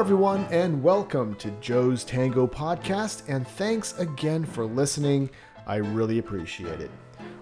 everyone, 0.00 0.46
and 0.50 0.82
welcome 0.82 1.34
to 1.34 1.50
Joe's 1.60 2.04
Tango 2.04 2.46
Podcast. 2.46 3.22
And 3.28 3.46
thanks 3.46 3.98
again 3.98 4.46
for 4.46 4.64
listening. 4.64 5.28
I 5.66 5.76
really 5.76 6.18
appreciate 6.18 6.80
it. 6.80 6.90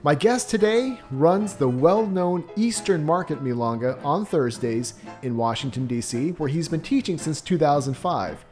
My 0.02 0.16
guest 0.16 0.50
today 0.50 1.00
runs 1.12 1.54
the 1.54 1.68
well 1.68 2.04
known 2.04 2.42
Eastern 2.56 3.06
Market 3.06 3.44
Milonga 3.44 4.04
on 4.04 4.26
Thursdays 4.26 4.94
in 5.22 5.36
Washington, 5.36 5.86
D.C., 5.86 6.30
where 6.30 6.48
he's 6.48 6.68
been 6.68 6.80
teaching 6.80 7.16
since 7.16 7.40
2005. 7.40 8.44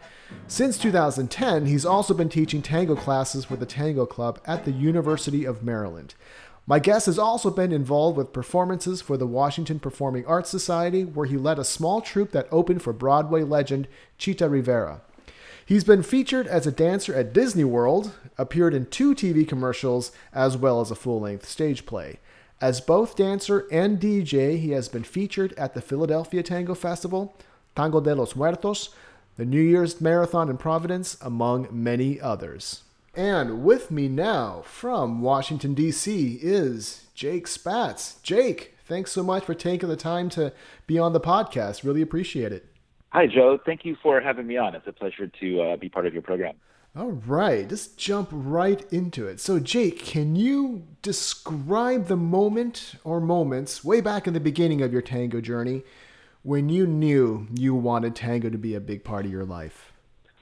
Since 0.46 0.78
2010, 0.78 1.66
he's 1.66 1.84
also 1.84 2.14
been 2.14 2.28
teaching 2.28 2.62
tango 2.62 2.94
classes 2.94 3.50
with 3.50 3.58
the 3.58 3.66
Tango 3.66 4.06
Club 4.06 4.40
at 4.46 4.64
the 4.64 4.70
University 4.70 5.44
of 5.44 5.64
Maryland. 5.64 6.14
My 6.68 6.80
guest 6.80 7.06
has 7.06 7.16
also 7.16 7.50
been 7.50 7.72
involved 7.72 8.16
with 8.16 8.32
performances 8.32 9.00
for 9.00 9.16
the 9.16 9.26
Washington 9.26 9.78
Performing 9.78 10.26
Arts 10.26 10.50
Society, 10.50 11.04
where 11.04 11.26
he 11.26 11.36
led 11.36 11.60
a 11.60 11.64
small 11.64 12.00
troupe 12.00 12.32
that 12.32 12.48
opened 12.50 12.82
for 12.82 12.92
Broadway 12.92 13.44
legend 13.44 13.86
Chita 14.18 14.48
Rivera. 14.48 15.00
He's 15.64 15.84
been 15.84 16.02
featured 16.02 16.48
as 16.48 16.66
a 16.66 16.72
dancer 16.72 17.14
at 17.14 17.32
Disney 17.32 17.62
World, 17.62 18.14
appeared 18.36 18.74
in 18.74 18.86
two 18.86 19.14
TV 19.14 19.46
commercials, 19.46 20.10
as 20.32 20.56
well 20.56 20.80
as 20.80 20.90
a 20.90 20.96
full 20.96 21.20
length 21.20 21.48
stage 21.48 21.86
play. 21.86 22.18
As 22.60 22.80
both 22.80 23.14
dancer 23.14 23.68
and 23.70 24.00
DJ, 24.00 24.58
he 24.58 24.70
has 24.70 24.88
been 24.88 25.04
featured 25.04 25.52
at 25.52 25.74
the 25.74 25.80
Philadelphia 25.80 26.42
Tango 26.42 26.74
Festival, 26.74 27.36
Tango 27.76 28.00
de 28.00 28.12
los 28.12 28.34
Muertos, 28.34 28.88
the 29.36 29.44
New 29.44 29.60
Year's 29.60 30.00
Marathon 30.00 30.48
in 30.48 30.56
Providence, 30.56 31.16
among 31.20 31.68
many 31.70 32.20
others. 32.20 32.82
And 33.16 33.64
with 33.64 33.90
me 33.90 34.08
now 34.08 34.62
from 34.66 35.22
Washington, 35.22 35.72
D.C., 35.72 36.38
is 36.42 37.06
Jake 37.14 37.46
Spatz. 37.46 38.22
Jake, 38.22 38.74
thanks 38.84 39.10
so 39.10 39.22
much 39.22 39.44
for 39.44 39.54
taking 39.54 39.88
the 39.88 39.96
time 39.96 40.28
to 40.30 40.52
be 40.86 40.98
on 40.98 41.14
the 41.14 41.20
podcast. 41.20 41.82
Really 41.82 42.02
appreciate 42.02 42.52
it. 42.52 42.66
Hi, 43.10 43.26
Joe. 43.26 43.58
Thank 43.64 43.86
you 43.86 43.96
for 44.02 44.20
having 44.20 44.46
me 44.46 44.58
on. 44.58 44.74
It's 44.74 44.86
a 44.86 44.92
pleasure 44.92 45.28
to 45.28 45.62
uh, 45.62 45.76
be 45.76 45.88
part 45.88 46.06
of 46.06 46.12
your 46.12 46.20
program. 46.20 46.56
All 46.94 47.12
right, 47.12 47.66
just 47.66 47.96
jump 47.96 48.28
right 48.30 48.84
into 48.92 49.26
it. 49.26 49.40
So, 49.40 49.60
Jake, 49.60 49.98
can 49.98 50.36
you 50.36 50.86
describe 51.00 52.08
the 52.08 52.16
moment 52.16 52.96
or 53.04 53.20
moments 53.20 53.82
way 53.82 54.02
back 54.02 54.26
in 54.26 54.34
the 54.34 54.40
beginning 54.40 54.82
of 54.82 54.92
your 54.92 55.02
tango 55.02 55.40
journey 55.40 55.84
when 56.42 56.68
you 56.68 56.86
knew 56.86 57.48
you 57.54 57.74
wanted 57.74 58.14
tango 58.14 58.50
to 58.50 58.58
be 58.58 58.74
a 58.74 58.80
big 58.80 59.04
part 59.04 59.24
of 59.24 59.30
your 59.30 59.44
life? 59.44 59.92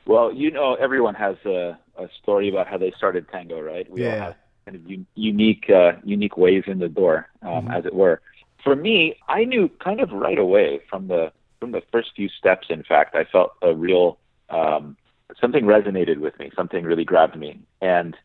Well, 0.07 0.33
you 0.33 0.51
know, 0.51 0.75
everyone 0.75 1.15
has 1.15 1.37
a, 1.45 1.79
a 1.97 2.09
story 2.23 2.49
about 2.49 2.67
how 2.67 2.79
they 2.79 2.93
started 2.97 3.27
tango, 3.31 3.61
right? 3.61 3.91
We 3.91 4.03
yeah. 4.03 4.13
all 4.13 4.21
have 4.21 4.35
kind 4.67 4.77
of 4.77 4.87
un- 4.87 5.07
unique, 5.15 5.71
uh, 5.71 5.93
unique 6.05 6.37
ways 6.37 6.65
in 6.67 6.79
the 6.79 6.89
door, 6.89 7.29
um, 7.43 7.49
mm-hmm. 7.49 7.71
as 7.71 7.87
it 7.87 7.95
were. 7.95 8.21
For 8.63 8.77
me, 8.77 9.17
I 9.29 9.45
knew 9.45 9.71
kind 9.83 10.01
of 10.01 10.11
right 10.11 10.39
away 10.39 10.81
from 10.89 11.09
the 11.09 11.33
from 11.61 11.73
the 11.73 11.83
first 11.93 12.11
few 12.17 12.29
steps. 12.29 12.67
In 12.71 12.83
fact, 12.83 13.15
I 13.15 13.25
felt 13.25 13.53
a 13.63 13.75
real 13.75 14.19
um, 14.51 14.97
something 15.41 15.65
resonated 15.65 16.19
with 16.19 16.39
me, 16.39 16.51
something 16.57 16.85
really 16.85 17.05
grabbed 17.05 17.37
me. 17.37 17.61
And 17.81 18.17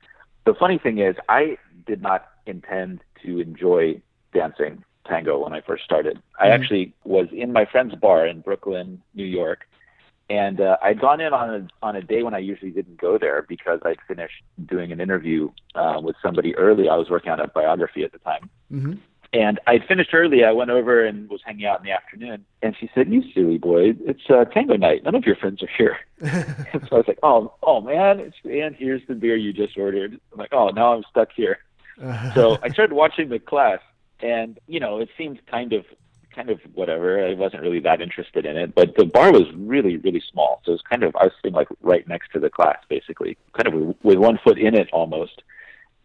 the 0.45 0.53
funny 0.53 0.77
thing 0.77 0.99
is, 0.99 1.16
I 1.27 1.58
did 1.86 2.02
not 2.02 2.30
intend 2.45 3.02
to 3.23 3.39
enjoy 3.39 4.02
dancing 4.33 4.83
tango 5.05 5.43
when 5.43 5.53
I 5.53 5.61
first 5.61 5.83
started. 5.83 6.17
Mm-hmm. 6.17 6.43
I 6.43 6.49
actually 6.49 6.93
was 7.03 7.27
in 7.31 7.52
my 7.52 7.66
friend's 7.66 7.95
bar 7.95 8.25
in 8.25 8.41
Brooklyn, 8.41 9.02
New 9.14 9.25
York, 9.25 9.67
and 10.30 10.61
uh, 10.61 10.77
I'd 10.81 10.99
gone 10.99 11.19
in 11.19 11.33
on 11.33 11.49
a 11.49 11.85
on 11.85 11.95
a 11.95 12.02
day 12.02 12.23
when 12.23 12.33
I 12.33 12.39
usually 12.39 12.72
didn't 12.72 12.97
go 12.97 13.17
there 13.17 13.45
because 13.47 13.80
I'd 13.83 13.97
finished 14.08 14.44
doing 14.66 14.91
an 14.91 15.02
interview 15.02 15.49
uh, 15.75 15.99
with 16.02 16.16
somebody 16.21 16.55
early. 16.55 16.88
I 16.88 16.95
was 16.95 17.09
working 17.09 17.31
on 17.31 17.39
a 17.39 17.47
biography 17.47 18.03
at 18.03 18.11
the 18.11 18.19
time, 18.19 18.49
mm-hmm. 18.71 18.94
and 19.33 19.59
I'd 19.66 19.86
finished 19.88 20.13
early. 20.13 20.44
I 20.44 20.52
went 20.52 20.69
over 20.69 21.03
and 21.03 21.30
was 21.30 21.41
hanging 21.44 21.66
out 21.66 21.80
in 21.80 21.86
the 21.86 21.91
afternoon, 21.91 22.45
and 22.61 22.75
she 22.80 22.89
said, 22.94 23.11
"You 23.11 23.23
silly 23.33 23.58
boy, 23.58 23.95
it's 24.05 24.30
uh, 24.30 24.45
tango 24.45 24.77
night. 24.77 25.03
None 25.03 25.16
of 25.16 25.25
your 25.25 25.36
friends 25.36 25.63
are 25.63 25.69
here." 25.75 25.97
and 26.20 26.87
so 26.87 26.95
I 26.95 26.99
was 26.99 27.08
like, 27.08 27.20
"Oh, 27.23 27.53
oh 27.64 27.82
man, 27.82 28.20
it's, 28.20 28.37
and 28.43 28.76
here's 28.76 29.02
the 29.08 29.15
beer 29.15 29.36
you 29.36 29.52
just 29.52 29.77
ordered." 29.77 30.20
I'm 30.32 30.37
like, 30.37 30.53
"Oh, 30.53 30.70
now 30.70 30.93
I'm 30.93 31.03
stuck 31.09 31.30
here." 31.36 31.59
so 32.36 32.58
I 32.61 32.70
started 32.70 32.93
watching 32.93 33.30
the 33.30 33.39
class, 33.39 33.80
and 34.20 34.59
you 34.67 34.80
know, 34.80 34.99
it 34.99 35.09
seemed 35.17 35.43
kind 35.48 35.73
of 35.73 35.86
kind 36.33 36.49
of 36.49 36.59
whatever. 36.73 37.25
I 37.25 37.33
wasn't 37.33 37.63
really 37.63 37.79
that 37.81 38.01
interested 38.01 38.45
in 38.45 38.57
it, 38.57 38.75
but 38.75 38.95
the 38.95 39.05
bar 39.05 39.31
was 39.31 39.43
really, 39.55 39.97
really 39.97 40.21
small. 40.31 40.61
So 40.65 40.71
it 40.71 40.75
was 40.75 40.81
kind 40.89 41.03
of 41.03 41.15
I 41.15 41.25
was 41.25 41.33
sitting 41.41 41.53
like 41.53 41.67
right 41.81 42.07
next 42.07 42.31
to 42.33 42.39
the 42.39 42.49
class, 42.49 42.77
basically, 42.89 43.37
kind 43.53 43.67
of 43.67 43.95
with 44.03 44.17
one 44.17 44.39
foot 44.43 44.57
in 44.57 44.75
it 44.75 44.89
almost. 44.91 45.41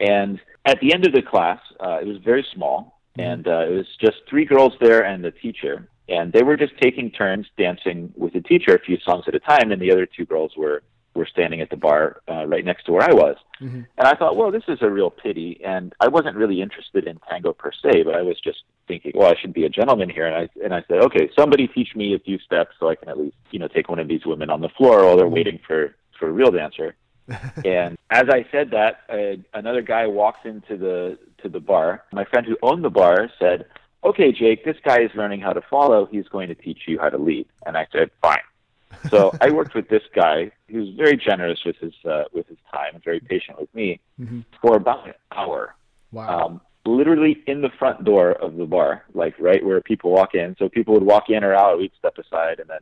And 0.00 0.40
at 0.64 0.80
the 0.80 0.92
end 0.92 1.06
of 1.06 1.12
the 1.12 1.22
class, 1.22 1.60
uh, 1.80 1.98
it 2.00 2.06
was 2.06 2.18
very 2.24 2.46
small, 2.54 3.00
mm-hmm. 3.18 3.30
and 3.30 3.48
uh, 3.48 3.66
it 3.66 3.74
was 3.76 3.86
just 4.00 4.16
three 4.28 4.44
girls 4.44 4.72
there 4.80 5.04
and 5.04 5.24
the 5.24 5.30
teacher, 5.30 5.88
and 6.08 6.32
they 6.32 6.42
were 6.42 6.56
just 6.56 6.72
taking 6.80 7.10
turns 7.10 7.46
dancing 7.56 8.12
with 8.16 8.32
the 8.32 8.40
teacher 8.40 8.74
a 8.74 8.80
few 8.80 8.98
songs 9.00 9.24
at 9.28 9.34
a 9.34 9.40
time, 9.40 9.70
and 9.70 9.80
the 9.80 9.92
other 9.92 10.06
two 10.06 10.24
girls 10.24 10.52
were 10.56 10.82
were 11.14 11.26
standing 11.26 11.60
at 11.60 11.70
the 11.70 11.76
bar 11.76 12.20
uh, 12.28 12.44
right 12.46 12.64
next 12.64 12.84
to 12.84 12.92
where 12.92 13.08
I 13.08 13.14
was. 13.14 13.36
Mm-hmm. 13.60 13.82
And 13.96 14.08
I 14.08 14.14
thought, 14.14 14.36
well, 14.36 14.50
this 14.50 14.64
is 14.68 14.78
a 14.82 14.90
real 14.90 15.10
pity. 15.10 15.60
And 15.64 15.94
I 16.00 16.08
wasn't 16.08 16.36
really 16.36 16.60
interested 16.60 17.06
in 17.06 17.18
tango 17.28 17.52
per 17.52 17.70
se, 17.72 18.02
but 18.02 18.14
I 18.14 18.22
was 18.22 18.40
just 18.40 18.64
thinking, 18.88 19.12
well, 19.14 19.30
I 19.30 19.40
should 19.40 19.52
be 19.52 19.64
a 19.64 19.68
gentleman 19.68 20.10
here. 20.10 20.26
And 20.26 20.36
I 20.36 20.48
and 20.64 20.74
I 20.74 20.84
said, 20.88 20.98
okay, 21.04 21.30
somebody 21.38 21.68
teach 21.68 21.94
me 21.94 22.14
a 22.14 22.18
few 22.18 22.38
steps 22.38 22.72
so 22.80 22.88
I 22.88 22.96
can 22.96 23.08
at 23.08 23.18
least 23.18 23.36
you 23.50 23.58
know 23.58 23.68
take 23.68 23.88
one 23.88 23.98
of 23.98 24.08
these 24.08 24.26
women 24.26 24.50
on 24.50 24.60
the 24.60 24.68
floor 24.70 25.04
while 25.04 25.16
they're 25.16 25.26
mm-hmm. 25.26 25.34
waiting 25.34 25.60
for 25.66 25.94
for 26.18 26.28
a 26.28 26.32
real 26.32 26.50
dancer. 26.50 26.96
and 27.64 27.96
as 28.10 28.24
I 28.28 28.44
said 28.52 28.70
that, 28.72 29.00
uh, 29.08 29.58
another 29.58 29.80
guy 29.80 30.06
walks 30.06 30.40
into 30.44 30.76
the 30.76 31.18
to 31.42 31.48
the 31.48 31.60
bar. 31.60 32.04
My 32.12 32.24
friend 32.24 32.46
who 32.46 32.58
owned 32.62 32.84
the 32.84 32.90
bar 32.90 33.30
said, 33.38 33.66
"Okay, 34.02 34.30
Jake, 34.32 34.64
this 34.64 34.76
guy 34.84 35.00
is 35.00 35.10
learning 35.14 35.40
how 35.40 35.52
to 35.52 35.62
follow. 35.70 36.06
He's 36.06 36.28
going 36.28 36.48
to 36.48 36.54
teach 36.54 36.82
you 36.86 36.98
how 36.98 37.08
to 37.08 37.18
lead." 37.18 37.46
And 37.64 37.78
I 37.78 37.86
said, 37.92 38.10
"Fine." 38.20 38.40
So 39.10 39.36
I 39.40 39.50
worked 39.50 39.74
with 39.74 39.88
this 39.88 40.02
guy 40.14 40.50
He 40.68 40.76
was 40.78 40.88
very 40.96 41.16
generous 41.16 41.60
with 41.64 41.76
his 41.76 41.94
uh, 42.04 42.24
with 42.32 42.46
his 42.48 42.58
time 42.72 43.00
very 43.04 43.20
patient 43.20 43.60
with 43.60 43.72
me 43.74 44.00
mm-hmm. 44.20 44.40
for 44.60 44.76
about 44.76 45.06
an 45.06 45.14
hour. 45.32 45.74
Wow. 46.12 46.46
Um, 46.46 46.60
literally 46.86 47.42
in 47.46 47.62
the 47.62 47.70
front 47.78 48.04
door 48.04 48.32
of 48.32 48.56
the 48.56 48.66
bar, 48.66 49.04
like 49.14 49.34
right 49.38 49.64
where 49.64 49.80
people 49.80 50.10
walk 50.10 50.34
in. 50.34 50.54
So 50.58 50.68
people 50.68 50.94
would 50.94 51.02
walk 51.02 51.30
in 51.30 51.42
or 51.42 51.54
out, 51.54 51.78
we'd 51.78 51.92
step 51.98 52.18
aside, 52.18 52.60
and 52.60 52.68
then 52.68 52.80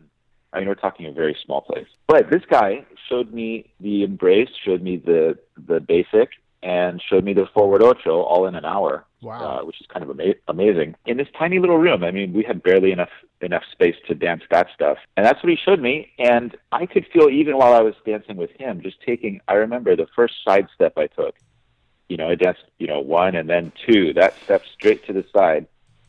I 0.52 0.58
mean 0.58 0.68
we're 0.68 0.74
talking 0.74 1.06
a 1.06 1.12
very 1.12 1.36
small 1.44 1.60
place. 1.60 1.86
But 2.06 2.30
this 2.30 2.42
guy 2.50 2.84
showed 3.08 3.32
me 3.32 3.70
the 3.80 4.02
embrace, 4.02 4.50
showed 4.64 4.82
me 4.82 4.96
the 4.96 5.38
the 5.66 5.80
basic, 5.80 6.30
and 6.62 7.02
showed 7.08 7.24
me 7.24 7.32
the 7.32 7.46
forward 7.54 7.82
ocho 7.82 8.22
all 8.22 8.46
in 8.46 8.54
an 8.54 8.64
hour, 8.64 9.04
wow. 9.22 9.60
uh, 9.60 9.64
which 9.64 9.80
is 9.80 9.86
kind 9.86 10.02
of 10.02 10.10
ama- 10.10 10.34
amazing. 10.48 10.94
In 11.06 11.16
this 11.16 11.28
tiny 11.38 11.58
little 11.58 11.78
room, 11.78 12.04
I 12.04 12.10
mean, 12.10 12.32
we 12.32 12.42
had 12.42 12.62
barely 12.62 12.92
enough 12.92 13.10
enough 13.40 13.62
space 13.72 13.96
to 14.06 14.14
dance 14.14 14.42
that 14.50 14.68
stuff, 14.74 14.98
and 15.16 15.24
that's 15.24 15.42
what 15.42 15.50
he 15.50 15.56
showed 15.56 15.80
me. 15.80 16.12
And 16.18 16.56
I 16.70 16.86
could 16.86 17.06
feel 17.12 17.28
even 17.28 17.56
while 17.56 17.72
I 17.72 17.80
was 17.80 17.94
dancing 18.04 18.36
with 18.36 18.50
him, 18.58 18.82
just 18.82 19.00
taking. 19.00 19.40
I 19.48 19.54
remember 19.54 19.96
the 19.96 20.08
first 20.14 20.34
side 20.44 20.68
step 20.74 20.94
I 20.96 21.06
took. 21.06 21.34
You 22.08 22.16
know, 22.16 22.28
I 22.28 22.34
danced, 22.34 22.64
you 22.78 22.86
know, 22.86 23.00
one 23.00 23.34
and 23.36 23.48
then 23.48 23.72
two. 23.86 24.12
That 24.12 24.34
step 24.44 24.62
straight 24.72 25.06
to 25.06 25.12
the 25.12 25.24
side. 25.34 25.66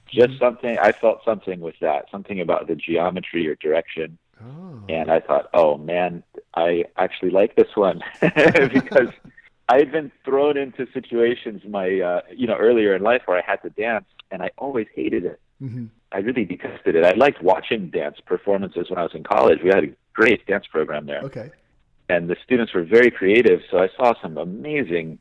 Just 0.07 0.31
mm-hmm. 0.31 0.43
something. 0.43 0.77
I 0.79 0.91
felt 0.91 1.23
something 1.23 1.59
with 1.59 1.75
that. 1.81 2.09
Something 2.11 2.41
about 2.41 2.67
the 2.67 2.75
geometry 2.75 3.47
or 3.47 3.55
direction. 3.55 4.17
Oh. 4.41 4.81
And 4.89 5.09
I 5.09 5.19
thought, 5.19 5.49
oh 5.53 5.77
man, 5.77 6.23
I 6.55 6.85
actually 6.97 7.31
like 7.31 7.55
this 7.55 7.75
one 7.75 8.01
because 8.21 9.09
I 9.69 9.77
had 9.77 9.91
been 9.91 10.11
thrown 10.25 10.57
into 10.57 10.87
situations 10.93 11.61
my 11.67 11.99
uh, 11.99 12.21
you 12.35 12.47
know 12.47 12.57
earlier 12.57 12.95
in 12.95 13.01
life 13.01 13.21
where 13.25 13.37
I 13.37 13.43
had 13.45 13.61
to 13.63 13.69
dance, 13.69 14.05
and 14.31 14.41
I 14.41 14.51
always 14.57 14.87
hated 14.93 15.25
it. 15.25 15.39
Mm-hmm. 15.61 15.85
I 16.11 16.17
really 16.17 16.45
detested 16.45 16.95
it. 16.95 17.05
I 17.05 17.13
liked 17.13 17.41
watching 17.41 17.89
dance 17.89 18.17
performances 18.25 18.89
when 18.89 18.99
I 18.99 19.03
was 19.03 19.15
in 19.15 19.23
college. 19.23 19.59
We 19.63 19.69
had 19.69 19.83
a 19.83 19.89
great 20.13 20.45
dance 20.45 20.67
program 20.67 21.05
there. 21.05 21.21
Okay. 21.21 21.51
And 22.09 22.29
the 22.29 22.35
students 22.43 22.73
were 22.73 22.83
very 22.83 23.09
creative, 23.09 23.61
so 23.71 23.79
I 23.79 23.87
saw 23.97 24.13
some 24.21 24.37
amazing 24.37 25.19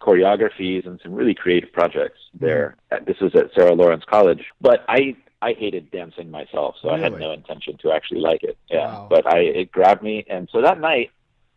choreographies 0.00 0.86
and 0.86 0.98
some 1.02 1.12
really 1.12 1.34
creative 1.34 1.72
projects 1.72 2.18
mm-hmm. 2.34 2.46
there. 2.46 2.76
Mm-hmm. 2.90 3.04
This 3.04 3.20
was 3.20 3.34
at 3.34 3.52
Sarah 3.54 3.74
Lawrence 3.74 4.04
College, 4.08 4.44
but 4.60 4.84
I 4.88 5.16
I 5.42 5.54
hated 5.54 5.90
dancing 5.90 6.30
myself, 6.30 6.76
so 6.80 6.88
really? 6.88 7.00
I 7.00 7.04
had 7.04 7.18
no 7.18 7.32
intention 7.32 7.76
to 7.78 7.92
actually 7.92 8.20
like 8.20 8.42
it. 8.44 8.56
Yeah, 8.70 8.86
wow. 8.86 9.06
but 9.10 9.26
I 9.26 9.38
it 9.40 9.72
grabbed 9.72 10.02
me, 10.02 10.24
and 10.28 10.48
so 10.52 10.62
that 10.62 10.80
night 10.80 11.10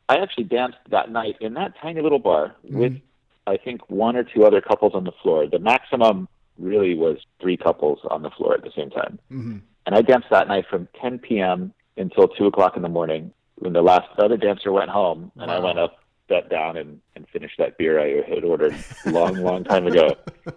I 0.08 0.18
actually 0.18 0.46
danced 0.46 0.78
that 0.92 1.12
night 1.12 1.36
in 1.42 1.56
that 1.56 1.74
tiny 1.82 2.02
little 2.02 2.20
bar 2.20 2.56
mm-hmm. 2.66 2.78
with 2.78 3.02
I 3.48 3.58
think 3.58 3.90
one 3.90 4.16
or 4.16 4.24
two 4.24 4.46
other 4.46 4.62
couples 4.62 4.94
on 4.96 5.04
the 5.04 5.12
floor. 5.22 5.48
The 5.48 5.60
maximum 5.60 6.28
really 6.58 6.96
was 6.96 7.18
three 7.42 7.58
couples 7.58 8.00
on 8.10 8.24
the 8.24 8.32
floor 8.32 8.56
at 8.56 8.64
the 8.64 8.72
same 8.76 8.90
time. 8.90 9.20
Mm-hmm. 9.32 9.58
And 9.86 9.96
I 9.96 10.02
danced 10.02 10.28
that 10.32 10.48
night 10.48 10.66
from 10.70 10.88
10 11.00 11.20
p.m. 11.20 11.74
until 11.98 12.28
2 12.28 12.48
o'clock 12.48 12.76
in 12.76 12.82
the 12.82 12.90
morning 12.90 13.32
when 13.56 13.74
the 13.74 13.82
last 13.82 14.08
other 14.18 14.38
dancer 14.38 14.72
went 14.72 14.90
home. 14.90 15.32
And 15.38 15.48
wow. 15.48 15.58
I 15.58 15.60
went 15.60 15.78
up, 15.78 16.00
sat 16.28 16.50
down, 16.50 16.78
and, 16.78 17.00
and 17.16 17.28
finished 17.30 17.56
that 17.60 17.78
beer 17.78 18.00
I 18.00 18.28
had 18.28 18.44
ordered 18.44 18.76
a 19.06 19.12
long, 19.12 19.36
long 19.36 19.64
time 19.64 19.88
ago. 19.88 20.16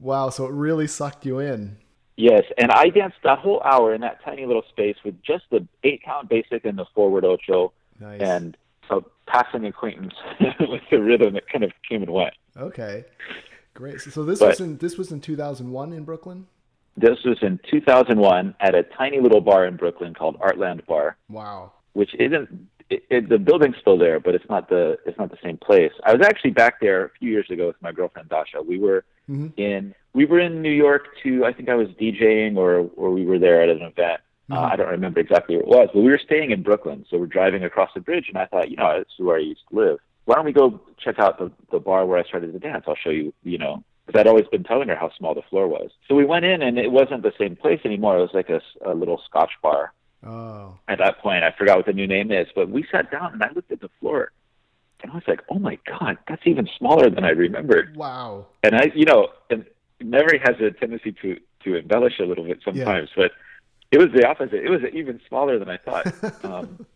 Wow. 0.00 0.30
So 0.30 0.46
it 0.46 0.52
really 0.52 0.86
sucked 0.86 1.26
you 1.26 1.40
in. 1.40 1.76
Yes. 2.16 2.44
And 2.56 2.70
I 2.70 2.88
danced 2.88 3.18
that 3.24 3.38
whole 3.38 3.60
hour 3.64 3.94
in 3.94 4.00
that 4.02 4.22
tiny 4.24 4.46
little 4.46 4.62
space 4.68 4.96
with 5.04 5.20
just 5.22 5.44
the 5.50 5.66
eight 5.84 6.02
count 6.04 6.28
basic 6.28 6.64
and 6.64 6.78
the 6.78 6.86
forward 6.94 7.24
ocho 7.24 7.72
Nice. 8.00 8.20
And 8.20 8.56
a 8.90 9.00
passing 9.26 9.66
acquaintance 9.66 10.14
with 10.60 10.80
the 10.90 11.00
rhythm 11.00 11.34
that 11.34 11.48
kind 11.48 11.62
of 11.64 11.72
came 11.88 12.02
and 12.02 12.10
went. 12.12 12.34
Okay, 12.56 13.04
great. 13.74 14.00
So, 14.00 14.10
so 14.10 14.24
this 14.24 14.38
but, 14.38 14.48
was 14.48 14.60
in 14.60 14.78
this 14.78 14.96
was 14.96 15.12
in 15.12 15.20
2001 15.20 15.92
in 15.92 16.04
Brooklyn. 16.04 16.46
This 16.96 17.18
was 17.24 17.38
in 17.42 17.60
2001 17.70 18.54
at 18.60 18.74
a 18.74 18.82
tiny 18.82 19.20
little 19.20 19.40
bar 19.40 19.66
in 19.66 19.76
Brooklyn 19.76 20.14
called 20.14 20.38
Artland 20.40 20.84
Bar, 20.86 21.16
Wow. 21.28 21.72
which 21.92 22.14
isn't. 22.18 22.68
It, 22.90 23.02
it, 23.10 23.28
the 23.28 23.38
building's 23.38 23.76
still 23.82 23.98
there, 23.98 24.18
but 24.18 24.34
it's 24.34 24.48
not 24.48 24.70
the 24.70 24.98
it's 25.04 25.18
not 25.18 25.30
the 25.30 25.36
same 25.44 25.58
place. 25.58 25.92
I 26.04 26.14
was 26.14 26.26
actually 26.26 26.52
back 26.52 26.80
there 26.80 27.04
a 27.04 27.10
few 27.18 27.30
years 27.30 27.50
ago 27.50 27.66
with 27.66 27.76
my 27.82 27.92
girlfriend 27.92 28.30
Dasha. 28.30 28.62
We 28.62 28.78
were 28.78 29.04
Mhm. 29.28 29.52
in 29.58 29.94
we 30.14 30.24
were 30.24 30.40
in 30.40 30.62
New 30.62 30.72
York 30.72 31.08
to 31.22 31.44
I 31.44 31.52
think 31.52 31.68
I 31.68 31.74
was 31.74 31.88
DJing 32.00 32.56
or 32.56 32.88
or 32.96 33.10
we 33.10 33.26
were 33.26 33.38
there 33.38 33.60
at 33.62 33.68
an 33.68 33.82
event. 33.82 34.22
Uh, 34.50 34.54
Mhm. 34.56 34.72
I 34.72 34.76
don't 34.76 34.88
remember 34.88 35.20
exactly 35.20 35.56
where 35.56 35.62
it 35.62 35.68
was, 35.68 35.90
but 35.92 36.02
we 36.02 36.10
were 36.10 36.18
staying 36.18 36.50
in 36.52 36.62
Brooklyn, 36.62 37.04
so 37.10 37.18
we're 37.18 37.26
driving 37.26 37.64
across 37.64 37.90
the 37.94 38.00
bridge, 38.00 38.28
and 38.28 38.38
I 38.38 38.46
thought, 38.46 38.70
you 38.70 38.76
know, 38.76 38.98
this 38.98 39.08
is 39.18 39.24
where 39.24 39.36
I 39.36 39.40
used 39.40 39.60
to 39.68 39.76
live. 39.76 39.98
Why 40.24 40.36
don't 40.36 40.44
we 40.46 40.52
go 40.52 40.80
check 40.98 41.18
out 41.18 41.38
the 41.38 41.50
the 41.70 41.78
bar 41.78 42.06
where 42.06 42.18
I 42.18 42.22
started 42.24 42.52
to 42.52 42.58
dance? 42.58 42.84
I'll 42.86 42.94
show 42.96 43.10
you, 43.10 43.32
you 43.42 43.58
know, 43.58 43.82
because 44.06 44.18
I'd 44.20 44.26
always 44.26 44.46
been 44.46 44.64
telling 44.64 44.88
her 44.88 44.96
how 44.96 45.10
small 45.18 45.34
the 45.34 45.42
floor 45.42 45.68
was. 45.68 45.90
So 46.06 46.14
we 46.14 46.24
went 46.24 46.44
in, 46.44 46.62
and 46.62 46.78
it 46.78 46.90
wasn't 46.92 47.22
the 47.22 47.32
same 47.38 47.56
place 47.56 47.80
anymore. 47.84 48.18
It 48.18 48.22
was 48.22 48.34
like 48.34 48.50
a, 48.50 48.60
a 48.84 48.94
little 48.94 49.20
Scotch 49.26 49.52
bar. 49.62 49.92
Oh. 50.26 50.76
At 50.88 50.98
that 50.98 51.18
point, 51.18 51.44
I 51.44 51.50
forgot 51.52 51.76
what 51.76 51.86
the 51.86 51.92
new 51.92 52.06
name 52.06 52.30
is, 52.32 52.48
but 52.54 52.68
we 52.70 52.84
sat 52.90 53.10
down, 53.10 53.34
and 53.34 53.42
I 53.42 53.50
looked 53.52 53.70
at 53.72 53.80
the 53.80 53.90
floor, 54.00 54.32
and 55.02 55.12
I 55.12 55.14
was 55.14 55.24
like, 55.28 55.42
oh 55.50 55.58
my 55.58 55.78
god, 55.86 56.18
that's 56.26 56.46
even 56.46 56.68
smaller 56.78 57.08
than 57.10 57.24
I 57.24 57.30
remembered 57.30 57.96
Wow. 57.96 58.46
and 58.64 58.74
I, 58.74 58.90
you 58.94 59.04
know, 59.04 59.28
and 59.50 59.64
memory 60.02 60.38
has 60.44 60.56
a 60.60 60.70
tendency 60.72 61.12
to 61.22 61.38
to 61.64 61.74
embellish 61.76 62.18
a 62.20 62.24
little 62.24 62.44
bit 62.44 62.60
sometimes, 62.64 63.10
but 63.16 63.32
it 63.90 63.98
was 63.98 64.08
the 64.14 64.26
opposite. 64.26 64.64
It 64.64 64.70
was 64.70 64.80
even 64.92 65.20
smaller 65.28 65.58
than 65.58 65.68
I 65.68 65.78
thought. 65.78 66.06
Um, 66.44 66.86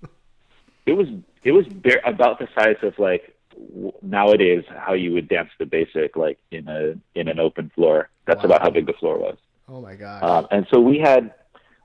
it 0.87 0.93
was 0.93 1.07
it 1.45 1.53
was 1.53 1.67
bare, 1.69 2.01
about 2.05 2.39
the 2.39 2.49
size 2.59 2.77
of 2.83 2.99
like 2.99 3.35
w- 3.57 3.93
nowadays 4.03 4.65
how 4.69 4.95
you 4.95 5.13
would 5.13 5.29
dance 5.29 5.51
the 5.59 5.67
basic 5.67 6.17
like 6.17 6.39
in 6.51 6.67
a 6.69 6.95
in 7.19 7.29
an 7.29 7.39
open 7.39 7.71
floor. 7.75 8.09
That's 8.27 8.39
Wow. 8.39 8.47
about 8.47 8.63
how 8.63 8.71
big 8.71 8.87
the 8.87 8.93
floor 8.95 9.19
was. 9.19 9.37
Oh 9.69 9.81
my 9.81 9.95
god! 9.95 10.23
Um, 10.23 10.49
and 10.51 10.67
so 10.73 10.81
we 10.81 10.99
had 10.99 11.35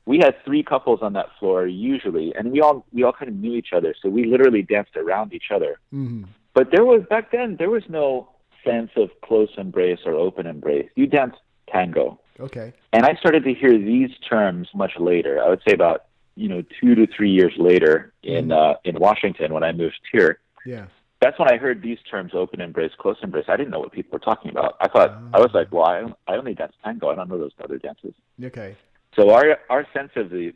we 0.06 0.18
had 0.20 0.36
three 0.46 0.64
couples 0.64 1.00
on 1.02 1.14
that 1.14 1.28
floor 1.40 1.68
usually, 1.68 2.34
and 2.36 2.52
we 2.52 2.60
all 2.62 2.86
we 2.92 3.04
all 3.04 3.14
kind 3.14 3.30
of 3.30 3.36
knew 3.36 3.54
each 3.54 3.72
other, 3.74 3.94
so 4.02 4.10
we 4.10 4.26
literally 4.26 4.62
danced 4.64 4.96
around 4.98 5.34
each 5.34 5.52
other. 5.54 5.80
hmm 5.92 6.24
But 6.54 6.72
there 6.72 6.86
was 6.86 7.04
back 7.10 7.32
then 7.32 7.58
there 7.60 7.70
was 7.70 7.84
no 7.90 8.30
sense 8.66 8.92
of 8.96 9.10
close 9.22 9.50
embrace 9.58 10.00
or 10.06 10.14
open 10.14 10.48
embrace. 10.48 10.90
You 10.96 11.06
danced 11.08 11.40
tango. 11.72 12.20
Okay. 12.40 12.74
And 12.94 13.06
I 13.06 13.16
started 13.16 13.44
to 13.44 13.54
hear 13.54 13.78
these 13.78 14.12
terms 14.30 14.68
much 14.74 14.94
later. 15.00 15.42
I 15.44 15.50
would 15.50 15.62
say 15.68 15.74
about, 15.74 16.06
you 16.36 16.48
know, 16.48 16.62
two 16.80 16.96
to 16.96 17.08
three 17.08 17.32
years 17.32 17.54
later 17.58 18.14
in 18.24 18.52
uh, 18.52 18.76
in 18.84 19.00
Washington 19.00 19.54
when 19.54 19.64
I 19.64 19.72
moved 19.72 20.00
here. 20.12 20.40
Yeah. 20.66 20.88
That's 21.20 21.40
when 21.40 21.52
I 21.52 21.58
heard 21.58 21.82
these 21.82 21.98
terms 22.10 22.34
open 22.36 22.62
embrace, 22.62 22.92
close 23.00 23.18
embrace. 23.24 23.46
I 23.48 23.58
didn't 23.58 23.72
know 23.72 23.80
what 23.80 23.92
people 23.92 24.12
were 24.14 24.20
talking 24.20 24.52
about. 24.52 24.78
I 24.80 24.88
thought 24.88 25.18
I 25.34 25.40
was 25.40 25.50
like, 25.52 25.72
well, 25.72 25.86
I, 25.86 26.32
I 26.32 26.38
only 26.38 26.54
dance 26.54 26.74
tango. 26.84 27.10
I 27.10 27.16
don't 27.16 27.28
know 27.28 27.40
those 27.40 27.54
other 27.64 27.80
dances. 27.80 28.14
Okay. 28.44 28.78
So 29.16 29.32
our 29.32 29.58
our 29.70 29.88
sense 29.94 30.12
of 30.16 30.30
the 30.30 30.54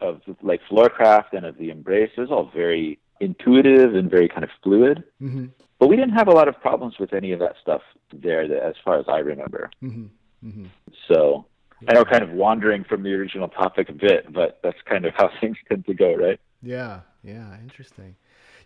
of 0.00 0.22
like 0.42 0.60
floorcraft 0.70 1.32
and 1.32 1.44
of 1.44 1.58
the 1.58 1.70
embrace 1.70 2.10
was 2.16 2.30
all 2.30 2.50
very 2.54 2.98
intuitive 3.20 3.94
and 3.94 4.10
very 4.10 4.28
kind 4.28 4.44
of 4.44 4.50
fluid. 4.62 5.04
hmm 5.18 5.46
But 5.78 5.88
we 5.88 5.96
didn't 5.96 6.14
have 6.14 6.28
a 6.28 6.32
lot 6.32 6.48
of 6.48 6.60
problems 6.60 6.98
with 6.98 7.12
any 7.12 7.32
of 7.32 7.40
that 7.40 7.56
stuff 7.60 7.82
there, 8.12 8.46
that, 8.48 8.62
as 8.62 8.74
far 8.84 8.98
as 8.98 9.06
I 9.08 9.18
remember. 9.18 9.70
hmm 9.80 10.06
hmm 10.42 10.66
So 11.08 11.46
I 11.88 11.94
know, 11.94 12.04
kind 12.04 12.22
of 12.22 12.30
wandering 12.30 12.84
from 12.84 13.02
the 13.02 13.12
original 13.14 13.48
topic 13.48 13.88
a 13.88 13.92
bit, 13.92 14.32
but 14.32 14.58
that's 14.62 14.78
kind 14.88 15.04
of 15.04 15.14
how 15.16 15.30
things 15.40 15.56
tend 15.68 15.86
to 15.86 15.94
go, 15.94 16.14
right? 16.14 16.40
Yeah. 16.62 17.00
Yeah. 17.22 17.56
Interesting. 17.62 18.16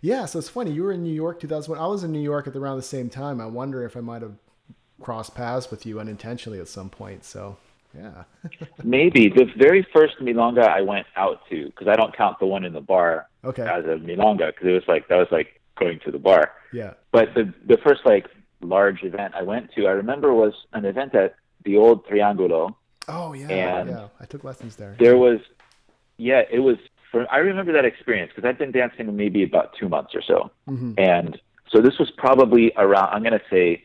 Yeah. 0.01 0.25
So 0.27 0.39
it's 0.39 0.49
funny. 0.49 0.73
You 0.73 0.85
were 0.85 0.93
in 0.93 1.03
New 1.03 1.15
York 1.15 1.41
2001. 1.41 1.83
I 1.83 1.87
was 1.89 2.05
in 2.05 2.13
New 2.13 2.21
York 2.21 2.47
at 2.47 2.57
around 2.57 2.77
the 2.77 2.83
same 2.83 3.11
time. 3.11 3.41
I 3.41 3.47
wonder 3.47 3.85
if 3.85 3.97
I 3.97 4.01
might 4.01 4.23
have 4.23 4.37
crossed 5.01 5.35
paths 5.35 5.71
with 5.71 5.85
you 5.85 6.01
unintentionally 6.01 6.61
at 6.61 6.69
some 6.69 6.89
point. 6.89 7.25
So 7.25 7.57
yeah. 7.95 8.25
Maybe 8.85 9.29
the 9.29 9.47
very 9.57 9.87
first 9.93 10.15
milonga 10.21 10.67
I 10.67 10.81
went 10.81 11.07
out 11.17 11.41
to, 11.51 11.67
because 11.67 11.89
I 11.89 11.97
don't 11.97 12.17
count 12.17 12.39
the 12.39 12.47
one 12.47 12.65
in 12.65 12.73
the 12.73 12.81
bar 12.81 13.29
okay. 13.45 13.63
as 13.63 13.85
a 13.85 13.99
milonga, 13.99 14.47
because 14.49 14.67
it 14.67 14.73
was 14.73 14.85
like 14.89 15.09
that 15.09 15.17
was 15.17 15.29
like 15.31 15.61
going 15.79 16.01
to 16.07 16.11
the 16.11 16.19
bar. 16.19 16.53
Yeah. 16.73 16.95
But 17.11 17.35
the 17.35 17.53
the 17.67 17.79
first 17.85 18.01
like 18.05 18.27
large 18.63 19.03
event 19.03 19.35
I 19.35 19.43
went 19.43 19.73
to, 19.75 19.87
I 19.87 19.91
remember 19.91 20.33
was 20.33 20.55
an 20.73 20.85
event 20.85 21.15
at 21.15 21.35
the 21.65 21.77
old 21.77 22.07
Triangulo. 22.07 22.75
Oh 23.09 23.33
yeah. 23.33 23.49
And 23.49 23.91
yeah. 23.91 24.09
I 24.21 24.25
took 24.27 24.45
lessons 24.45 24.77
there. 24.77 24.97
There 24.99 25.17
was, 25.17 25.41
yeah, 26.17 26.43
it 26.51 26.61
was. 26.61 26.77
For, 27.11 27.31
I 27.31 27.39
remember 27.39 27.73
that 27.73 27.85
experience 27.85 28.33
because 28.35 28.49
I'd 28.49 28.59
been 28.59 28.73
dancing 28.73 29.15
maybe 29.15 29.43
about 29.43 29.75
two 29.79 29.89
months 29.89 30.15
or 30.15 30.23
so. 30.23 30.51
hmm 30.67 30.93
And 30.97 31.39
so 31.71 31.81
this 31.81 31.99
was 31.99 32.11
probably 32.17 32.73
around, 32.77 33.09
I'm 33.13 33.23
going 33.23 33.39
to 33.39 33.45
say 33.51 33.85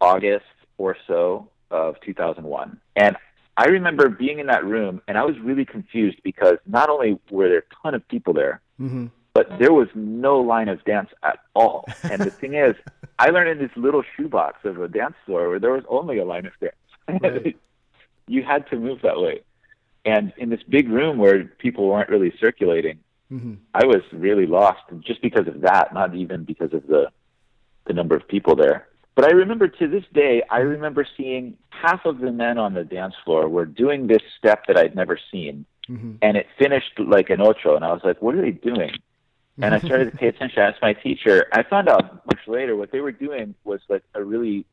August 0.00 0.46
or 0.78 0.96
so 1.06 1.48
of 1.70 2.00
2001. 2.00 2.80
And 2.96 3.16
I 3.56 3.66
remember 3.66 4.08
being 4.08 4.38
in 4.38 4.46
that 4.46 4.64
room 4.64 5.00
and 5.06 5.16
I 5.16 5.24
was 5.24 5.38
really 5.38 5.64
confused 5.64 6.18
because 6.24 6.56
not 6.66 6.88
only 6.88 7.18
were 7.30 7.48
there 7.48 7.58
a 7.58 7.74
ton 7.82 7.94
of 7.94 8.06
people 8.08 8.32
there, 8.32 8.60
hmm 8.78 9.06
but 9.36 9.58
there 9.58 9.74
was 9.74 9.88
no 9.94 10.40
line 10.40 10.70
of 10.70 10.82
dance 10.86 11.10
at 11.22 11.40
all. 11.54 11.84
And 12.04 12.22
the 12.22 12.30
thing 12.30 12.54
is, 12.54 12.74
I 13.18 13.28
learned 13.28 13.50
in 13.50 13.58
this 13.58 13.76
little 13.76 14.02
shoebox 14.16 14.64
of 14.64 14.80
a 14.80 14.88
dance 14.88 15.14
floor 15.26 15.50
where 15.50 15.58
there 15.58 15.72
was 15.72 15.84
only 15.90 16.16
a 16.16 16.24
line 16.24 16.46
of 16.46 16.52
dance. 16.58 16.74
Right. 17.08 17.56
you 18.28 18.42
had 18.42 18.68
to 18.70 18.76
move 18.76 19.00
that 19.02 19.20
way. 19.20 19.40
And 20.04 20.32
in 20.36 20.50
this 20.50 20.62
big 20.68 20.88
room 20.88 21.18
where 21.18 21.44
people 21.44 21.88
weren't 21.88 22.08
really 22.08 22.32
circulating, 22.40 22.98
hmm 23.28 23.54
I 23.74 23.84
was 23.84 24.02
really 24.12 24.46
lost 24.46 24.80
just 25.00 25.20
because 25.20 25.46
of 25.48 25.60
that, 25.60 25.92
not 25.92 26.14
even 26.14 26.44
because 26.44 26.72
of 26.72 26.86
the 26.86 27.10
the 27.86 27.92
number 27.92 28.16
of 28.16 28.26
people 28.26 28.56
there. 28.56 28.88
But 29.14 29.26
I 29.26 29.32
remember 29.32 29.68
to 29.68 29.88
this 29.88 30.04
day, 30.12 30.42
I 30.50 30.58
remember 30.58 31.06
seeing 31.16 31.56
half 31.70 32.04
of 32.06 32.18
the 32.18 32.32
men 32.32 32.56
on 32.58 32.74
the 32.74 32.84
dance 32.84 33.14
floor 33.24 33.48
were 33.48 33.66
doing 33.66 34.06
this 34.06 34.22
step 34.38 34.64
that 34.66 34.78
I'd 34.78 34.94
never 34.94 35.18
seen, 35.32 35.66
hmm 35.86 36.14
and 36.22 36.36
it 36.36 36.46
finished 36.58 36.98
like 36.98 37.28
an 37.30 37.40
ocho, 37.40 37.76
and 37.76 37.84
I 37.84 37.92
was 37.92 38.02
like, 38.04 38.22
"What 38.22 38.34
are 38.36 38.42
they 38.42 38.52
doing?" 38.52 38.92
And 39.58 39.74
I 39.74 39.78
started 39.80 40.10
to 40.10 40.16
pay 40.16 40.28
attention. 40.28 40.62
I 40.62 40.68
asked 40.68 40.82
my 40.82 40.92
teacher. 40.92 41.46
I 41.52 41.62
found 41.62 41.88
out 41.88 42.26
much 42.26 42.40
later 42.46 42.76
what 42.76 42.92
they 42.92 43.00
were 43.00 43.12
doing 43.12 43.54
was 43.64 43.80
like 43.88 44.02
a 44.14 44.22
really 44.22 44.66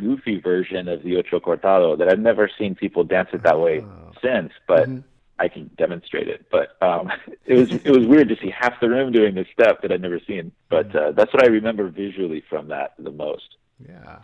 goofy 0.00 0.40
version 0.40 0.88
of 0.88 1.02
the 1.02 1.16
ocho 1.16 1.38
cortado 1.40 1.96
that 1.98 2.08
I've 2.08 2.18
never 2.18 2.50
seen 2.58 2.74
people 2.74 3.04
dance 3.04 3.28
it 3.32 3.42
that 3.44 3.58
way 3.60 3.80
Oh. 3.80 4.12
since, 4.22 4.52
but. 4.66 4.88
Mhm. 4.88 5.04
I 5.42 5.48
can 5.48 5.70
demonstrate 5.78 6.28
it. 6.28 6.44
But 6.50 6.76
um, 6.82 7.10
it 7.46 7.54
was 7.54 7.72
it 7.72 7.88
was 7.90 8.06
weird 8.06 8.28
to 8.28 8.36
see 8.36 8.50
half 8.50 8.78
the 8.78 8.90
room 8.90 9.10
doing 9.10 9.34
this 9.34 9.46
step 9.54 9.80
that 9.80 9.90
I'd 9.90 10.02
never 10.02 10.20
seen. 10.26 10.52
But 10.68 10.94
uh, 10.94 11.12
that's 11.12 11.32
what 11.32 11.42
I 11.42 11.46
remember 11.48 11.88
visually 11.88 12.42
from 12.50 12.68
that 12.68 12.92
the 12.98 13.10
most. 13.10 13.56
Yeah, 13.88 14.18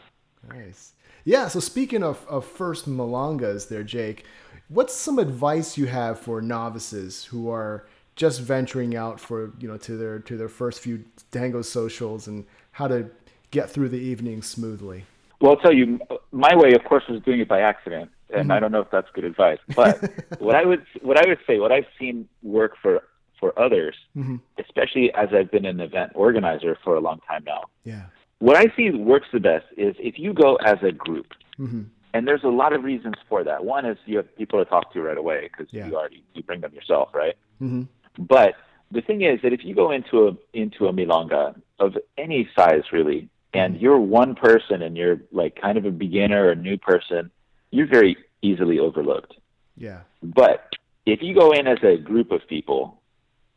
nice. 0.47 0.93
Yeah. 1.25 1.49
So 1.49 1.59
speaking 1.59 2.03
of, 2.03 2.23
of 2.29 2.45
first 2.45 2.87
milongas, 2.87 3.67
there, 3.71 3.83
Jake, 3.83 4.27
what's 4.69 4.93
some 4.93 5.19
advice 5.19 5.79
you 5.79 5.87
have 5.87 6.21
for 6.21 6.43
novices 6.43 7.25
who 7.25 7.49
are 7.49 7.87
just 8.15 8.43
venturing 8.43 8.95
out 8.95 9.19
for 9.19 9.53
you 9.59 9.69
know 9.69 9.79
to 9.79 9.97
their 9.97 10.19
to 10.19 10.37
their 10.37 10.51
first 10.51 10.81
few 10.81 11.03
tango 11.31 11.63
socials 11.63 12.29
and 12.29 12.45
how 12.73 12.89
to 12.89 13.09
get 13.53 13.71
through 13.71 13.89
the 13.89 13.97
evening 13.99 14.43
smoothly? 14.43 15.07
Well, 15.41 15.53
I'll 15.53 15.59
tell 15.59 15.75
you, 15.75 16.01
my 16.33 16.55
way, 16.57 16.73
of 16.75 16.85
course, 16.85 17.05
was 17.09 17.21
doing 17.23 17.41
it 17.41 17.49
by 17.49 17.61
accident, 17.61 18.11
and 18.35 18.53
I 18.53 18.59
don't 18.61 18.73
know 18.73 18.81
if 18.81 18.91
that's 18.91 19.09
good 19.15 19.25
advice. 19.25 19.59
But 19.75 20.01
what 20.39 20.57
I 20.57 20.65
would 20.65 20.85
what 21.03 21.19
I 21.23 21.29
would 21.29 21.39
say, 21.47 21.59
what 21.59 21.73
I've 21.73 21.87
seen 21.99 22.29
work 22.43 22.73
for 22.81 23.03
for 23.39 23.59
others, 23.59 23.95
Mhm. 24.17 24.41
especially 24.59 25.13
as 25.13 25.29
I've 25.35 25.51
been 25.51 25.67
an 25.67 25.81
event 25.81 26.13
organizer 26.15 26.79
for 26.83 26.97
a 26.97 27.01
long 27.01 27.21
time 27.29 27.45
now, 27.45 27.65
Yeah. 27.85 28.05
what 28.39 28.57
I 28.57 28.75
see 28.75 28.91
works 28.91 29.27
the 29.31 29.41
best 29.41 29.67
is 29.77 29.95
if 29.99 30.19
you 30.19 30.33
go 30.33 30.57
as 30.57 30.79
a 30.83 30.91
group. 30.93 31.27
hmm 31.59 31.83
And 32.15 32.27
there's 32.27 32.45
a 32.45 32.49
lot 32.63 32.73
of 32.73 32.83
reasons 32.83 33.17
for 33.29 33.45
that. 33.45 33.63
One 33.63 33.85
is 33.85 33.99
you 34.07 34.17
have 34.17 34.35
people 34.37 34.59
to 34.59 34.65
talk 34.65 34.91
to 34.95 35.03
right 35.03 35.19
away 35.19 35.51
because 35.53 35.71
Yeah. 35.71 35.87
you 35.87 35.97
already 35.97 36.25
you 36.35 36.43
bring 36.43 36.63
them 36.63 36.73
yourself, 36.73 37.15
right? 37.15 37.37
hmm 37.59 37.83
But 38.19 38.55
the 38.91 39.03
thing 39.03 39.21
is 39.21 39.43
that 39.43 39.53
if 39.53 39.63
you 39.67 39.75
go 39.75 39.91
into 39.91 40.29
a 40.29 40.37
into 40.55 40.87
a 40.89 40.93
milonga 40.95 41.61
of 41.79 41.99
any 42.17 42.49
size 42.57 42.85
really, 42.91 43.29
and 43.59 43.81
you're 43.81 43.99
one 43.99 44.35
person 44.35 44.83
and 44.83 44.97
you're 44.97 45.19
like 45.33 45.61
kind 45.61 45.77
of 45.79 45.85
a 45.85 45.91
beginner 45.91 46.45
or 46.47 46.51
a 46.53 46.57
new 46.57 46.77
person, 46.79 47.31
you're 47.71 47.87
very 47.87 48.17
easily 48.43 48.79
overlooked. 48.79 49.35
Yeah. 49.77 50.01
But 50.23 50.73
if 51.05 51.23
you 51.23 51.35
go 51.35 51.51
in 51.53 51.67
as 51.67 51.79
a 51.83 51.97
group 51.97 52.31
of 52.33 52.41
people, 52.49 53.01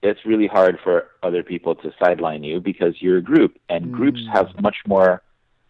it's 0.02 0.26
really 0.26 0.48
hard 0.48 0.80
for 0.84 1.08
other 1.24 1.44
people 1.44 1.76
to 1.76 1.92
sideline 2.02 2.44
you 2.44 2.60
because 2.62 2.96
you're 3.02 3.18
a 3.18 3.22
group, 3.22 3.58
and 3.70 3.92
groups 3.92 4.20
Mm. 4.22 4.32
have 4.34 4.62
much 4.62 4.78
more 4.88 5.22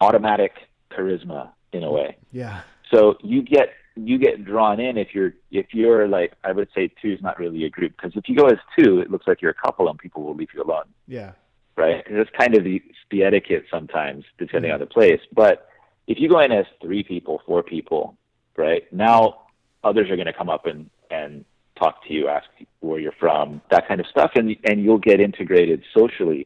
automatic 0.02 0.54
charisma 0.92 1.50
in 1.74 1.84
a 1.84 1.92
way. 1.92 2.18
Yeah. 2.32 2.62
So 2.92 3.18
you 3.22 3.42
get 3.42 3.70
you 3.96 4.18
get 4.18 4.46
drawn 4.46 4.80
in 4.80 4.98
if 4.98 5.14
you're 5.14 5.34
if 5.52 5.74
you're 5.74 6.08
like 6.08 6.34
I 6.44 6.52
would 6.54 6.70
say 6.74 6.90
two 7.02 7.12
is 7.12 7.22
not 7.22 7.38
really 7.38 7.66
a 7.66 7.70
group 7.70 7.92
because 7.98 8.14
if 8.16 8.30
you 8.30 8.36
go 8.36 8.46
as 8.48 8.58
two, 8.78 9.00
it 9.00 9.12
looks 9.12 9.28
like 9.28 9.42
you're 9.42 9.52
a 9.52 9.62
couple 9.66 9.90
and 9.90 9.98
people 10.00 10.24
will 10.24 10.36
leave 10.36 10.50
you 10.54 10.62
alone, 10.64 10.86
Yeah. 11.08 11.32
Right? 11.80 12.06
And 12.06 12.18
That's 12.20 12.30
kind 12.38 12.56
of 12.56 12.64
the 12.64 12.82
the 13.10 13.24
etiquette 13.24 13.66
sometimes 13.72 14.26
depending 14.38 14.72
on 14.72 14.80
the 14.80 14.86
place. 14.86 15.22
But 15.34 15.68
if 16.08 16.20
you 16.20 16.30
go 16.30 16.40
in 16.40 16.52
as 16.52 16.66
three 16.82 17.04
people, 17.04 17.42
four 17.46 17.64
people, 17.64 18.18
right 18.58 18.84
now 18.94 19.42
others 19.84 20.10
are 20.12 20.16
going 20.16 20.28
to 20.28 20.34
come 20.34 20.50
up 20.50 20.66
and 20.66 20.90
and 21.10 21.46
talk 21.76 22.06
to 22.06 22.14
you, 22.14 22.28
ask 22.28 22.48
where 22.82 23.00
you're 23.00 23.14
from, 23.14 23.62
that 23.72 23.88
kind 23.88 24.00
of 24.00 24.08
stuff, 24.08 24.32
and 24.36 24.56
and 24.66 24.84
you'll 24.84 25.06
get 25.12 25.20
integrated 25.20 25.84
socially 25.98 26.46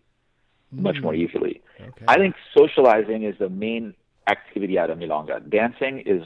much 0.72 0.98
more 1.02 1.13
easily. 1.13 1.62
Okay. 1.80 2.06
I 2.08 2.16
think 2.16 2.36
socializing 2.58 3.24
is 3.24 3.36
the 3.38 3.50
main 3.50 3.94
activity 4.28 4.80
out 4.80 4.90
of 4.90 4.98
Milonga. 4.98 5.48
Dancing 5.50 6.00
is 6.06 6.24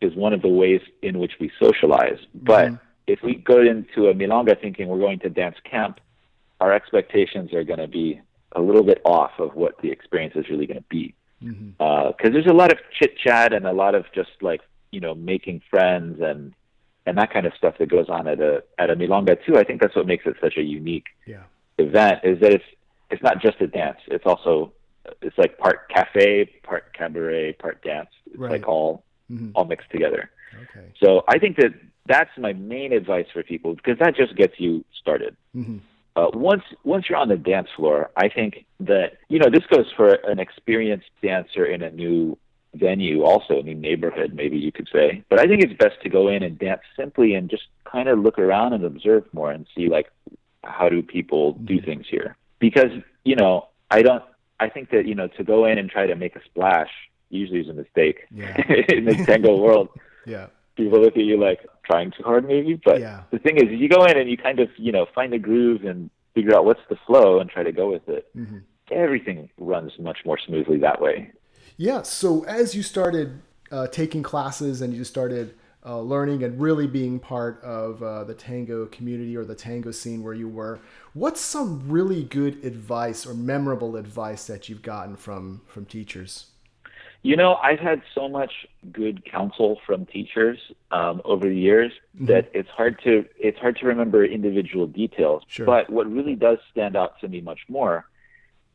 is 0.00 0.14
one 0.14 0.32
of 0.32 0.42
the 0.42 0.48
ways 0.48 0.80
in 1.02 1.18
which 1.18 1.32
we 1.40 1.50
socialize. 1.60 2.18
But 2.34 2.70
Mhm. 2.72 2.80
if 3.06 3.22
we 3.22 3.34
go 3.36 3.60
into 3.60 4.08
a 4.08 4.14
milonga 4.14 4.60
thinking 4.60 4.88
we're 4.88 4.98
going 4.98 5.20
to 5.20 5.30
dance 5.30 5.56
camp, 5.64 6.00
our 6.60 6.72
expectations 6.72 7.52
are 7.52 7.64
going 7.64 7.78
to 7.78 7.88
be 7.88 8.20
a 8.54 8.60
little 8.60 8.82
bit 8.82 9.00
off 9.04 9.32
of 9.38 9.54
what 9.54 9.80
the 9.82 9.90
experience 9.90 10.34
is 10.36 10.48
really 10.48 10.66
going 10.66 10.78
to 10.78 10.84
be. 10.88 11.14
Because 11.40 12.32
there's 12.32 12.46
a 12.46 12.52
lot 12.54 12.72
of 12.72 12.78
chit 12.98 13.18
chat 13.18 13.52
and 13.52 13.66
a 13.66 13.72
lot 13.72 13.94
of 13.94 14.04
just 14.14 14.30
like 14.40 14.60
you 14.92 15.00
know 15.00 15.14
making 15.14 15.60
friends 15.70 16.20
and 16.22 16.54
and 17.06 17.18
that 17.18 17.30
kind 17.32 17.44
of 17.44 17.52
stuff 17.58 17.74
that 17.78 17.90
goes 17.90 18.08
on 18.08 18.26
at 18.28 18.40
a 18.40 18.62
at 18.78 18.88
a 18.90 18.96
milonga 18.96 19.36
too. 19.44 19.56
I 19.58 19.64
think 19.64 19.80
that's 19.82 19.94
what 19.94 20.06
makes 20.06 20.24
it 20.26 20.36
such 20.40 20.56
a 20.56 20.62
unique 20.62 21.06
Yeah. 21.26 21.42
event 21.78 22.20
is 22.24 22.40
that 22.40 22.52
it's 22.54 22.64
it's 23.10 23.22
not 23.22 23.42
just 23.42 23.60
a 23.60 23.66
dance. 23.66 23.98
It's 24.06 24.24
also 24.24 24.72
it's 25.20 25.36
like 25.36 25.58
part 25.58 25.88
cafe, 25.90 26.46
part 26.62 26.94
cabaret, 26.94 27.52
part 27.54 27.82
dance. 27.82 28.08
It's 28.26 28.38
Right. 28.38 28.52
like 28.52 28.66
all 28.68 29.04
Mhm. 29.30 29.52
all 29.54 29.64
mixed 29.66 29.90
together. 29.90 30.30
Okay. 30.62 30.86
So 31.02 31.24
I 31.28 31.38
think 31.38 31.56
that 31.58 31.74
that's 32.06 32.30
my 32.38 32.52
main 32.54 32.92
advice 32.92 33.26
for 33.32 33.42
people 33.42 33.74
because 33.74 33.98
that 33.98 34.16
just 34.16 34.34
gets 34.36 34.58
you 34.58 34.82
started. 34.98 35.36
Mhm. 35.54 35.80
Uh, 36.16 36.28
once 36.32 36.62
once 36.84 37.06
you're 37.08 37.18
on 37.18 37.28
the 37.28 37.36
dance 37.36 37.68
floor, 37.76 38.10
I 38.16 38.28
think 38.28 38.64
that 38.80 39.18
you 39.28 39.38
know 39.38 39.50
this 39.50 39.66
goes 39.66 39.86
for 39.96 40.08
an 40.08 40.38
experienced 40.38 41.10
dancer 41.22 41.64
in 41.64 41.82
a 41.82 41.90
new 41.90 42.38
venue, 42.74 43.22
also 43.22 43.58
a 43.58 43.62
new 43.62 43.74
neighborhood, 43.74 44.32
maybe 44.34 44.56
you 44.56 44.70
could 44.72 44.88
say. 44.92 45.24
But 45.28 45.40
I 45.40 45.46
think 45.46 45.62
it's 45.62 45.72
best 45.74 46.00
to 46.02 46.08
go 46.08 46.28
in 46.28 46.42
and 46.42 46.58
dance 46.58 46.82
simply 46.96 47.34
and 47.34 47.50
just 47.50 47.64
kind 47.84 48.08
of 48.08 48.18
look 48.18 48.38
around 48.38 48.72
and 48.74 48.84
observe 48.84 49.24
more 49.32 49.50
and 49.50 49.66
see 49.76 49.88
like 49.88 50.10
how 50.62 50.88
do 50.88 51.02
people 51.02 51.52
do 51.52 51.80
things 51.80 52.06
here? 52.08 52.36
Because 52.58 52.90
you 53.24 53.36
know 53.36 53.68
I 53.90 54.02
don't. 54.02 54.22
I 54.60 54.68
think 54.68 54.90
that 54.90 55.06
you 55.06 55.14
know 55.16 55.26
to 55.36 55.42
go 55.44 55.66
in 55.66 55.78
and 55.78 55.90
try 55.90 56.06
to 56.06 56.14
make 56.14 56.36
a 56.36 56.44
splash 56.44 56.90
usually 57.30 57.60
is 57.60 57.68
a 57.68 57.72
mistake 57.72 58.20
Yeah. 58.30 58.56
in 58.88 59.04
the 59.04 59.14
tango 59.26 59.56
world 59.56 59.88
Yeah. 60.26 60.46
People 60.76 61.00
look 61.00 61.16
at 61.16 61.22
you 61.24 61.38
like 61.38 61.60
trying 61.84 62.10
too 62.10 62.22
hard 62.22 62.46
maybe 62.46 62.80
but 62.84 63.00
Yeah. 63.00 63.22
the 63.30 63.38
thing 63.38 63.56
is 63.56 63.64
you 63.70 63.88
go 63.88 64.04
in 64.04 64.16
and 64.16 64.28
you 64.30 64.36
kind 64.36 64.58
of 64.60 64.68
you 64.76 64.92
know 64.92 65.06
find 65.14 65.32
the 65.32 65.38
groove 65.38 65.84
and 65.84 66.10
figure 66.34 66.54
out 66.56 66.64
what's 66.64 66.80
the 66.88 66.96
flow 67.06 67.40
and 67.40 67.48
try 67.50 67.62
to 67.62 67.72
go 67.72 67.90
with 67.90 68.08
it 68.08 68.26
Mhm. 68.36 68.62
everything 68.90 69.48
runs 69.58 69.92
much 69.98 70.18
more 70.24 70.38
smoothly 70.38 70.78
that 70.78 71.00
way 71.00 71.30
Yeah. 71.76 72.02
So 72.02 72.44
as 72.44 72.76
you 72.76 72.82
started 72.84 73.40
uh, 73.72 73.88
taking 73.88 74.22
classes 74.22 74.80
and 74.80 74.94
you 74.94 75.02
started 75.02 75.54
uh, 75.84 76.00
learning 76.00 76.44
and 76.44 76.60
really 76.60 76.86
being 76.86 77.18
part 77.18 77.60
of 77.62 78.00
uh, 78.02 78.22
the 78.24 78.32
tango 78.34 78.86
community 78.86 79.36
or 79.36 79.44
the 79.44 79.56
tango 79.56 79.90
scene 79.90 80.22
where 80.22 80.34
you 80.34 80.48
were, 80.48 80.78
what's 81.14 81.40
some 81.40 81.82
really 81.90 82.22
good 82.22 82.64
advice 82.64 83.26
or 83.26 83.34
memorable 83.34 83.96
advice 83.96 84.46
that 84.46 84.68
you've 84.68 84.82
gotten 84.82 85.16
from 85.16 85.62
from 85.66 85.84
teachers? 85.84 86.46
You 87.24 87.36
know 87.36 87.54
i've 87.56 87.80
had 87.80 88.02
so 88.14 88.28
much 88.28 88.52
good 88.92 89.24
counsel 89.24 89.80
from 89.86 90.04
teachers 90.06 90.58
um, 90.92 91.20
over 91.24 91.48
the 91.48 91.56
years 91.56 91.90
that 92.20 92.50
it's 92.54 92.68
hard 92.68 93.00
to 93.02 93.24
it's 93.38 93.58
hard 93.58 93.76
to 93.78 93.86
remember 93.86 94.24
individual 94.24 94.86
details 94.86 95.42
Sure. 95.48 95.66
but 95.66 95.90
what 95.90 96.06
really 96.18 96.36
does 96.36 96.58
stand 96.70 96.94
out 96.96 97.18
to 97.20 97.26
me 97.26 97.40
much 97.40 97.60
more 97.68 98.06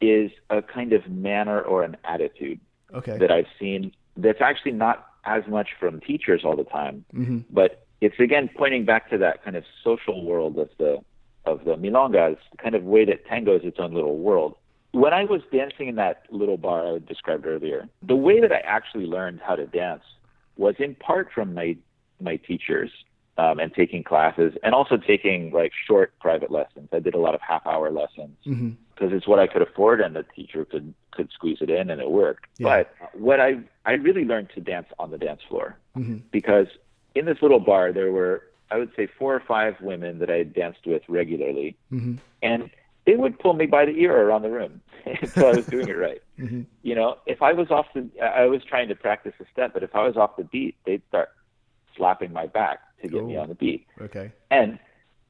is 0.02 0.32
a 0.50 0.62
kind 0.62 0.92
of 0.94 1.08
manner 1.10 1.62
or 1.62 1.84
an 1.84 1.96
attitude 2.04 2.60
Okay. 2.92 3.20
that 3.20 3.30
I've 3.30 3.46
seen 3.60 3.92
that's 4.18 4.42
actually 4.42 4.72
not 4.72 5.06
as 5.26 5.44
much 5.48 5.70
from 5.80 6.00
teachers 6.02 6.42
all 6.44 6.56
the 6.56 6.64
time, 6.64 7.06
Mhm. 7.14 7.44
but 7.52 7.86
it's 8.02 8.20
again 8.20 8.50
pointing 8.58 8.84
back 8.84 9.12
to 9.12 9.18
that 9.20 9.44
kind 9.44 9.56
of 9.56 9.64
social 9.84 10.26
world 10.26 10.58
of 10.58 10.70
the 10.80 10.98
of 11.46 11.64
the 11.66 11.76
milonga, 11.76 12.32
it's 12.34 12.42
the 12.50 12.58
kind 12.58 12.74
of 12.74 12.84
way 12.84 13.06
that 13.06 13.28
tango 13.28 13.56
is 13.56 13.64
its 13.64 13.78
own 13.80 13.94
little 13.94 14.18
world. 14.18 14.56
When 14.92 15.14
I 15.14 15.24
was 15.26 15.42
dancing 15.52 15.88
in 15.88 15.96
that 15.96 16.24
little 16.32 16.58
bar 16.58 16.96
I 16.96 17.00
described 17.00 17.46
earlier, 17.46 17.88
the 18.02 18.16
way 18.16 18.40
that 18.42 18.52
I 18.52 18.60
actually 18.60 19.06
learned 19.06 19.40
how 19.44 19.56
to 19.56 19.68
dance 19.68 20.04
was 20.58 20.76
in 20.80 20.96
part 20.96 21.30
from 21.34 21.54
my 21.54 21.78
my 22.22 22.36
teachers 22.38 22.92
um, 23.38 23.60
and 23.60 23.74
taking 23.74 24.04
classes, 24.04 24.54
and 24.64 24.74
also 24.76 24.98
taking 24.98 25.52
like 25.52 25.72
short 25.88 26.12
private 26.20 26.52
lessons. 26.52 26.90
I 26.92 27.00
did 27.00 27.14
a 27.14 27.20
lot 27.20 27.34
of 27.36 27.40
half 27.42 27.66
hour 27.66 27.90
lessons 27.92 28.36
because 28.44 29.14
it's 29.14 29.28
what 29.28 29.40
I 29.40 29.48
could 29.48 29.62
afford, 29.62 30.02
and 30.02 30.16
the 30.16 30.26
teacher 30.36 30.66
could 30.66 30.94
could 31.12 31.30
squeeze 31.32 31.60
it 31.62 31.70
in, 31.70 31.90
and 31.92 32.02
it 32.02 32.10
worked. 32.12 32.46
Yeah. 32.58 32.84
But 32.84 32.94
what 33.20 33.40
I 33.40 33.60
I 33.86 33.94
really 33.94 34.26
learned 34.26 34.50
to 34.56 34.62
dance 34.62 34.88
on 34.98 35.12
the 35.12 35.18
dance 35.18 35.42
floor 35.48 35.78
Mhm. 35.96 36.22
because 36.32 36.68
in 37.16 37.26
this 37.26 37.42
little 37.42 37.60
bar 37.60 37.94
there 37.94 38.12
were 38.12 38.44
I 38.72 38.78
would 38.78 38.92
say 38.96 39.08
four 39.08 39.34
or 39.36 39.40
five 39.40 39.80
women 39.82 40.20
that 40.20 40.30
I 40.30 40.44
danced 40.44 40.86
with 40.86 41.04
regularly, 41.08 41.76
Mhm. 41.92 42.18
and 42.44 42.70
they 43.10 43.16
would 43.16 43.40
pull 43.40 43.54
me 43.54 43.66
by 43.66 43.86
the 43.86 43.92
ear 43.92 44.16
around 44.28 44.44
the 44.44 44.52
room 44.52 44.82
until 45.06 45.48
I 45.48 45.52
was 45.52 45.66
doing 45.66 45.88
it 45.88 45.98
right. 46.08 46.22
Mhm. 46.38 46.66
You 46.84 46.96
know, 46.96 47.18
if 47.26 47.42
I 47.42 47.54
was 47.54 47.72
off 47.72 47.88
the, 47.96 48.08
I 48.22 48.46
was 48.46 48.64
trying 48.64 48.88
to 48.90 48.96
practice 48.96 49.34
a 49.40 49.46
step, 49.52 49.74
but 49.74 49.82
if 49.84 49.96
I 49.96 50.06
was 50.08 50.16
off 50.16 50.38
the 50.38 50.44
beat, 50.44 50.76
they'd 50.86 51.02
start 51.08 51.30
slapping 51.98 52.32
my 52.32 52.46
back 52.48 52.80
to 53.02 53.08
get 53.08 53.24
me 53.26 53.38
Oh. 53.38 53.42
on 53.42 53.50
the 53.50 53.56
beat. 53.56 53.88
Okay. 54.00 54.32
And, 54.52 54.78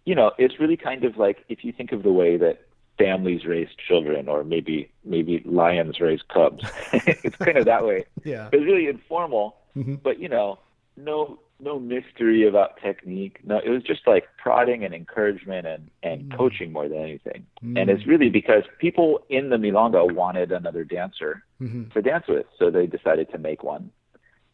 you 0.05 0.15
know, 0.15 0.31
it's 0.37 0.59
really 0.59 0.75
kind 0.77 1.03
of 1.05 1.17
like 1.17 1.45
if 1.49 1.63
you 1.63 1.71
think 1.71 1.91
of 1.91 2.03
the 2.03 2.11
way 2.11 2.35
that 2.37 2.61
families 2.97 3.45
raise 3.45 3.69
children 3.87 4.27
or 4.27 4.43
maybe 4.43 4.91
maybe 5.05 5.41
lions 5.45 5.99
raise 6.01 6.21
cubs. 6.33 6.63
it's 6.93 7.35
kind 7.37 7.57
of 7.57 7.65
that 7.65 7.85
way. 7.85 8.03
Yeah. 8.25 8.49
It's 8.51 8.65
really 8.65 8.87
informal, 8.87 9.55
Mhm. 9.77 10.01
but 10.03 10.19
you 10.19 10.27
know, 10.27 10.59
no 10.97 11.39
no 11.59 11.79
mystery 11.79 12.47
about 12.47 12.77
technique. 12.81 13.39
No, 13.43 13.59
it 13.59 13.69
was 13.69 13.83
just 13.83 14.07
like 14.07 14.25
prodding 14.37 14.83
and 14.83 14.93
encouragement 14.93 15.67
and 15.67 15.89
and 16.03 16.23
Mm. 16.31 16.37
coaching 16.37 16.71
more 16.71 16.87
than 16.87 16.99
anything. 16.99 17.45
Mm. 17.63 17.79
And 17.79 17.89
it's 17.89 18.05
really 18.07 18.29
because 18.29 18.63
people 18.79 19.23
in 19.29 19.49
the 19.49 19.57
milonga 19.57 20.13
wanted 20.13 20.51
another 20.51 20.83
dancer 20.83 21.43
Mhm. 21.61 21.91
to 21.93 22.01
dance 22.01 22.27
with, 22.27 22.45
so 22.57 22.69
they 22.69 22.87
decided 22.87 23.29
to 23.31 23.37
make 23.37 23.63
one. 23.63 23.91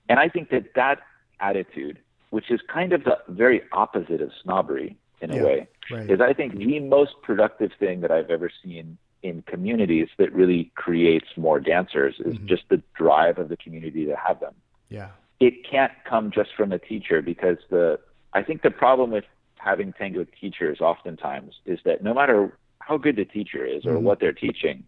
And 0.10 0.20
I 0.20 0.30
think 0.30 0.50
that 0.50 0.74
that 0.76 1.00
attitude, 1.40 2.00
which 2.32 2.50
is 2.50 2.62
kind 2.64 2.94
of 2.94 3.04
the 3.04 3.18
very 3.28 3.62
opposite 3.72 4.22
of 4.22 4.32
snobbery 4.44 4.96
in 5.22 5.32
a 5.32 5.44
way, 5.44 5.68
Right. 5.92 6.10
is 6.10 6.20
I 6.22 6.34
think 6.34 6.56
the 6.56 6.80
most 6.80 7.14
productive 7.22 7.72
thing 7.74 8.02
that 8.02 8.12
I've 8.12 8.30
ever 8.32 8.50
seen 8.64 8.98
in 9.24 9.42
communities 9.44 10.10
that 10.18 10.32
really 10.34 10.66
creates 10.76 11.26
more 11.38 11.60
dancers 11.60 12.20
is 12.20 12.38
Mhm. 12.38 12.46
just 12.46 12.68
the 12.70 12.82
drive 12.96 13.40
of 13.40 13.50
the 13.50 13.58
community 13.58 14.06
to 14.06 14.16
have 14.16 14.40
them. 14.40 14.54
Yeah. 14.90 15.10
It 15.40 15.70
can't 15.70 15.92
come 16.08 16.32
just 16.32 16.52
from 16.56 16.72
a 16.72 16.80
teacher 16.80 17.22
because 17.22 17.58
the 17.70 18.00
I 18.34 18.44
think 18.44 18.62
the 18.62 18.72
problem 18.72 19.12
with 19.12 19.26
having 19.58 19.94
tango 19.94 20.26
teachers 20.40 20.82
oftentimes 20.82 21.56
is 21.66 21.80
that 21.86 22.04
no 22.04 22.14
matter 22.14 22.58
how 22.80 22.98
good 22.98 23.16
the 23.16 23.26
teacher 23.26 23.66
is 23.66 23.86
or 23.86 23.94
Mhm. 23.96 24.02
what 24.02 24.20
they're 24.20 24.34
teaching, 24.34 24.84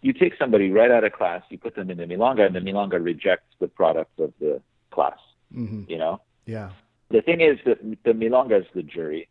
you 0.00 0.12
take 0.12 0.34
somebody 0.36 0.70
right 0.70 0.90
out 0.90 1.04
of 1.04 1.12
class, 1.12 1.42
you 1.50 1.58
put 1.58 1.74
them 1.74 1.90
in 1.90 1.98
the 1.98 2.06
milonga, 2.06 2.44
and 2.46 2.54
the 2.54 2.60
milonga 2.60 3.02
rejects 3.02 3.54
the 3.60 3.68
product 3.68 4.18
of 4.18 4.32
the 4.40 4.60
class. 4.90 5.18
Mhm. 5.54 5.88
You 5.88 5.98
know, 5.98 6.20
Yeah. 6.46 6.70
the 7.10 7.22
thing 7.22 7.40
is 7.40 7.58
that 7.64 7.78
the 8.02 8.12
milonga 8.12 8.60
is 8.62 8.70
the 8.74 8.82
jury 8.82 9.28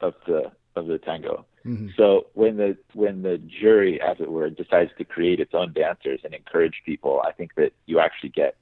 of 0.00 0.14
the 0.26 0.50
of 0.76 0.86
the 0.86 0.98
tango. 0.98 1.44
Mhm. 1.64 1.94
So 1.96 2.26
when 2.34 2.56
the 2.56 2.76
when 2.94 3.22
the 3.22 3.38
jury, 3.38 4.00
as 4.00 4.20
it 4.20 4.30
were, 4.30 4.48
decides 4.48 4.92
to 4.98 5.04
create 5.04 5.40
its 5.40 5.54
own 5.54 5.72
dancers 5.72 6.20
and 6.24 6.32
encourage 6.34 6.82
people, 6.84 7.20
I 7.24 7.32
think 7.32 7.54
that 7.54 7.72
you 7.86 7.98
actually 8.00 8.30
get 8.30 8.56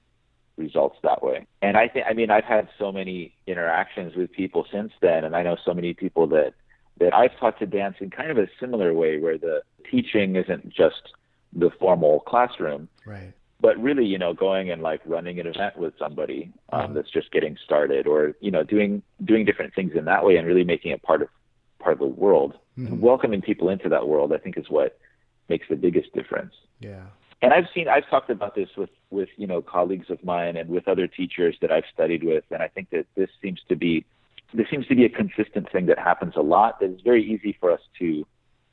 results 0.57 0.99
that 1.03 1.23
way. 1.23 1.47
And 1.63 1.77
I 1.77 1.89
think 1.89 2.07
I 2.09 2.13
mean 2.13 2.31
I've 2.31 2.45
had 2.45 2.69
so 2.79 2.91
many 2.93 3.35
interactions 3.47 4.15
with 4.17 4.33
people 4.33 4.67
since 4.71 4.93
then, 5.01 5.25
and 5.25 5.37
I 5.37 5.43
know 5.43 5.57
so 5.65 5.75
many 5.75 5.95
people 5.95 6.27
that 6.29 6.55
that 6.99 7.15
I've 7.15 7.37
taught 7.39 7.59
to 7.59 7.67
dance 7.67 7.97
in 8.01 8.11
kind 8.11 8.31
of 8.31 8.39
a 8.39 8.49
similar 8.59 8.95
way, 8.95 9.19
where 9.19 9.37
the 9.39 9.63
teaching 9.91 10.37
isn't 10.37 10.69
just 10.71 11.13
the 11.53 11.71
formal 11.79 12.21
classroom, 12.21 12.89
Right. 13.05 13.33
but 13.61 13.81
really, 13.81 14.07
you 14.07 14.19
know, 14.19 14.33
going 14.33 14.71
and 14.71 14.83
like 14.83 15.01
running 15.05 15.39
an 15.39 15.47
event 15.47 15.77
with 15.77 15.93
somebody 15.99 16.53
um, 16.73 16.91
Mhm. 16.91 16.95
that's 16.95 17.11
just 17.11 17.31
getting 17.33 17.57
started, 17.63 18.07
or 18.07 18.35
you 18.41 18.51
know, 18.51 18.63
doing 18.63 19.03
doing 19.25 19.45
different 19.45 19.75
things 19.75 19.93
in 19.95 20.07
that 20.07 20.25
way, 20.25 20.37
and 20.37 20.47
really 20.47 20.65
making 20.65 20.91
it 20.93 21.03
part 21.03 21.23
of 21.23 21.29
part 21.79 21.93
of 21.93 21.99
the 21.99 22.07
world, 22.07 22.55
Mhm. 22.79 22.87
and 22.87 23.03
welcoming 23.03 23.43
people 23.43 23.69
into 23.69 23.89
that 23.91 24.09
world. 24.09 24.33
I 24.33 24.39
think 24.39 24.57
is 24.57 24.71
what 24.71 24.99
makes 25.49 25.69
the 25.69 25.77
biggest 25.77 26.13
difference. 26.15 26.55
Yeah. 26.81 27.07
And 27.43 27.53
I've 27.53 27.67
seen, 27.75 27.87
I've 27.89 28.09
talked 28.09 28.31
about 28.31 28.55
this 28.55 28.69
with 28.77 28.91
with 29.11 29.29
you 29.37 29.47
know 29.47 29.61
colleagues 29.63 30.11
of 30.11 30.23
mine 30.25 30.57
and 30.57 30.69
with 30.71 30.89
other 30.89 31.07
teachers 31.07 31.57
that 31.61 31.71
I've 31.71 31.85
studied 31.93 32.25
with, 32.25 32.45
and 32.51 32.63
I 32.63 32.69
think 32.69 32.91
that 32.91 33.07
this 33.15 33.29
seems 33.43 33.61
to 33.69 33.77
be 33.77 34.05
this 34.55 34.67
seems 34.71 34.87
to 34.87 34.95
be 34.95 35.05
a 35.05 35.09
consistent 35.09 35.71
thing 35.71 35.87
that 35.87 35.99
happens 35.99 36.35
a 36.37 36.41
lot. 36.41 36.81
That 36.81 36.91
is 36.91 37.01
very 37.03 37.23
easy 37.25 37.57
for 37.61 37.71
us 37.71 37.81
to 37.99 38.27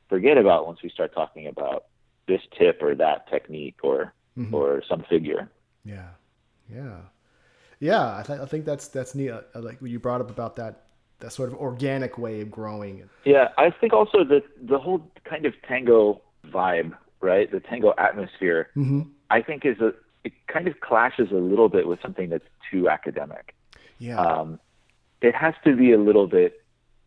forget 0.10 0.38
about 0.38 0.66
once 0.66 0.82
we 0.82 0.90
start 0.90 1.14
talking 1.14 1.48
about 1.48 1.86
this 2.28 2.42
tip 2.58 2.82
or 2.82 2.96
that 2.96 3.28
technique 3.30 3.78
or 3.84 4.14
Mhm. 4.38 4.54
or 4.54 4.82
some 4.90 5.04
figure. 5.04 5.50
Yeah, 5.86 6.10
yeah, 6.74 6.98
yeah. 7.80 8.18
I, 8.20 8.24
th- 8.24 8.40
I 8.40 8.46
think 8.46 8.66
that's 8.66 8.88
that's 8.88 9.14
neat. 9.14 9.32
I, 9.32 9.42
I 9.56 9.60
like 9.60 9.82
what 9.82 9.92
you 9.92 10.00
brought 10.00 10.22
up 10.22 10.30
about 10.32 10.56
that 10.56 10.84
that 11.20 11.32
sort 11.32 11.50
of 11.50 11.56
organic 11.56 12.18
way 12.18 12.42
of 12.42 12.50
growing. 12.50 13.08
Yeah, 13.26 13.50
I 13.58 13.70
think 13.70 13.94
also 13.94 14.24
that 14.26 14.44
the 14.62 14.80
whole 14.80 15.12
kind 15.24 15.46
of 15.46 15.54
tango 15.68 16.22
vibe, 16.48 16.94
right? 17.24 17.50
The 17.50 17.60
tango 17.62 17.94
atmosphere, 17.98 18.70
Mm-hmm. 18.76 19.02
I 19.32 19.42
think 19.42 19.66
is 19.66 19.80
a 19.80 19.94
it 20.24 20.32
kind 20.48 20.68
of 20.70 20.80
clashes 20.80 21.32
a 21.32 21.36
little 21.36 21.68
bit 21.68 21.86
with 21.88 22.00
something 22.02 22.30
that's 22.30 22.46
too 22.72 22.88
academic. 22.90 23.54
Yeah, 23.98 24.18
Um, 24.20 24.60
it 25.22 25.36
has 25.36 25.54
to 25.66 25.76
be 25.76 25.92
a 25.92 25.98
little 25.98 26.28
bit 26.28 26.62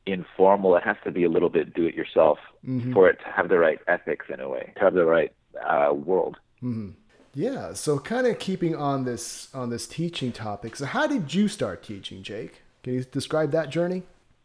informal. 0.05 0.77
It 0.77 0.83
has 0.83 0.97
to 1.05 1.11
be 1.11 1.25
a 1.25 1.29
little 1.31 1.49
bit 1.49 1.73
do-it-yourself 1.75 2.39
Mhm. 2.67 2.93
for 2.93 3.09
it 3.09 3.19
to 3.21 3.27
have 3.37 3.49
the 3.49 3.59
right 3.59 3.79
ethics 3.89 4.27
in 4.29 4.41
a 4.41 4.49
way, 4.49 4.73
to 4.77 4.81
have 4.81 4.95
the 4.95 5.05
right 5.07 5.33
uh, 5.65 5.93
world. 5.95 6.37
hmm 6.61 6.91
Yeah. 7.33 7.73
So 7.73 7.99
kind 7.99 8.27
of 8.27 8.39
keeping 8.39 8.75
on 8.77 9.05
this 9.05 9.55
on 9.55 9.71
this 9.71 9.87
teaching 9.87 10.33
topic. 10.33 10.77
So 10.77 10.85
how 10.85 11.07
did 11.07 11.33
you 11.35 11.49
start 11.49 11.83
teaching, 11.83 12.23
Jake? 12.23 12.63
Can 12.83 12.93
you 12.95 13.05
describe 13.05 13.51
that 13.53 13.71
journey? 13.71 14.03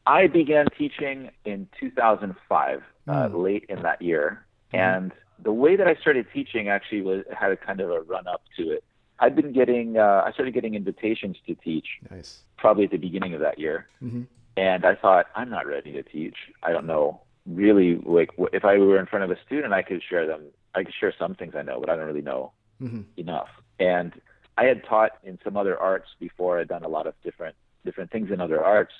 I 0.07 0.27
began 0.27 0.65
teaching 0.77 1.29
in 1.45 1.67
2005, 1.79 2.81
uh, 3.07 3.27
Mm. 3.27 3.43
late 3.43 3.65
in 3.69 3.81
that 3.83 4.01
year, 4.01 4.45
Mhm. 4.73 4.79
and 4.79 5.11
the 5.43 5.51
way 5.53 5.75
that 5.75 5.87
I 5.87 5.95
started 5.95 6.25
teaching 6.33 6.69
actually 6.69 7.01
was 7.01 7.23
had 7.37 7.51
a 7.51 7.57
kind 7.57 7.79
of 7.81 7.89
a 7.89 8.01
run 8.01 8.27
up 8.27 8.41
to 8.57 8.71
it. 8.71 8.83
I'd 9.19 9.35
been 9.35 9.53
getting, 9.53 9.97
uh, 9.97 10.23
I 10.25 10.31
started 10.31 10.53
getting 10.53 10.73
invitations 10.75 11.37
to 11.47 11.55
teach 11.55 11.85
Nice. 12.09 12.39
probably 12.57 12.85
at 12.85 12.91
the 12.91 12.97
beginning 12.97 13.33
of 13.33 13.39
that 13.41 13.59
year, 13.59 13.87
hmm 13.99 14.23
and 14.57 14.85
I 14.85 14.95
thought 14.95 15.27
I'm 15.35 15.49
not 15.49 15.65
ready 15.65 15.93
to 15.93 16.03
teach. 16.03 16.35
I 16.61 16.71
don't 16.71 16.85
know 16.85 17.21
really 17.47 17.95
like 18.05 18.29
if 18.53 18.65
I 18.65 18.77
were 18.77 18.99
in 18.99 19.05
front 19.05 19.23
of 19.23 19.31
a 19.31 19.41
student, 19.45 19.73
I 19.73 19.81
could 19.81 20.01
share 20.07 20.27
them. 20.27 20.41
I 20.75 20.83
could 20.83 20.93
share 20.99 21.13
some 21.17 21.35
things 21.35 21.53
I 21.55 21.61
know, 21.61 21.79
but 21.79 21.89
I 21.89 21.95
don't 21.95 22.05
really 22.05 22.21
know 22.21 22.51
hmm 22.79 23.01
enough. 23.17 23.47
And 23.79 24.13
I 24.57 24.65
had 24.65 24.83
taught 24.83 25.11
in 25.23 25.39
some 25.43 25.55
other 25.57 25.77
arts 25.79 26.09
before. 26.19 26.59
I'd 26.59 26.67
done 26.67 26.83
a 26.83 26.87
lot 26.89 27.07
of 27.07 27.13
different 27.23 27.55
different 27.85 28.11
things 28.11 28.29
in 28.31 28.41
other 28.41 28.63
arts. 28.63 28.93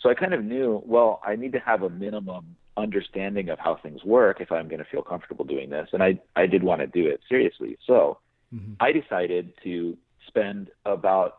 So 0.00 0.08
I 0.10 0.14
kind 0.14 0.34
of 0.34 0.44
knew, 0.44 0.82
well, 0.86 1.20
I 1.24 1.36
need 1.36 1.52
to 1.52 1.58
have 1.60 1.82
a 1.82 1.90
minimum 1.90 2.56
understanding 2.76 3.48
of 3.50 3.58
how 3.58 3.76
things 3.82 4.04
work 4.04 4.40
if 4.40 4.50
I'm 4.52 4.68
going 4.68 4.78
to 4.78 4.90
feel 4.90 5.02
comfortable 5.02 5.44
doing 5.44 5.70
this. 5.70 5.88
And 5.92 6.02
I 6.02 6.20
I 6.36 6.46
did 6.46 6.62
want 6.62 6.80
to 6.80 6.86
do 6.86 7.06
it 7.08 7.20
seriously. 7.28 7.76
So 7.86 8.18
hmm 8.52 8.74
I 8.80 8.92
decided 8.92 9.52
to 9.64 9.96
spend 10.28 10.70
about 10.84 11.34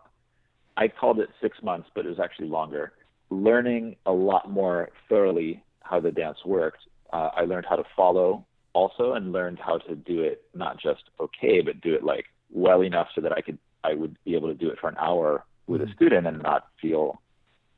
I 0.77 0.87
called 0.87 1.19
it 1.19 1.29
6 1.41 1.57
months, 1.63 1.89
but 1.95 2.05
it 2.05 2.09
was 2.09 2.19
actually 2.19 2.47
longer, 2.47 2.93
learning 3.29 3.95
a 4.05 4.11
lot 4.11 4.49
more 4.49 4.89
thoroughly 5.09 5.63
how 5.81 5.99
the 5.99 6.11
dance 6.11 6.37
worked. 6.45 6.79
Uh, 7.11 7.29
I 7.35 7.41
learned 7.41 7.65
how 7.69 7.75
to 7.75 7.83
follow 7.95 8.47
also 8.73 9.13
and 9.13 9.31
learned 9.33 9.59
how 9.59 9.77
to 9.79 9.95
do 9.95 10.21
it 10.21 10.43
not 10.53 10.79
just 10.79 11.03
okay, 11.19 11.61
but 11.61 11.81
do 11.81 11.93
it 11.93 12.03
like 12.03 12.25
well 12.49 12.81
enough 12.83 13.07
so 13.15 13.21
that 13.21 13.33
I 13.33 13.41
could 13.41 13.57
I 13.83 13.93
would 13.95 14.15
be 14.25 14.35
able 14.35 14.47
to 14.49 14.53
do 14.55 14.69
it 14.69 14.79
for 14.79 14.89
an 14.89 14.97
hour 14.99 15.45
with 15.67 15.81
a 15.81 15.85
Mhm. 15.85 15.93
student 15.95 16.27
and 16.27 16.41
not 16.41 16.67
feel 16.81 17.21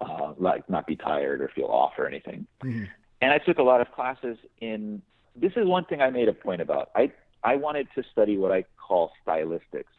uh, 0.01 0.33
like 0.37 0.69
not 0.69 0.85
be 0.85 0.95
tired 0.95 1.41
or 1.41 1.49
feel 1.49 1.65
off 1.67 1.93
or 1.97 2.07
anything. 2.07 2.45
hmm 2.61 2.85
And 3.23 3.31
I 3.31 3.37
took 3.37 3.57
a 3.57 3.63
lot 3.63 3.79
of 3.79 3.89
classes 3.93 4.37
in. 4.59 5.01
This 5.35 5.53
is 5.55 5.65
one 5.65 5.85
thing 5.85 6.01
I 6.01 6.09
made 6.09 6.27
a 6.27 6.33
point 6.33 6.61
about. 6.61 6.89
I 6.93 7.11
I 7.41 7.55
wanted 7.55 7.87
to 7.95 8.03
study 8.11 8.37
what 8.37 8.51
I 8.51 8.65
call 8.77 9.13
stylistics. 9.25 9.93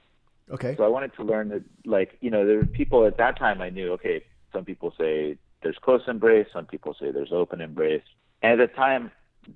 Okay. 0.50 0.74
So 0.76 0.84
I 0.84 0.88
wanted 0.88 1.14
to 1.14 1.22
learn 1.24 1.48
that, 1.48 1.62
like, 1.86 2.18
you 2.20 2.30
know, 2.30 2.46
there 2.46 2.58
were 2.58 2.66
people 2.66 3.06
at 3.06 3.16
that 3.16 3.38
time 3.38 3.62
I 3.62 3.70
knew, 3.70 3.92
okay, 3.92 4.22
some 4.52 4.66
people 4.66 4.92
say 4.98 5.38
there's 5.62 5.78
close 5.80 6.02
embrace, 6.06 6.48
some 6.52 6.66
people 6.66 6.94
say 7.00 7.10
there's 7.12 7.32
open 7.32 7.62
embrace. 7.62 8.02
And 8.42 8.60
at 8.60 8.68
the 8.68 8.74
time, 8.74 9.10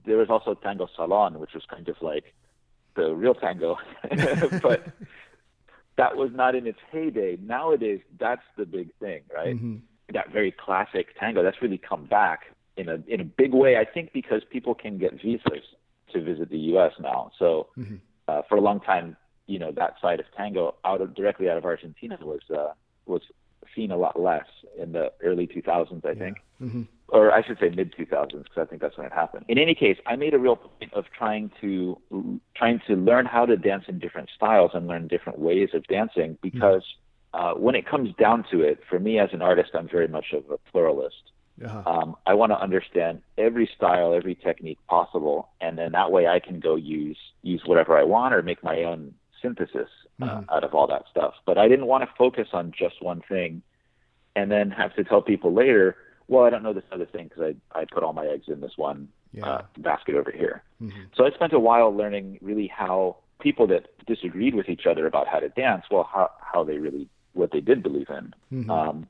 there 0.06 0.16
was 0.16 0.30
also 0.30 0.54
Tango 0.54 0.88
Salon, 0.96 1.38
which 1.38 1.52
was 1.52 1.64
kind 1.68 1.86
of 1.90 1.96
like 2.00 2.32
the 2.96 3.14
real 3.14 3.34
tango. 3.34 3.76
but 4.62 4.88
that 5.96 6.16
was 6.16 6.30
not 6.32 6.54
in 6.54 6.66
its 6.66 6.78
heyday. 6.90 7.36
Nowadays, 7.42 8.00
that's 8.18 8.46
the 8.56 8.64
big 8.64 8.88
thing, 8.98 9.20
right? 9.34 9.58
hmm 9.58 9.76
That 10.14 10.32
very 10.32 10.52
classic 10.52 11.08
tango, 11.20 11.42
that's 11.42 11.60
really 11.60 11.78
come 11.78 12.06
back 12.06 12.46
in 12.78 12.88
a, 12.88 12.98
in 13.06 13.20
a 13.20 13.24
big 13.24 13.52
way, 13.52 13.76
I 13.76 13.84
think, 13.84 14.12
because 14.12 14.42
people 14.50 14.74
can 14.74 14.98
get 14.98 15.12
visas 15.22 15.66
to 16.12 16.22
visit 16.22 16.48
the 16.48 16.58
U.S. 16.72 16.92
now. 17.00 17.30
So 17.38 17.68
hmm 17.76 17.96
uh, 18.28 18.42
for 18.46 18.56
a 18.56 18.60
long 18.60 18.78
time, 18.78 19.16
you 19.46 19.58
know, 19.58 19.72
that 19.72 19.94
side 20.02 20.20
of 20.20 20.26
tango 20.36 20.74
out 20.84 21.00
of 21.00 21.14
directly 21.14 21.48
out 21.48 21.56
of 21.56 21.64
Argentina 21.64 22.18
was 22.20 22.42
uh, 22.54 22.72
was 23.06 23.22
seen 23.74 23.90
a 23.90 23.96
lot 23.96 24.20
less 24.20 24.44
in 24.78 24.92
the 24.92 25.10
early 25.22 25.46
2000s, 25.46 26.04
I 26.04 26.14
think, 26.14 26.36
hmm 26.58 26.82
or 27.08 27.32
I 27.32 27.42
should 27.42 27.58
say 27.58 27.70
mid 27.70 27.94
2000s, 27.94 28.30
because 28.30 28.58
I 28.58 28.64
think 28.66 28.82
that's 28.82 28.98
when 28.98 29.06
it 29.06 29.14
happened. 29.14 29.46
In 29.48 29.56
any 29.56 29.74
case, 29.74 29.96
I 30.04 30.14
made 30.16 30.34
a 30.34 30.38
real 30.38 30.56
point 30.56 30.92
of 30.92 31.06
trying 31.16 31.50
to 31.62 31.98
trying 32.54 32.80
to 32.86 32.94
learn 32.96 33.24
how 33.24 33.46
to 33.46 33.56
dance 33.56 33.84
in 33.88 33.98
different 33.98 34.28
styles 34.36 34.72
and 34.74 34.86
learn 34.86 35.08
different 35.08 35.38
ways 35.38 35.70
of 35.72 35.86
dancing, 35.86 36.36
because 36.42 36.84
uh, 37.32 37.54
when 37.54 37.74
it 37.74 37.86
comes 37.86 38.14
down 38.16 38.44
to 38.50 38.60
it, 38.60 38.80
for 38.90 38.98
me 38.98 39.18
as 39.18 39.30
an 39.32 39.40
artist, 39.40 39.70
I'm 39.74 39.88
very 39.88 40.08
much 40.08 40.26
of 40.34 40.50
a 40.50 40.58
pluralist. 40.70 41.32
Uh-huh. 41.64 41.82
Um, 41.90 42.16
I 42.26 42.34
want 42.34 42.52
to 42.52 42.60
understand 42.60 43.22
every 43.36 43.68
style, 43.76 44.14
every 44.14 44.34
technique 44.34 44.78
possible, 44.88 45.48
and 45.60 45.76
then 45.78 45.92
that 45.92 46.10
way 46.12 46.26
I 46.26 46.38
can 46.40 46.60
go 46.60 46.76
use 46.76 47.18
use 47.42 47.62
whatever 47.66 47.98
I 47.98 48.04
want 48.04 48.34
or 48.34 48.42
make 48.42 48.62
my 48.62 48.84
own 48.84 49.14
synthesis 49.42 49.88
uh, 50.20 50.26
Mhm. 50.26 50.44
out 50.50 50.64
of 50.64 50.74
all 50.74 50.86
that 50.88 51.04
stuff. 51.10 51.34
But 51.46 51.58
I 51.58 51.68
didn't 51.68 51.86
want 51.86 52.02
to 52.04 52.10
focus 52.16 52.48
on 52.52 52.72
just 52.72 53.00
one 53.02 53.20
thing, 53.28 53.62
and 54.36 54.50
then 54.50 54.70
have 54.70 54.94
to 54.96 55.04
tell 55.04 55.22
people 55.22 55.52
later, 55.52 55.96
well, 56.28 56.44
I 56.44 56.50
don't 56.50 56.62
know 56.62 56.72
this 56.72 56.84
other 56.92 57.06
thing 57.06 57.28
because 57.28 57.54
I 57.74 57.80
I 57.80 57.84
put 57.84 58.02
all 58.02 58.12
my 58.12 58.26
eggs 58.26 58.48
in 58.48 58.60
this 58.60 58.76
one 58.76 59.08
Yeah. 59.32 59.46
uh, 59.46 59.62
basket 59.78 60.14
over 60.14 60.30
here. 60.30 60.62
hmm 60.78 60.90
So 61.16 61.26
I 61.26 61.30
spent 61.30 61.52
a 61.52 61.60
while 61.60 61.90
learning 61.94 62.38
really 62.40 62.66
how 62.68 63.16
people 63.40 63.66
that 63.68 63.86
disagreed 64.06 64.54
with 64.54 64.68
each 64.68 64.86
other 64.86 65.06
about 65.06 65.26
how 65.28 65.38
to 65.38 65.48
dance, 65.50 65.84
well, 65.90 66.04
how 66.04 66.30
how 66.40 66.64
they 66.64 66.78
really 66.78 67.08
what 67.34 67.50
they 67.52 67.60
did 67.60 67.82
believe 67.82 68.10
in 68.10 68.34
hmm 68.50 68.70
um, 68.70 69.06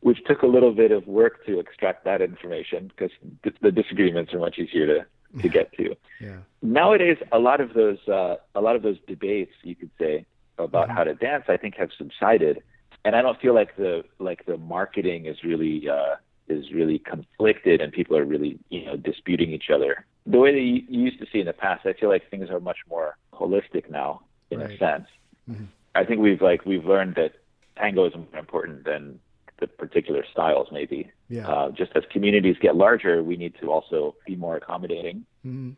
which 0.00 0.22
took 0.24 0.42
a 0.42 0.46
little 0.46 0.72
bit 0.72 0.92
of 0.92 1.06
work 1.06 1.44
to 1.46 1.58
extract 1.58 2.04
that 2.04 2.20
information 2.22 2.88
because 2.88 3.10
th- 3.42 3.56
the 3.60 3.72
disagreements 3.72 4.32
are 4.32 4.38
much 4.38 4.58
easier 4.58 4.86
to, 4.86 5.06
to 5.42 5.48
get 5.48 5.72
to. 5.74 5.94
yeah. 6.20 6.36
Nowadays, 6.62 7.18
a 7.32 7.38
lot 7.38 7.60
of 7.60 7.74
those 7.74 7.98
uh, 8.08 8.36
a 8.54 8.60
lot 8.60 8.76
of 8.76 8.82
those 8.82 8.96
debates, 9.06 9.52
you 9.62 9.74
could 9.74 9.90
say, 9.98 10.24
about 10.58 10.88
Mhm. 10.88 10.94
how 10.94 11.04
to 11.04 11.14
dance, 11.14 11.44
I 11.48 11.56
think 11.56 11.76
have 11.76 11.90
subsided, 11.96 12.62
and 13.04 13.14
I 13.14 13.22
don't 13.22 13.40
feel 13.40 13.54
like 13.54 13.76
the 13.76 14.04
like 14.18 14.46
the 14.46 14.56
marketing 14.56 15.26
is 15.26 15.42
really 15.44 15.88
uh, 15.88 16.16
is 16.48 16.72
really 16.72 16.98
conflicted 16.98 17.80
and 17.82 17.92
people 17.92 18.16
are 18.16 18.24
really 18.24 18.58
you 18.70 18.84
know 18.86 18.96
disputing 18.96 19.50
each 19.52 19.70
other. 19.70 20.06
The 20.26 20.38
way 20.38 20.52
that 20.52 20.60
you 20.60 20.82
you 20.88 21.00
used 21.08 21.18
to 21.20 21.26
see 21.32 21.40
in 21.40 21.46
the 21.46 21.52
past, 21.52 21.84
I 21.86 21.92
feel 21.92 22.08
like 22.08 22.28
things 22.30 22.48
are 22.50 22.60
much 22.60 22.78
more 22.88 23.16
holistic 23.32 23.90
now 23.90 24.22
in 24.50 24.60
a 24.62 24.64
Right. 24.64 24.78
sense. 24.78 25.06
Mhm. 25.50 25.66
I 25.94 26.04
think 26.04 26.20
we've 26.20 26.40
like 26.42 26.64
we've 26.64 26.86
learned 26.86 27.14
that 27.16 27.32
tango 27.76 28.04
is 28.06 28.14
more 28.14 28.38
important 28.38 28.84
than 28.84 29.20
the 29.60 29.66
particular 29.66 30.24
styles 30.30 30.68
maybe. 30.72 31.10
Yeah. 31.28 31.48
Uh, 31.48 31.70
just 31.70 31.92
as 31.94 32.02
communities 32.10 32.56
get 32.60 32.76
larger, 32.76 33.22
we 33.22 33.36
need 33.36 33.54
to 33.60 33.70
also 33.70 34.14
be 34.26 34.36
more 34.36 34.56
accommodating 34.56 35.24
hmm 35.42 35.70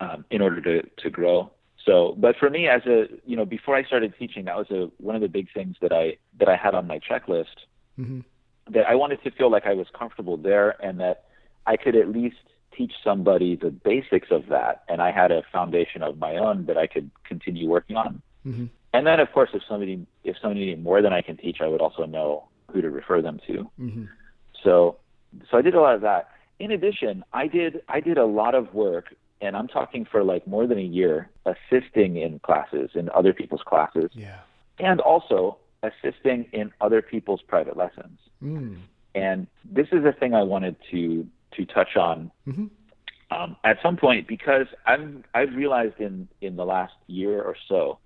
um, 0.00 0.24
in 0.30 0.40
order 0.40 0.60
to, 0.60 0.88
to 1.02 1.10
grow. 1.10 1.50
So, 1.84 2.14
but 2.18 2.36
for 2.36 2.50
me, 2.50 2.68
as 2.68 2.82
a 2.86 3.06
you 3.24 3.36
know, 3.36 3.44
before 3.44 3.74
I 3.74 3.84
started 3.84 4.14
teaching, 4.18 4.44
that 4.44 4.56
was 4.56 4.70
a 4.70 4.90
one 4.98 5.14
of 5.14 5.22
the 5.22 5.28
big 5.28 5.48
things 5.52 5.76
that 5.80 5.92
I 5.92 6.16
that 6.38 6.48
I 6.48 6.56
had 6.56 6.74
on 6.74 6.86
my 6.86 6.98
checklist 6.98 7.46
hmm 7.96 8.20
that 8.70 8.86
I 8.86 8.94
wanted 8.96 9.22
to 9.24 9.30
feel 9.30 9.50
like 9.50 9.66
I 9.66 9.72
was 9.72 9.86
comfortable 9.98 10.36
there 10.36 10.76
and 10.84 11.00
that 11.00 11.24
I 11.66 11.76
could 11.76 11.96
at 11.96 12.08
least 12.10 12.36
teach 12.76 12.92
somebody 13.02 13.56
the 13.56 13.70
basics 13.70 14.28
of 14.30 14.46
that, 14.48 14.82
and 14.88 15.00
I 15.00 15.10
had 15.10 15.32
a 15.32 15.42
foundation 15.50 16.02
of 16.02 16.18
my 16.18 16.36
own 16.36 16.66
that 16.66 16.76
I 16.78 16.86
could 16.86 17.10
continue 17.24 17.68
working 17.68 17.96
on. 17.96 18.22
hmm 18.44 18.66
And 18.92 19.06
then, 19.06 19.20
of 19.20 19.32
course, 19.32 19.50
if 19.52 19.62
somebody 19.68 20.06
if 20.24 20.36
somebody 20.40 20.60
needed 20.66 20.82
more 20.82 21.00
than 21.02 21.12
I 21.12 21.22
can 21.22 21.36
teach, 21.36 21.58
I 21.60 21.68
would 21.68 21.80
also 21.80 22.04
know 22.04 22.48
who 22.72 22.80
to 22.82 22.90
refer 22.90 23.22
them 23.22 23.40
to. 23.46 23.70
hmm 23.76 24.04
So 24.62 24.96
so 25.50 25.58
I 25.58 25.62
did 25.62 25.74
a 25.74 25.80
lot 25.80 25.94
of 25.94 26.00
that. 26.02 26.30
In 26.58 26.70
addition, 26.70 27.24
I 27.32 27.46
did 27.46 27.80
I 27.88 28.00
did 28.00 28.18
a 28.18 28.24
lot 28.26 28.54
of 28.54 28.74
work 28.74 29.14
and 29.40 29.56
I'm 29.56 29.68
talking 29.68 30.04
for 30.04 30.24
like 30.24 30.46
more 30.46 30.66
than 30.66 30.78
a 30.78 30.82
year 30.82 31.30
assisting 31.46 32.16
in 32.16 32.40
classes 32.40 32.90
in 32.94 33.08
other 33.10 33.32
people's 33.32 33.62
classes 33.64 34.10
Yeah. 34.14 34.38
and 34.80 35.00
also 35.00 35.58
assisting 35.82 36.46
in 36.52 36.72
other 36.80 37.00
people's 37.02 37.40
private 37.42 37.76
lessons. 37.76 38.18
Mm. 38.42 38.78
And 39.14 39.46
this 39.64 39.86
is 39.92 40.04
a 40.04 40.12
thing 40.12 40.34
I 40.34 40.42
wanted 40.42 40.76
to 40.90 41.26
to 41.56 41.64
touch 41.64 41.96
on 41.96 42.30
hmm 42.44 42.66
um, 43.30 43.56
at 43.62 43.76
some 43.82 43.96
point 43.96 44.26
because 44.26 44.66
I've 44.86 45.22
I've 45.34 45.54
realized 45.54 45.98
in 46.00 46.28
in 46.40 46.56
the 46.56 46.64
last 46.64 46.94
year 47.06 47.42
or 47.42 47.56
so 47.68 47.98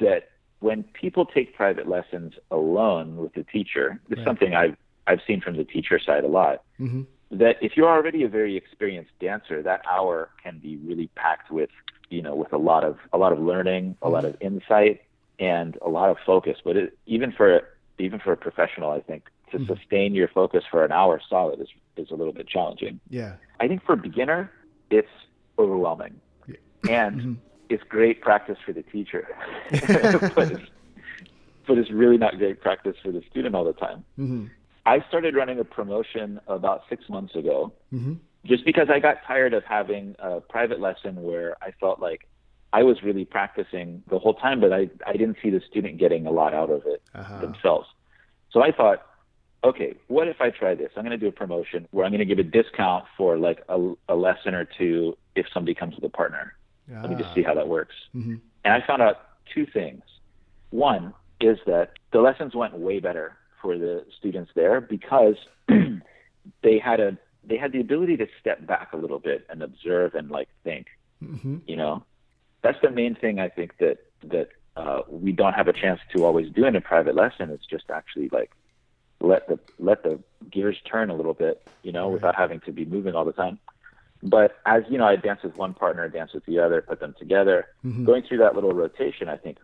that 0.00 0.30
when 0.62 0.84
people 0.94 1.26
take 1.26 1.54
private 1.56 1.88
lessons 1.88 2.34
alone 2.50 3.16
with 3.16 3.34
the 3.34 3.42
teacher, 3.44 4.00
this 4.08 4.18
is 4.18 4.18
Right. 4.18 4.24
something 4.30 4.54
I've 4.54 4.76
I've 5.08 5.20
seen 5.26 5.40
from 5.40 5.56
the 5.56 5.64
teacher 5.64 5.98
side 5.98 6.22
a 6.24 6.28
lot. 6.28 6.62
hmm 6.78 7.02
That 7.32 7.56
if 7.60 7.76
you're 7.76 7.88
already 7.88 8.22
a 8.22 8.28
very 8.28 8.56
experienced 8.56 9.10
dancer, 9.18 9.60
that 9.62 9.80
hour 9.90 10.28
can 10.42 10.58
be 10.58 10.76
really 10.76 11.08
packed 11.16 11.50
with 11.50 11.70
you 12.08 12.22
know 12.22 12.34
with 12.36 12.52
a 12.52 12.58
lot 12.58 12.84
of 12.84 12.98
a 13.12 13.18
lot 13.18 13.32
of 13.32 13.40
learning, 13.40 13.96
a 14.02 14.08
lot 14.08 14.24
of 14.24 14.36
insight, 14.40 15.00
and 15.40 15.76
a 15.82 15.88
lot 15.88 16.08
of 16.10 16.16
focus. 16.24 16.58
But 16.64 16.76
it, 16.76 16.96
even 17.06 17.32
for 17.32 17.48
even 17.98 18.20
for 18.20 18.32
a 18.32 18.36
professional, 18.36 18.90
I 18.92 19.00
think 19.00 19.22
to 19.50 19.58
Mhm. 19.58 19.66
sustain 19.66 20.14
your 20.14 20.28
focus 20.28 20.64
for 20.70 20.84
an 20.84 20.92
hour 20.92 21.20
solid 21.28 21.60
is 21.60 21.68
is 21.96 22.10
a 22.10 22.14
little 22.14 22.32
bit 22.32 22.46
challenging. 22.46 23.00
Yeah. 23.10 23.34
I 23.60 23.66
think 23.68 23.82
for 23.82 23.94
a 23.94 24.02
beginner, 24.08 24.50
it's 24.90 25.14
overwhelming, 25.58 26.14
Yeah. 26.46 26.56
and 27.02 27.20
Mhm. 27.20 27.36
It's 27.72 27.82
great 27.88 28.20
practice 28.20 28.58
for 28.64 28.72
the 28.72 28.82
teacher, 28.82 29.26
but, 29.80 30.50
it's, 30.50 30.62
but 31.66 31.78
it's 31.78 31.90
really 31.90 32.18
not 32.18 32.38
great 32.38 32.60
practice 32.60 32.96
for 33.02 33.12
the 33.12 33.22
student 33.30 33.54
all 33.54 33.64
the 33.64 33.72
time. 33.74 34.04
hmm 34.16 34.46
I 34.84 34.98
started 35.08 35.36
running 35.36 35.60
a 35.60 35.64
promotion 35.64 36.40
about 36.48 36.82
six 36.88 37.08
months 37.08 37.34
ago, 37.34 37.72
hmm 37.90 38.14
just 38.44 38.64
because 38.64 38.88
I 38.90 38.98
got 38.98 39.18
tired 39.24 39.54
of 39.54 39.62
having 39.64 40.16
a 40.18 40.40
private 40.40 40.80
lesson 40.80 41.22
where 41.22 41.56
I 41.62 41.70
felt 41.78 42.00
like 42.00 42.22
I 42.72 42.82
was 42.82 42.96
really 43.04 43.24
practicing 43.24 44.02
the 44.10 44.18
whole 44.18 44.34
time, 44.34 44.58
but 44.60 44.72
I, 44.72 44.90
I 45.06 45.12
didn't 45.12 45.36
see 45.42 45.50
the 45.50 45.60
student 45.70 45.98
getting 46.00 46.26
a 46.26 46.32
lot 46.32 46.52
out 46.52 46.70
of 46.70 46.82
it 46.86 47.00
Uh-huh. 47.14 47.38
themselves. 47.40 47.86
So 48.50 48.60
I 48.60 48.72
thought, 48.72 49.00
okay, 49.62 49.94
what 50.08 50.26
if 50.26 50.40
I 50.40 50.50
try 50.50 50.74
this? 50.74 50.90
I'm 50.96 51.04
going 51.04 51.18
to 51.18 51.24
do 51.24 51.28
a 51.28 51.32
promotion 51.44 51.86
where 51.92 52.04
I'm 52.04 52.10
going 52.10 52.26
to 52.26 52.34
give 52.34 52.40
a 52.40 52.42
discount 52.42 53.04
for 53.16 53.38
like 53.38 53.60
a, 53.68 53.78
a 54.08 54.16
lesson 54.16 54.54
or 54.54 54.64
two 54.78 55.16
if 55.36 55.46
somebody 55.54 55.74
comes 55.74 55.94
with 55.94 56.04
a 56.04 56.08
partner. 56.22 56.54
Let 57.00 57.10
me 57.10 57.16
just 57.16 57.34
see 57.34 57.42
how 57.42 57.54
that 57.54 57.68
works. 57.68 57.94
hmm 58.12 58.36
And 58.64 58.74
I 58.74 58.86
found 58.86 59.02
out 59.02 59.16
two 59.54 59.66
things. 59.66 60.02
One 60.70 61.14
is 61.40 61.58
that 61.66 61.92
the 62.12 62.20
lessons 62.20 62.54
went 62.54 62.74
way 62.78 63.00
better 63.00 63.36
for 63.60 63.78
the 63.78 64.04
students 64.18 64.50
there 64.54 64.80
because 64.80 65.36
they 66.62 66.78
had 66.78 67.00
a 67.00 67.16
they 67.44 67.56
had 67.56 67.72
the 67.72 67.80
ability 67.80 68.16
to 68.16 68.26
step 68.40 68.64
back 68.66 68.92
a 68.92 68.96
little 68.96 69.18
bit 69.18 69.46
and 69.50 69.62
observe 69.62 70.14
and 70.14 70.30
like 70.30 70.48
think. 70.64 70.86
Mm-hmm. 71.22 71.58
You 71.66 71.76
know, 71.76 72.04
that's 72.62 72.78
the 72.82 72.90
main 72.90 73.14
thing 73.14 73.38
I 73.40 73.48
think 73.48 73.78
that 73.78 73.98
that 74.24 74.48
uh, 74.76 75.00
we 75.08 75.32
don't 75.32 75.52
have 75.54 75.68
a 75.68 75.72
chance 75.72 76.00
to 76.14 76.24
always 76.24 76.50
do 76.50 76.64
in 76.64 76.76
a 76.76 76.80
private 76.80 77.14
lesson. 77.14 77.50
It's 77.50 77.66
just 77.66 77.90
actually 77.90 78.28
like 78.32 78.50
let 79.20 79.48
the 79.48 79.58
let 79.78 80.02
the 80.02 80.18
gears 80.50 80.76
turn 80.90 81.10
a 81.10 81.14
little 81.14 81.34
bit, 81.34 81.66
you 81.82 81.92
know, 81.92 82.06
Right. 82.06 82.14
without 82.14 82.34
having 82.36 82.60
to 82.60 82.72
be 82.72 82.84
moving 82.84 83.14
all 83.14 83.24
the 83.24 83.32
time. 83.32 83.58
But 84.22 84.56
as 84.66 84.84
you 84.88 84.98
know, 84.98 85.04
I 85.06 85.16
dance 85.16 85.42
with 85.42 85.56
one 85.56 85.74
partner, 85.74 86.08
dance 86.08 86.32
with 86.32 86.44
the 86.46 86.58
other, 86.60 86.80
put 86.82 87.00
them 87.00 87.14
together. 87.18 87.66
Mhm. 87.84 88.04
Going 88.04 88.22
through 88.22 88.38
that 88.38 88.54
little 88.54 88.72
rotation, 88.72 89.28
I 89.28 89.36
think, 89.36 89.58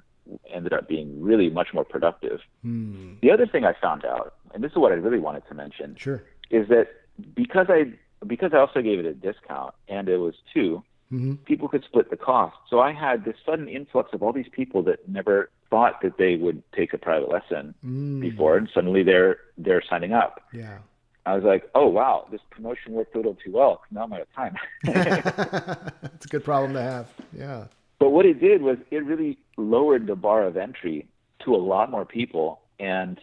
ended 0.51 0.73
up 0.73 0.89
being 0.89 1.23
really 1.23 1.49
much 1.49 1.73
more 1.73 1.85
productive. 1.85 2.41
Mm. 2.65 3.21
The 3.21 3.31
other 3.31 3.47
thing 3.47 3.65
I 3.65 3.73
found 3.75 4.05
out, 4.05 4.35
and 4.53 4.63
this 4.63 4.73
is 4.73 4.79
what 4.79 4.93
I 4.93 4.97
really 4.97 5.21
wanted 5.21 5.47
to 5.49 5.55
mention, 5.55 5.95
Sure. 5.97 6.23
is 6.51 6.69
that 6.69 6.89
because 7.35 7.67
I 7.69 7.93
because 8.27 8.53
I 8.53 8.59
also 8.59 8.83
gave 8.83 8.99
it 8.99 9.07
a 9.07 9.15
discount 9.15 9.75
and 9.89 10.09
it 10.09 10.17
was 10.19 10.35
two, 10.53 10.83
Mm-hmm. 11.13 11.37
people 11.47 11.69
could 11.69 11.85
split 11.85 12.11
the 12.11 12.19
cost. 12.19 12.55
So 12.69 12.81
I 12.81 12.93
had 12.93 13.25
this 13.25 13.37
sudden 13.47 13.67
influx 13.67 14.13
of 14.13 14.23
all 14.23 14.31
these 14.35 14.49
people 14.51 14.83
that 14.83 15.09
never 15.09 15.49
thought 15.71 16.03
that 16.03 16.19
they 16.19 16.37
would 16.37 16.63
take 16.73 16.93
a 16.93 16.99
private 16.99 17.31
lesson 17.31 17.75
Mm. 17.87 18.21
before, 18.21 18.57
and 18.59 18.69
suddenly 18.75 19.03
they're 19.05 19.39
they're 19.57 19.81
signing 19.89 20.13
up. 20.13 20.43
Yeah. 20.53 20.79
I 21.29 21.35
was 21.35 21.45
like, 21.45 21.69
oh 21.75 21.87
wow, 21.87 22.27
this 22.31 22.41
promotion 22.51 22.93
worked 22.93 23.15
a 23.15 23.19
little 23.19 23.35
too 23.35 23.53
well. 23.53 23.83
Now 23.91 24.05
I'm 24.05 24.13
out 24.13 24.23
of 24.23 24.33
time. 24.35 24.57
it's 24.85 26.27
a 26.27 26.29
good 26.29 26.45
problem 26.45 26.73
to 26.75 26.83
have. 26.83 27.09
Yeah. 27.37 27.65
but 27.99 28.11
what 28.11 28.27
it 28.27 28.41
did 28.41 28.63
was 28.63 28.79
it 28.91 29.05
really 29.05 29.39
lowered 29.57 30.07
the 30.07 30.17
bar 30.17 30.45
of 30.45 30.57
entry 30.57 31.07
to 31.45 31.55
a 31.55 31.57
lot 31.57 31.91
more 31.91 32.05
people, 32.05 32.61
and 32.81 33.21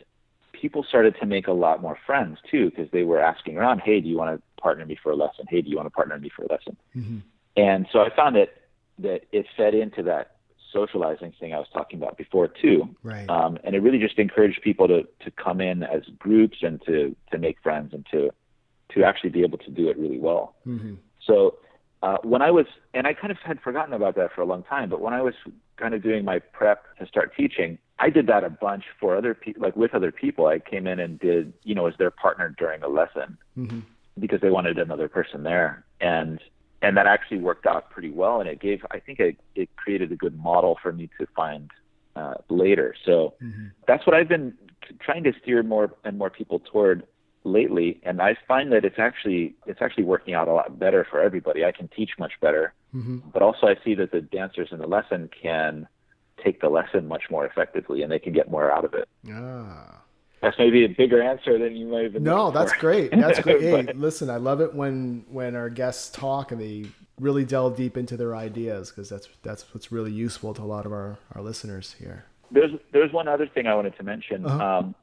people 0.54 0.84
started 0.84 1.16
to 1.20 1.26
make 1.26 1.48
a 1.48 1.52
lot 1.52 1.82
more 1.82 1.98
friends 2.06 2.38
too 2.50 2.70
because 2.70 2.90
they 2.92 3.04
were 3.04 3.20
asking 3.20 3.58
around, 3.58 3.80
hey, 3.80 4.00
do 4.00 4.08
you 4.08 4.18
want 4.18 4.38
to 4.38 4.62
partner 4.62 4.86
me 4.86 4.98
for 5.02 5.12
a 5.12 5.16
lesson? 5.16 5.46
Hey, 5.50 5.62
do 5.62 5.70
you 5.70 5.76
want 5.76 5.88
to 5.88 5.92
partner 5.92 6.18
me 6.18 6.30
for 6.36 6.44
a 6.44 6.48
lesson? 6.52 6.78
Mm-hmm. 6.96 7.18
And 7.58 7.88
so 7.92 8.00
I 8.00 8.16
found 8.16 8.36
that 8.36 8.50
that 9.00 9.22
it 9.32 9.46
fed 9.58 9.74
into 9.74 10.04
that 10.04 10.35
socializing 10.80 11.32
thing 11.40 11.50
I 11.58 11.60
was 11.66 11.72
talking 11.78 11.98
about 12.02 12.16
before 12.24 12.48
too. 12.64 12.80
Right. 13.12 13.28
Um, 13.36 13.52
and 13.64 13.72
it 13.76 13.82
really 13.86 14.02
just 14.08 14.18
encouraged 14.26 14.60
people 14.70 14.86
to, 14.94 15.00
to 15.26 15.30
come 15.46 15.60
in 15.70 15.78
as 15.96 16.04
groups 16.26 16.58
and 16.68 16.76
to, 16.88 16.96
to 17.32 17.38
make 17.46 17.58
friends 17.66 17.90
and 17.96 18.04
to 18.14 18.22
to 18.94 18.98
actually 19.10 19.34
be 19.38 19.44
able 19.48 19.60
to 19.68 19.72
do 19.80 19.90
it 19.92 19.96
really 20.04 20.22
well. 20.30 20.46
mm-hmm. 20.66 20.96
So 21.28 21.36
uh, 22.06 22.18
when 22.32 22.42
I 22.48 22.52
was, 22.52 22.68
and 22.94 23.04
I 23.10 23.14
kind 23.22 23.32
of 23.32 23.40
had 23.50 23.60
forgotten 23.68 23.94
about 23.94 24.16
that 24.20 24.30
for 24.34 24.42
a 24.42 24.46
long 24.46 24.64
time, 24.64 24.88
but 24.94 25.00
when 25.06 25.14
I 25.20 25.22
was 25.28 25.34
kind 25.82 25.94
of 25.96 26.04
doing 26.04 26.24
my 26.24 26.38
prep 26.58 26.80
to 27.00 27.08
start 27.08 27.28
teaching, 27.36 27.80
I 27.98 28.08
did 28.18 28.28
that 28.28 28.44
a 28.44 28.50
bunch 28.50 28.84
for 29.00 29.10
other 29.20 29.34
people, 29.34 29.64
like 29.66 29.76
with 29.76 29.94
other 30.00 30.12
people. 30.12 30.46
I 30.56 30.60
came 30.60 30.86
in 30.86 31.00
and 31.00 31.20
did, 31.20 31.54
you 31.64 31.74
know, 31.74 31.88
as 31.88 31.96
their 31.98 32.12
partner 32.12 32.48
during 32.62 32.84
a 32.84 32.88
lesson 33.00 33.30
Mm-hmm. 33.58 33.80
because 34.24 34.42
they 34.42 34.52
wanted 34.58 34.78
another 34.78 35.10
person 35.18 35.44
there, 35.52 35.86
and 36.02 36.40
and 36.86 36.92
that 36.98 37.08
actually 37.16 37.42
worked 37.50 37.66
out 37.74 37.84
pretty 37.94 38.12
well. 38.22 38.36
And 38.42 38.48
it 38.54 38.60
gave, 38.68 38.80
I 38.98 39.00
think, 39.06 39.18
it 39.28 39.36
it 39.62 39.70
created 39.82 40.10
a 40.12 40.18
good 40.26 40.36
model 40.50 40.74
for 40.84 40.92
me 41.00 41.06
to 41.18 41.24
find 41.42 41.64
uh, 42.20 42.36
later. 42.64 42.90
So 43.08 43.16
Mm-hmm. 43.48 43.68
that's 43.88 44.04
what 44.06 44.16
I've 44.18 44.32
been 44.36 44.48
trying 45.08 45.24
to 45.30 45.34
steer 45.42 45.60
more 45.64 45.88
and 46.08 46.14
more 46.22 46.30
people 46.40 46.60
toward 46.72 46.98
lately 47.60 47.90
and 48.08 48.16
I 48.30 48.32
find 48.52 48.72
that 48.74 48.84
it's 48.90 48.98
actually 49.08 49.44
it's 49.70 49.82
actually 49.86 50.08
working 50.14 50.34
out 50.40 50.48
a 50.48 50.56
lot 50.60 50.68
better 50.86 51.02
for 51.12 51.18
everybody. 51.28 51.60
I 51.72 51.72
can 51.80 51.88
teach 51.98 52.12
much 52.26 52.34
better, 52.46 52.66
Mm-hmm. 52.96 53.18
but 53.34 53.42
also 53.48 53.64
I 53.74 53.76
see 53.84 53.94
that 54.02 54.12
the 54.16 54.22
dancers 54.40 54.70
in 54.74 54.80
the 54.84 54.88
lesson 54.98 55.22
can 55.44 55.88
take 56.44 56.58
the 56.62 56.70
lesson 56.80 57.02
much 57.16 57.24
more 57.30 57.46
effectively 57.46 57.98
and 58.04 58.10
they 58.14 58.20
can 58.26 58.34
get 58.40 58.48
more 58.56 58.68
out 58.76 58.86
of 58.90 58.94
it. 59.02 59.08
Ah. 59.32 60.02
That's 60.46 60.60
maybe 60.60 60.86
a 60.86 60.90
bigger 60.90 61.24
answer 61.24 61.58
than 61.58 61.76
you 61.76 61.88
might 61.88 62.04
have 62.04 62.14
been. 62.14 62.22
No, 62.22 62.52
that's 62.52 62.72
great. 62.74 63.10
That's 63.10 63.40
great. 63.40 63.56
Hey, 63.62 63.94
listen, 63.94 64.30
I 64.30 64.38
love 64.38 64.62
it 64.62 64.76
when 64.76 65.26
when 65.32 65.56
our 65.56 65.72
guests 65.72 66.12
talk 66.16 66.52
and 66.52 66.62
they 66.62 66.86
really 67.20 67.44
delve 67.46 67.76
deep 67.76 67.98
into 67.98 68.16
their 68.16 68.36
ideas 68.36 68.92
because 68.92 69.10
that's 69.10 69.28
that's 69.42 69.74
what's 69.74 69.92
really 69.92 70.12
useful 70.12 70.54
to 70.54 70.62
a 70.62 70.66
lot 70.66 70.86
of 70.86 70.92
our 70.92 71.18
our 71.34 71.42
listeners 71.42 71.96
here. 71.98 72.26
There's 72.52 72.72
there's 72.92 73.12
one 73.12 73.28
other 73.28 73.48
thing 73.48 73.66
I 73.66 73.74
wanted 73.74 73.98
to 73.98 74.04
mention. 74.04 74.46
Uh-huh. 74.46 74.64
Um, 74.80 74.96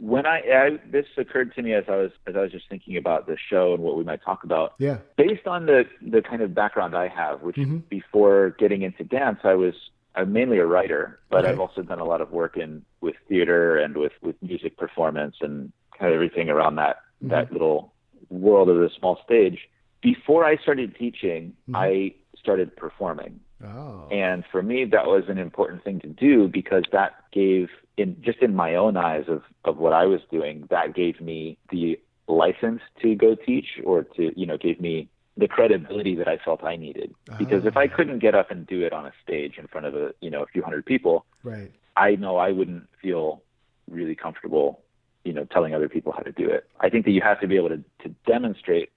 when 0.00 0.26
I, 0.26 0.40
I 0.40 0.78
this 0.90 1.06
occurred 1.16 1.54
to 1.54 1.62
me 1.62 1.72
as 1.72 1.84
I 1.88 1.96
was 1.96 2.10
as 2.26 2.36
I 2.36 2.40
was 2.40 2.52
just 2.52 2.68
thinking 2.68 2.98
about 2.98 3.26
the 3.26 3.38
show 3.48 3.72
and 3.72 3.82
what 3.82 3.96
we 3.96 4.04
might 4.04 4.22
talk 4.22 4.44
about. 4.44 4.74
Yeah. 4.78 4.98
Based 5.16 5.46
on 5.46 5.64
the 5.64 5.84
the 6.02 6.20
kind 6.20 6.42
of 6.42 6.54
background 6.54 6.94
I 6.94 7.08
have, 7.08 7.40
which 7.40 7.56
Mhm. 7.56 7.88
before 7.88 8.50
getting 8.58 8.82
into 8.82 9.02
dance, 9.02 9.38
I 9.44 9.54
was 9.54 9.74
I'm 10.16 10.32
mainly 10.32 10.58
a 10.58 10.66
writer, 10.66 11.20
but 11.30 11.40
Okay. 11.44 11.50
I've 11.50 11.60
also 11.60 11.82
done 11.82 11.98
a 11.98 12.04
lot 12.04 12.20
of 12.20 12.30
work 12.30 12.56
in 12.56 12.82
with 13.00 13.16
theater 13.28 13.76
and 13.78 13.96
with 13.96 14.12
with 14.22 14.36
music 14.42 14.76
performance 14.76 15.36
and 15.40 15.72
kind 15.98 16.10
of 16.10 16.14
everything 16.14 16.48
around 16.50 16.76
that 16.76 16.96
Mm-hmm. 17.22 17.30
that 17.30 17.52
little 17.52 17.92
world 18.28 18.68
of 18.68 18.76
the 18.76 18.90
small 18.98 19.18
stage. 19.24 19.58
Before 20.02 20.44
I 20.44 20.56
started 20.56 20.94
teaching, 20.96 21.54
Mhm. 21.68 21.76
I 21.76 22.14
started 22.36 22.76
performing. 22.76 23.40
Oh. 23.64 24.06
And 24.10 24.44
for 24.52 24.62
me, 24.62 24.84
that 24.84 25.06
was 25.06 25.24
an 25.28 25.38
important 25.38 25.84
thing 25.84 26.00
to 26.00 26.08
do 26.08 26.48
because 26.48 26.84
that 26.92 27.12
gave, 27.32 27.70
in 27.96 28.20
just 28.20 28.40
in 28.42 28.54
my 28.54 28.74
own 28.74 28.96
eyes 28.96 29.24
of, 29.28 29.42
of 29.64 29.78
what 29.78 29.92
I 29.94 30.04
was 30.04 30.20
doing, 30.30 30.66
that 30.70 30.94
gave 30.94 31.20
me 31.20 31.56
the 31.70 31.98
license 32.28 32.82
to 33.00 33.14
go 33.14 33.34
teach 33.34 33.80
or 33.84 34.02
to, 34.16 34.38
you 34.38 34.44
know, 34.44 34.58
gave 34.58 34.80
me 34.80 35.08
the 35.36 35.48
credibility 35.48 36.14
that 36.14 36.28
I 36.28 36.36
felt 36.38 36.62
I 36.62 36.76
needed. 36.76 37.12
Because 37.38 37.64
if 37.66 37.76
I 37.76 37.84
Ah. 37.86 37.96
couldn't 37.96 38.20
get 38.20 38.34
up 38.34 38.50
and 38.50 38.66
do 38.66 38.82
it 38.84 38.92
on 38.92 39.04
a 39.06 39.12
stage 39.22 39.58
in 39.58 39.66
front 39.66 39.86
of 39.86 39.94
a, 39.96 40.14
you 40.20 40.30
know, 40.30 40.42
a 40.42 40.46
few 40.46 40.62
hundred 40.62 40.86
people, 40.86 41.24
right. 41.42 41.72
I 41.96 42.14
know 42.16 42.36
I 42.36 42.52
wouldn't 42.52 42.88
feel 43.02 43.42
really 43.90 44.14
comfortable, 44.14 44.80
you 45.24 45.32
know, 45.32 45.44
telling 45.44 45.74
other 45.74 45.88
people 45.88 46.12
how 46.12 46.20
to 46.22 46.32
do 46.32 46.48
it. 46.48 46.68
I 46.80 46.88
think 46.88 47.04
that 47.06 47.10
you 47.12 47.20
have 47.20 47.40
to 47.40 47.48
be 47.48 47.56
able 47.56 47.70
to, 47.70 47.78
to 48.04 48.08
demonstrate 48.26 48.90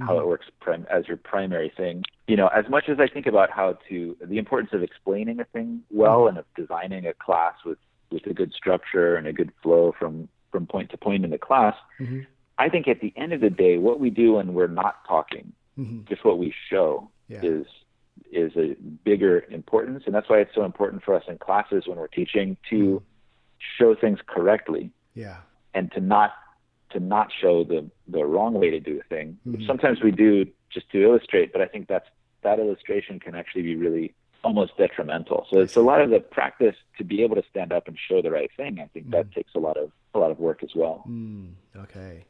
how 0.00 0.14
Mm-hmm. 0.14 0.22
it 0.22 0.26
works 0.28 0.46
prim- 0.60 0.86
as 0.90 1.06
your 1.08 1.18
primary 1.18 1.68
thing. 1.76 2.04
You 2.26 2.36
know, 2.36 2.46
as 2.48 2.66
much 2.70 2.88
as 2.88 2.98
I 3.00 3.06
think 3.06 3.26
about 3.26 3.50
how 3.50 3.76
to 3.90 4.16
the 4.22 4.38
importance 4.38 4.72
of 4.72 4.82
explaining 4.82 5.40
a 5.40 5.44
thing 5.44 5.82
well 5.90 6.26
and 6.28 6.38
of 6.38 6.46
designing 6.56 7.06
a 7.06 7.12
class 7.14 7.54
with 7.66 7.78
with 8.10 8.26
a 8.26 8.32
good 8.32 8.52
structure 8.54 9.16
and 9.16 9.26
a 9.26 9.32
good 9.32 9.52
flow 9.62 9.92
from 9.98 10.28
from 10.52 10.66
point 10.66 10.90
to 10.90 10.96
point 10.96 11.24
in 11.24 11.30
the 11.30 11.38
class, 11.38 11.74
Mhm. 12.00 12.26
I 12.58 12.68
think 12.68 12.88
at 12.88 13.00
the 13.00 13.12
end 13.16 13.32
of 13.32 13.40
the 13.40 13.50
day, 13.50 13.76
what 13.78 14.00
we 14.00 14.10
do 14.10 14.34
when 14.34 14.54
we're 14.54 14.66
not 14.82 15.04
talking, 15.06 15.52
Mhm. 15.78 16.06
just 16.08 16.24
what 16.24 16.38
we 16.38 16.52
show, 16.68 17.10
Yeah. 17.28 17.40
is 17.42 17.66
is 18.32 18.54
a 18.56 18.74
bigger 19.04 19.46
importance, 19.50 20.04
and 20.04 20.14
that's 20.14 20.28
why 20.28 20.38
it's 20.40 20.54
so 20.54 20.64
important 20.64 21.02
for 21.02 21.14
us 21.14 21.24
in 21.26 21.38
classes 21.38 21.86
when 21.86 21.96
we're 21.98 22.06
teaching 22.08 22.56
to 22.68 23.02
show 23.78 23.94
things 23.94 24.18
correctly 24.26 24.90
Yeah. 25.14 25.38
and 25.74 25.90
to 25.92 26.00
not 26.00 26.32
to 26.90 27.00
not 27.00 27.32
show 27.32 27.64
the 27.64 27.88
the 28.08 28.24
wrong 28.24 28.54
way 28.54 28.70
to 28.70 28.80
do 28.80 29.00
a 29.00 29.02
thing. 29.04 29.38
Mhm. 29.46 29.66
Sometimes 29.66 30.02
we 30.02 30.10
do 30.10 30.46
just 30.70 30.90
to 30.90 31.02
illustrate, 31.02 31.52
but 31.52 31.60
I 31.62 31.66
think 31.66 31.86
that's 31.88 32.08
that 32.42 32.58
illustration 32.58 33.20
can 33.20 33.34
actually 33.34 33.62
be 33.62 33.76
really 33.76 34.14
almost 34.42 34.76
detrimental. 34.76 35.46
So 35.50 35.60
it's 35.60 35.76
a 35.76 35.82
lot 35.82 36.00
of 36.00 36.08
the 36.10 36.18
practice 36.20 36.74
to 36.98 37.04
be 37.04 37.22
able 37.22 37.36
to 37.36 37.42
stand 37.50 37.72
up 37.72 37.86
and 37.88 37.98
show 37.98 38.22
the 38.22 38.30
right 38.30 38.50
thing. 38.56 38.80
I 38.80 38.86
think 38.86 39.10
that 39.10 39.30
takes 39.32 39.54
a 39.54 39.58
lot 39.60 39.76
of 39.76 39.92
a 40.14 40.18
lot 40.18 40.30
of 40.30 40.40
work 40.40 40.62
as 40.62 40.74
well. 40.74 41.04
Mm, 41.08 41.52
okay. 41.76 42.24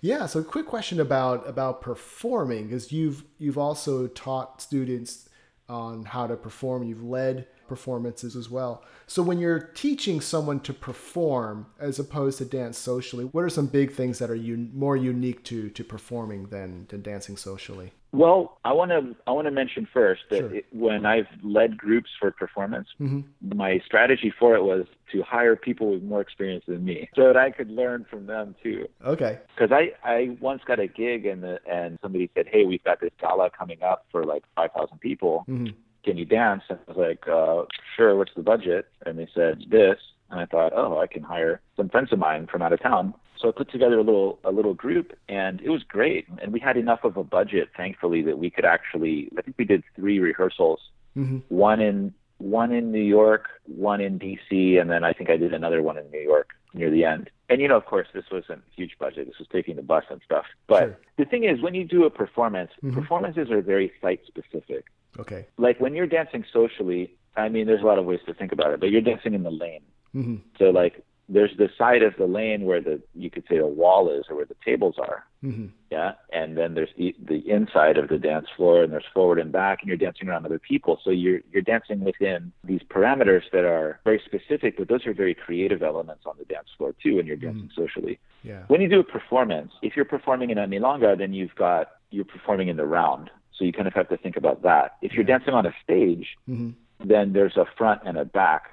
Yeah. 0.00 0.26
So, 0.26 0.40
a 0.40 0.44
quick 0.44 0.66
question 0.66 1.00
about 1.00 1.48
about 1.48 1.80
performing, 1.82 2.66
because 2.66 2.92
you've 2.92 3.24
you've 3.38 3.58
also 3.58 4.06
taught 4.08 4.62
students 4.62 5.28
on 5.68 6.04
how 6.04 6.26
to 6.26 6.36
perform. 6.36 6.82
You've 6.82 7.04
led 7.04 7.46
performances 7.74 8.34
as 8.36 8.50
well. 8.50 8.82
So, 9.06 9.22
when 9.22 9.38
you're 9.38 9.60
teaching 9.84 10.20
someone 10.20 10.60
to 10.68 10.72
perform 10.74 11.66
as 11.78 11.98
opposed 11.98 12.36
to 12.38 12.44
dance 12.44 12.76
socially, 12.76 13.24
what 13.24 13.42
are 13.44 13.48
some 13.58 13.66
big 13.80 13.92
things 13.92 14.18
that 14.18 14.28
are 14.30 14.34
un- 14.54 14.70
more 14.74 14.96
unique 14.96 15.40
to 15.50 15.58
to 15.70 15.82
performing 15.84 16.40
than 16.54 16.86
than 16.90 17.00
dancing 17.02 17.36
socially? 17.36 17.90
Well, 18.12 18.40
I 18.64 18.72
want 18.72 18.90
to 18.90 19.00
I 19.28 19.30
want 19.36 19.46
to 19.46 19.52
mention 19.62 19.86
first 19.98 20.22
that 20.30 20.38
Sure. 20.40 20.54
it, 20.56 20.66
when 20.86 21.06
I've 21.06 21.28
led 21.58 21.70
groups 21.78 22.10
for 22.20 22.28
performance, 22.32 22.88
Mhm. 23.00 23.22
my 23.62 23.72
strategy 23.88 24.30
for 24.40 24.50
it 24.58 24.64
was 24.72 24.84
to 25.12 25.22
hire 25.22 25.54
people 25.68 25.86
with 25.92 26.02
more 26.02 26.20
experience 26.26 26.64
than 26.66 26.84
me, 26.84 26.98
so 27.16 27.22
that 27.28 27.36
I 27.46 27.48
could 27.56 27.70
learn 27.82 28.00
from 28.10 28.22
them 28.26 28.46
too. 28.64 28.80
Okay. 29.14 29.34
because 29.54 29.70
I 29.80 29.82
I 30.16 30.18
once 30.40 30.62
got 30.70 30.78
a 30.80 30.88
gig 31.02 31.20
and 31.32 31.40
the 31.46 31.54
and 31.78 31.98
somebody 32.02 32.26
said, 32.34 32.46
hey, 32.54 32.62
we've 32.70 32.84
got 32.90 32.98
this 33.04 33.14
gala 33.22 33.48
coming 33.60 33.80
up 33.90 34.00
for 34.12 34.20
like 34.32 34.42
five 34.56 34.70
thousand 34.76 34.98
people. 35.08 35.34
Mhm. 35.48 35.72
Can 36.04 36.16
you 36.16 36.24
dance? 36.24 36.62
And 36.68 36.78
I 36.88 36.92
was 36.92 36.96
like, 36.96 37.28
uh, 37.28 37.64
sure. 37.96 38.16
What's 38.16 38.34
the 38.34 38.42
budget? 38.42 38.88
And 39.04 39.18
they 39.18 39.28
said 39.34 39.64
this, 39.68 39.98
and 40.30 40.40
I 40.40 40.46
thought, 40.46 40.72
oh, 40.74 40.98
I 40.98 41.06
can 41.06 41.22
hire 41.22 41.60
some 41.76 41.88
friends 41.88 42.12
of 42.12 42.18
mine 42.18 42.46
from 42.50 42.62
out 42.62 42.72
of 42.72 42.80
town. 42.80 43.14
So 43.38 43.48
I 43.48 43.52
put 43.52 43.70
together 43.70 43.98
a 43.98 44.02
little 44.02 44.38
a 44.44 44.50
little 44.50 44.74
group, 44.74 45.12
and 45.28 45.60
it 45.62 45.70
was 45.70 45.82
great. 45.82 46.26
And 46.42 46.52
we 46.52 46.60
had 46.60 46.76
enough 46.76 47.04
of 47.04 47.16
a 47.16 47.24
budget, 47.24 47.68
thankfully, 47.76 48.22
that 48.22 48.38
we 48.38 48.50
could 48.50 48.64
actually. 48.64 49.30
I 49.38 49.42
think 49.42 49.56
we 49.58 49.64
did 49.64 49.82
three 49.96 50.18
rehearsals 50.18 50.80
Mhm. 51.16 51.42
one 51.48 51.80
in 51.80 52.14
one 52.38 52.72
in 52.72 52.90
New 52.90 53.02
York, 53.02 53.48
one 53.66 54.00
in 54.00 54.18
DC, 54.18 54.78
and 54.80 54.90
then 54.90 55.04
I 55.04 55.12
think 55.12 55.28
I 55.28 55.36
did 55.36 55.52
another 55.52 55.82
one 55.82 55.98
in 55.98 56.10
New 56.10 56.20
York 56.20 56.50
near 56.72 56.90
the 56.90 57.04
end. 57.04 57.28
And 57.50 57.60
you 57.60 57.68
know, 57.68 57.76
of 57.76 57.84
course, 57.84 58.08
this 58.14 58.24
wasn't 58.30 58.62
a 58.66 58.74
huge 58.74 58.96
budget. 58.98 59.26
This 59.26 59.38
was 59.38 59.48
taking 59.48 59.76
the 59.76 59.82
bus 59.82 60.04
and 60.08 60.20
stuff. 60.24 60.46
But 60.66 60.84
Sure. 60.84 60.96
the 61.18 61.24
thing 61.26 61.44
is, 61.44 61.60
when 61.60 61.74
you 61.74 61.84
do 61.84 62.04
a 62.04 62.10
performance, 62.10 62.70
Mhm. 62.82 62.94
performances 62.94 63.50
are 63.50 63.60
very 63.60 63.92
site 64.00 64.24
specific. 64.26 64.84
Okay. 65.18 65.46
Like 65.58 65.80
when 65.80 65.94
you're 65.94 66.06
dancing 66.06 66.44
socially, 66.52 67.14
I 67.36 67.48
mean, 67.48 67.66
there's 67.66 67.82
a 67.82 67.86
lot 67.86 67.98
of 67.98 68.04
ways 68.04 68.20
to 68.26 68.34
think 68.34 68.52
about 68.52 68.72
it, 68.72 68.80
but 68.80 68.90
you're 68.90 69.00
dancing 69.00 69.34
in 69.34 69.42
the 69.42 69.50
lane. 69.50 69.82
Mm-hmm. 70.14 70.36
So 70.58 70.70
like, 70.70 71.04
there's 71.32 71.56
the 71.56 71.68
side 71.78 72.02
of 72.02 72.14
the 72.18 72.26
lane 72.26 72.64
where 72.64 72.80
the 72.80 73.00
you 73.14 73.30
could 73.30 73.44
say 73.48 73.58
the 73.58 73.66
wall 73.66 74.10
is 74.10 74.24
or 74.28 74.34
where 74.36 74.44
the 74.44 74.56
tables 74.64 74.96
are. 74.98 75.24
Mm-hmm. 75.44 75.66
Yeah, 75.90 76.12
and 76.32 76.56
then 76.56 76.74
there's 76.74 76.90
the 76.98 77.14
the 77.24 77.48
inside 77.48 77.96
of 77.98 78.08
the 78.08 78.18
dance 78.18 78.46
floor, 78.56 78.82
and 78.82 78.92
there's 78.92 79.04
forward 79.14 79.38
and 79.38 79.52
back, 79.52 79.78
and 79.80 79.88
you're 79.88 79.96
dancing 79.96 80.28
around 80.28 80.44
other 80.44 80.58
people. 80.58 80.98
So 81.04 81.10
you're 81.10 81.40
you're 81.52 81.62
dancing 81.62 82.00
within 82.00 82.52
these 82.64 82.80
parameters 82.90 83.42
that 83.52 83.64
are 83.64 84.00
very 84.04 84.20
specific, 84.26 84.76
but 84.76 84.88
those 84.88 85.06
are 85.06 85.14
very 85.14 85.34
creative 85.34 85.82
elements 85.82 86.24
on 86.26 86.34
the 86.36 86.44
dance 86.46 86.68
floor 86.76 86.94
too, 87.00 87.16
When 87.16 87.26
you're 87.26 87.36
dancing 87.36 87.70
socially. 87.76 88.18
Yeah. 88.42 88.64
When 88.66 88.80
you 88.80 88.88
do 88.88 89.00
a 89.00 89.04
performance, 89.04 89.72
if 89.82 89.94
you're 89.94 90.04
performing 90.04 90.50
in 90.50 90.58
a 90.58 90.66
milonga, 90.66 91.16
then 91.16 91.32
you've 91.32 91.54
got 91.54 91.92
you're 92.10 92.24
performing 92.24 92.68
in 92.68 92.76
the 92.76 92.86
round. 92.86 93.30
So 93.60 93.66
you 93.66 93.72
kind 93.74 93.86
of 93.86 93.92
have 93.92 94.08
to 94.08 94.16
think 94.16 94.36
about 94.38 94.62
that. 94.62 94.96
If 95.02 95.12
you're 95.12 95.22
dancing 95.24 95.52
on 95.52 95.66
a 95.66 95.74
stage, 95.84 96.26
Mm-hmm. 96.48 96.70
then 97.06 97.34
there's 97.34 97.56
a 97.58 97.66
front 97.76 98.00
and 98.06 98.16
a 98.16 98.24
back. 98.24 98.70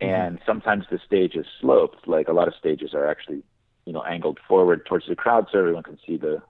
And 0.00 0.38
sometimes 0.44 0.84
the 0.90 0.98
stage 1.06 1.34
is 1.36 1.46
sloped, 1.60 2.06
like 2.08 2.26
a 2.28 2.32
lot 2.32 2.48
of 2.48 2.54
stages 2.58 2.94
are 2.94 3.06
actually, 3.08 3.42
you 3.86 3.92
know, 3.92 4.02
angled 4.02 4.38
forward 4.48 4.84
towards 4.86 5.06
the 5.08 5.14
crowd 5.16 5.46
so 5.50 5.58
everyone 5.60 5.84
can 5.84 5.98
see 6.04 6.16
the, 6.16 6.42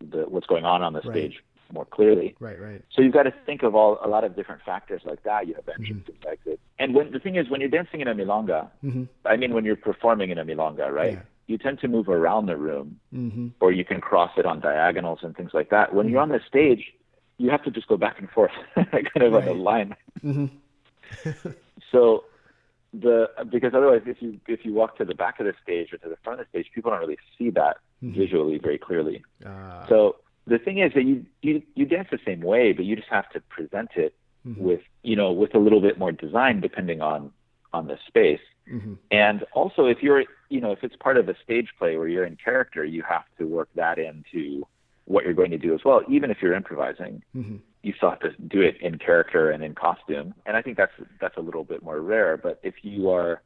the 0.00 0.22
what's 0.28 0.46
going 0.46 0.64
on 0.64 0.82
on 0.82 0.94
the 0.94 1.00
Right. 1.00 1.10
stage 1.30 1.44
more 1.72 1.84
clearly. 1.84 2.34
Right. 2.40 2.58
Right. 2.60 2.82
So 2.94 3.00
you've 3.02 3.12
got 3.12 3.24
to 3.24 3.34
think 3.46 3.62
of 3.62 3.74
all 3.74 3.98
a 4.02 4.08
lot 4.08 4.24
of 4.24 4.34
different 4.34 4.62
factors 4.62 5.02
like 5.04 5.22
that. 5.24 5.46
You 5.46 5.54
have 5.54 5.68
entrance 5.68 6.08
and 6.08 6.26
exit. 6.26 6.58
And 6.78 6.94
when 6.94 7.12
the 7.12 7.18
thing 7.20 7.36
is, 7.36 7.48
when 7.50 7.60
you're 7.60 7.70
dancing 7.70 8.00
in 8.00 8.08
a 8.08 8.14
milonga, 8.14 8.68
Mm-hmm. 8.84 9.04
I 9.26 9.36
mean, 9.36 9.52
when 9.52 9.64
you're 9.66 9.76
performing 9.76 10.30
in 10.30 10.38
a 10.38 10.44
milonga, 10.44 10.90
right? 10.90 11.12
Yeah. 11.12 11.22
You 11.46 11.58
tend 11.58 11.80
to 11.80 11.88
move 11.88 12.08
around 12.08 12.46
the 12.46 12.56
room, 12.56 12.98
Mm-hmm. 13.14 13.48
or 13.60 13.72
you 13.72 13.84
can 13.84 14.00
cross 14.00 14.30
it 14.36 14.46
on 14.46 14.60
diagonals 14.60 15.20
and 15.22 15.34
things 15.36 15.50
like 15.54 15.70
that. 15.70 15.94
When 15.94 16.08
you're 16.08 16.20
on 16.20 16.28
the 16.30 16.40
stage, 16.46 16.92
you 17.40 17.48
have 17.50 17.64
to 17.64 17.70
just 17.70 17.88
go 17.88 17.96
back 17.96 18.16
and 18.20 18.28
forth, 18.30 18.52
kind 18.74 19.22
of 19.28 19.34
on 19.34 19.48
a 19.48 19.52
line. 19.52 19.96
Mm-hmm. 20.24 20.46
So 21.92 22.24
the 22.92 23.16
because 23.50 23.72
otherwise, 23.74 24.02
if 24.06 24.18
you 24.22 24.30
if 24.46 24.60
you 24.64 24.72
walk 24.74 24.96
to 24.98 25.04
the 25.04 25.14
back 25.14 25.40
of 25.40 25.46
the 25.46 25.54
stage 25.62 25.92
or 25.92 25.98
to 25.98 26.08
the 26.08 26.18
front 26.22 26.40
of 26.40 26.46
the 26.46 26.50
stage, 26.50 26.70
people 26.74 26.90
don't 26.90 27.00
really 27.00 27.18
see 27.36 27.50
that 27.50 27.78
visually 28.02 28.58
very 28.58 28.78
clearly. 28.78 29.24
Uh, 29.44 29.86
So 29.88 30.16
the 30.46 30.58
thing 30.58 30.78
is 30.78 30.92
that 30.94 31.04
you 31.04 31.24
you 31.42 31.62
you 31.74 31.84
dance 31.86 32.08
the 32.10 32.18
same 32.24 32.42
way, 32.52 32.72
but 32.72 32.84
you 32.84 32.94
just 32.96 33.08
have 33.18 33.28
to 33.30 33.40
present 33.56 33.90
it 33.96 34.14
Mm-hmm. 34.46 34.62
with 34.68 34.80
you 35.02 35.16
know 35.16 35.32
with 35.32 35.54
a 35.54 35.58
little 35.58 35.82
bit 35.82 35.98
more 35.98 36.12
design 36.12 36.60
depending 36.62 37.02
on 37.02 37.30
on 37.74 37.86
the 37.88 37.98
space. 38.08 38.40
mm-hmm. 38.66 38.94
And 39.10 39.44
also, 39.52 39.84
if 39.84 39.98
you're 40.02 40.24
you 40.48 40.60
know 40.62 40.72
if 40.72 40.82
it's 40.82 40.96
part 40.96 41.18
of 41.18 41.28
a 41.28 41.36
stage 41.44 41.68
play 41.78 41.98
where 41.98 42.08
you're 42.08 42.24
in 42.24 42.36
character, 42.42 42.82
you 42.82 43.02
have 43.02 43.26
to 43.38 43.44
work 43.46 43.68
that 43.74 43.98
into 43.98 44.66
what 45.12 45.24
you're 45.24 45.34
going 45.42 45.50
to 45.50 45.58
do 45.58 45.74
as 45.74 45.80
well. 45.84 46.00
Even 46.08 46.30
if 46.30 46.38
you're 46.40 46.54
improvising, 46.54 47.22
Mm-hmm. 47.36 47.56
you 47.82 47.92
still 47.96 48.10
have 48.10 48.20
to 48.20 48.30
do 48.56 48.60
it 48.60 48.76
in 48.80 48.96
character 48.98 49.50
and 49.50 49.60
in 49.64 49.74
costume. 49.74 50.34
And 50.46 50.56
I 50.56 50.62
think 50.62 50.76
that's 50.76 50.92
that's 51.20 51.36
a 51.36 51.40
little 51.48 51.64
bit 51.64 51.82
more 51.82 52.00
rare. 52.00 52.36
But 52.36 52.60
if 52.62 52.74
you 52.82 53.10
are 53.10 53.42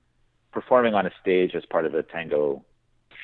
performing 0.53 0.94
on 0.94 1.07
a 1.07 1.11
stage 1.22 1.53
as 1.55 1.64
part 1.74 1.87
of 1.87 1.94
a 1.94 2.03
tango 2.03 2.62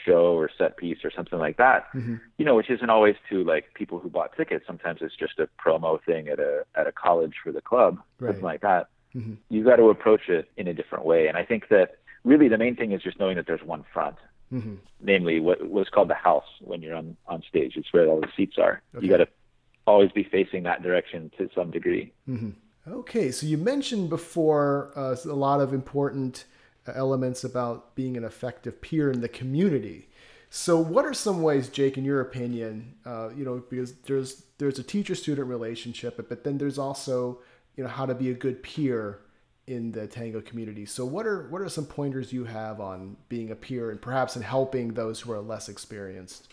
show 0.06 0.32
or 0.40 0.48
set 0.56 0.76
piece 0.78 0.98
or 1.04 1.10
something 1.10 1.38
like 1.38 1.56
that, 1.58 1.80
Mm-hmm. 1.94 2.16
you 2.38 2.44
know, 2.46 2.54
which 2.54 2.70
isn't 2.70 2.88
always 2.96 3.16
to 3.28 3.44
like 3.44 3.64
people 3.74 3.98
who 3.98 4.08
bought 4.08 4.34
tickets. 4.36 4.64
Sometimes 4.66 5.00
it's 5.02 5.14
just 5.16 5.38
a 5.38 5.46
promo 5.62 6.02
thing 6.08 6.28
at 6.28 6.38
a 6.38 6.64
at 6.74 6.86
a 6.86 6.92
college 6.92 7.34
for 7.44 7.52
the 7.52 7.60
club, 7.60 7.98
Right. 8.20 8.28
something 8.30 8.44
like 8.52 8.62
that. 8.62 8.88
Mhm. 9.14 9.36
You 9.50 9.64
got 9.64 9.76
to 9.76 9.90
approach 9.90 10.28
it 10.28 10.48
in 10.56 10.66
a 10.68 10.74
different 10.74 11.04
way. 11.04 11.26
And 11.28 11.36
I 11.36 11.44
think 11.44 11.68
that 11.68 11.96
really 12.24 12.48
the 12.48 12.58
main 12.64 12.76
thing 12.76 12.92
is 12.92 13.02
just 13.02 13.18
knowing 13.18 13.36
that 13.36 13.46
there's 13.46 13.62
one 13.74 13.84
front, 13.92 14.16
Mm-hmm. 14.52 14.74
namely 15.00 15.38
what 15.38 15.64
what's 15.70 15.90
called 15.90 16.10
the 16.10 16.14
house 16.14 16.50
when 16.60 16.82
you're 16.82 16.96
on 16.96 17.16
on 17.28 17.40
stage. 17.48 17.76
It's 17.76 17.92
where 17.92 18.08
all 18.08 18.20
the 18.20 18.26
seats 18.36 18.56
are. 18.58 18.82
Okay. 18.96 19.06
You 19.06 19.10
got 19.12 19.18
to 19.18 19.28
always 19.86 20.10
be 20.10 20.24
facing 20.24 20.64
that 20.64 20.82
direction 20.82 21.30
to 21.38 21.48
some 21.54 21.70
degree. 21.70 22.12
Mm-hmm. 22.28 22.50
Okay, 22.88 23.30
so 23.30 23.46
you 23.46 23.58
mentioned 23.58 24.08
before 24.08 24.90
uh, 24.96 25.14
a 25.24 25.34
lot 25.34 25.60
of 25.60 25.72
important 25.72 26.46
uh, 26.88 26.92
elements 26.96 27.44
about 27.44 27.94
being 27.94 28.16
an 28.16 28.24
effective 28.24 28.80
peer 28.80 29.10
in 29.10 29.20
the 29.20 29.28
community. 29.28 30.08
So, 30.48 30.80
what 30.80 31.04
are 31.04 31.14
some 31.14 31.42
ways, 31.42 31.68
Jake, 31.68 31.96
in 31.96 32.04
your 32.04 32.20
opinion, 32.20 32.94
uh, 33.06 33.28
you 33.36 33.44
know, 33.44 33.62
because 33.70 33.92
there's 34.06 34.44
there's 34.58 34.78
a 34.78 34.82
teacher-student 34.82 35.46
relationship, 35.46 36.16
but, 36.16 36.28
but 36.28 36.42
then 36.42 36.58
there's 36.58 36.78
also, 36.78 37.38
you 37.76 37.84
know, 37.84 37.90
how 37.90 38.04
to 38.06 38.14
be 38.14 38.30
a 38.30 38.34
good 38.34 38.62
peer 38.62 39.20
in 39.70 39.92
the 39.92 40.06
tango 40.06 40.40
community. 40.40 40.84
So, 40.84 41.04
what 41.04 41.26
are 41.26 41.48
what 41.48 41.62
are 41.62 41.68
some 41.68 41.86
pointers 41.86 42.32
you 42.32 42.44
have 42.44 42.80
on 42.80 43.16
being 43.28 43.50
a 43.50 43.56
peer 43.56 43.90
and 43.90 44.00
perhaps 44.00 44.36
in 44.36 44.42
helping 44.42 44.94
those 44.94 45.20
who 45.20 45.32
are 45.32 45.40
less 45.40 45.68
experienced? 45.68 46.48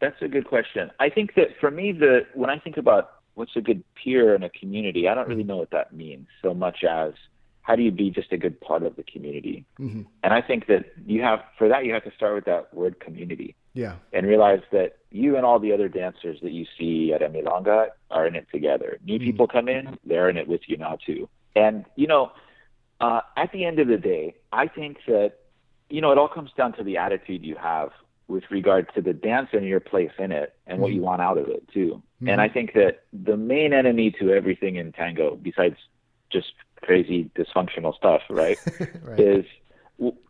That's 0.00 0.20
a 0.22 0.28
good 0.28 0.46
question. 0.46 0.90
I 1.00 1.08
think 1.10 1.34
that 1.34 1.48
for 1.60 1.70
me, 1.70 1.92
the 1.92 2.26
when 2.34 2.50
I 2.50 2.58
think 2.58 2.76
about 2.76 3.12
what's 3.34 3.56
a 3.56 3.60
good 3.60 3.82
peer 4.02 4.34
in 4.34 4.42
a 4.42 4.50
community, 4.50 5.08
I 5.08 5.14
don't 5.14 5.28
really 5.28 5.44
know 5.44 5.56
what 5.56 5.70
that 5.70 5.92
means 5.94 6.26
so 6.42 6.52
much 6.54 6.84
as 6.84 7.12
how 7.62 7.76
do 7.76 7.82
you 7.82 7.90
be 7.90 8.10
just 8.10 8.32
a 8.32 8.36
good 8.38 8.60
part 8.60 8.82
of 8.82 8.96
the 8.96 9.02
community. 9.04 9.64
Mm-hmm. 9.78 10.02
And 10.22 10.32
I 10.34 10.40
think 10.42 10.66
that 10.66 10.86
you 11.06 11.22
have 11.22 11.40
for 11.58 11.68
that 11.68 11.84
you 11.84 11.92
have 11.92 12.04
to 12.04 12.12
start 12.16 12.34
with 12.34 12.44
that 12.46 12.72
word 12.74 13.00
community 13.00 13.54
Yeah. 13.74 13.94
and 14.12 14.26
realize 14.26 14.62
that 14.72 14.98
you 15.10 15.36
and 15.36 15.44
all 15.44 15.58
the 15.58 15.72
other 15.72 15.88
dancers 15.88 16.38
that 16.42 16.52
you 16.52 16.66
see 16.78 17.12
at 17.14 17.22
a 17.22 17.28
milonga 17.28 17.88
are 18.10 18.26
in 18.26 18.34
it 18.34 18.46
together. 18.52 18.98
New 19.04 19.18
people 19.18 19.46
come 19.46 19.68
in, 19.68 19.98
they're 20.04 20.28
in 20.30 20.36
it 20.36 20.48
with 20.48 20.62
you 20.66 20.76
now 20.78 20.96
too. 21.06 21.28
And 21.54 21.84
you 21.96 22.06
know, 22.06 22.32
uh, 23.00 23.20
at 23.36 23.52
the 23.52 23.64
end 23.64 23.78
of 23.78 23.88
the 23.88 23.96
day, 23.96 24.34
I 24.52 24.66
think 24.66 24.98
that 25.06 25.34
you 25.88 26.00
know 26.00 26.12
it 26.12 26.18
all 26.18 26.28
comes 26.28 26.50
down 26.56 26.72
to 26.74 26.84
the 26.84 26.96
attitude 26.96 27.44
you 27.44 27.56
have 27.56 27.90
with 28.28 28.44
regard 28.50 28.88
to 28.94 29.02
the 29.02 29.12
dance 29.12 29.48
and 29.52 29.66
your 29.66 29.80
place 29.80 30.12
in 30.18 30.30
it 30.30 30.54
and 30.66 30.80
what 30.80 30.92
you 30.92 30.98
mm-hmm. 30.98 31.06
want 31.06 31.20
out 31.20 31.36
of 31.36 31.48
it 31.48 31.66
too. 31.72 32.00
And 32.20 32.28
mm-hmm. 32.28 32.40
I 32.40 32.48
think 32.48 32.74
that 32.74 33.02
the 33.12 33.36
main 33.36 33.72
enemy 33.72 34.12
to 34.20 34.30
everything 34.30 34.76
in 34.76 34.92
tango, 34.92 35.36
besides 35.36 35.76
just 36.30 36.52
crazy 36.80 37.28
dysfunctional 37.36 37.94
stuff, 37.96 38.22
right, 38.30 38.58
right. 39.02 39.20
is 39.20 39.44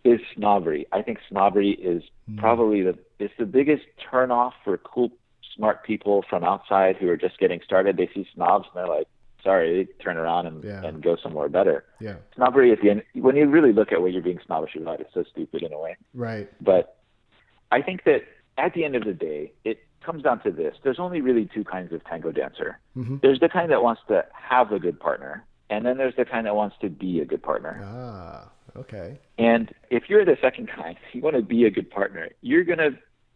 is 0.04 0.20
snobbery. 0.34 0.86
I 0.92 1.02
think 1.02 1.18
snobbery 1.28 1.70
is 1.72 2.02
mm. 2.28 2.38
probably 2.38 2.82
the 2.82 2.98
it's 3.18 3.34
the 3.38 3.46
biggest 3.46 3.84
turn 4.10 4.30
off 4.30 4.54
for 4.64 4.78
cool, 4.78 5.10
smart 5.54 5.84
people 5.84 6.24
from 6.28 6.42
outside 6.42 6.96
who 6.96 7.08
are 7.08 7.16
just 7.16 7.38
getting 7.38 7.60
started. 7.64 7.96
They 7.96 8.08
see 8.14 8.26
snobs 8.34 8.66
and 8.74 8.80
they're 8.80 8.96
like, 8.96 9.08
sorry, 9.42 9.88
turn 10.02 10.16
around 10.16 10.46
and, 10.46 10.62
Yeah. 10.64 10.84
and 10.84 11.02
go 11.02 11.16
somewhere 11.16 11.48
better. 11.48 11.84
Yeah. 12.00 12.16
Snobbery 12.36 12.72
at 12.72 12.80
the 12.80 12.90
end, 12.90 13.02
when 13.14 13.36
you 13.36 13.46
really 13.46 13.72
look 13.72 13.92
at 13.92 14.00
what 14.00 14.12
you're 14.12 14.22
being 14.22 14.40
snobbish 14.46 14.76
about, 14.76 15.00
it's 15.00 15.12
so 15.14 15.22
stupid 15.24 15.62
in 15.62 15.72
a 15.72 15.78
way. 15.78 15.96
Right. 16.14 16.48
But 16.62 16.96
I 17.72 17.82
think 17.82 18.04
that 18.04 18.22
at 18.58 18.74
the 18.74 18.84
end 18.84 18.96
of 18.96 19.04
the 19.04 19.12
day, 19.14 19.52
it 19.64 19.78
comes 20.04 20.22
down 20.22 20.42
to 20.42 20.50
this. 20.50 20.76
There's 20.82 20.98
only 20.98 21.20
really 21.20 21.48
two 21.54 21.64
kinds 21.64 21.92
of 21.92 22.02
tango 22.04 22.32
dancer. 22.32 22.78
Mm-hmm. 22.96 23.16
There's 23.22 23.40
the 23.40 23.48
kind 23.48 23.70
that 23.70 23.82
wants 23.82 24.02
to 24.08 24.24
have 24.32 24.72
a 24.72 24.78
good 24.78 24.98
partner, 24.98 25.44
and 25.68 25.84
then 25.84 25.98
there's 25.98 26.16
the 26.16 26.24
kind 26.24 26.46
that 26.46 26.56
wants 26.56 26.76
to 26.80 26.88
be 26.88 27.20
a 27.20 27.24
good 27.24 27.42
partner. 27.42 27.80
Ah. 27.84 28.50
Okay. 28.76 29.18
And 29.36 29.74
if 29.90 30.04
you're 30.08 30.24
the 30.24 30.36
second 30.40 30.68
kind, 30.68 30.96
you 31.12 31.20
want 31.22 31.36
to 31.36 31.42
be 31.42 31.64
a 31.64 31.70
good 31.70 31.90
partner, 31.90 32.28
you're 32.40 32.64
gonna 32.64 32.90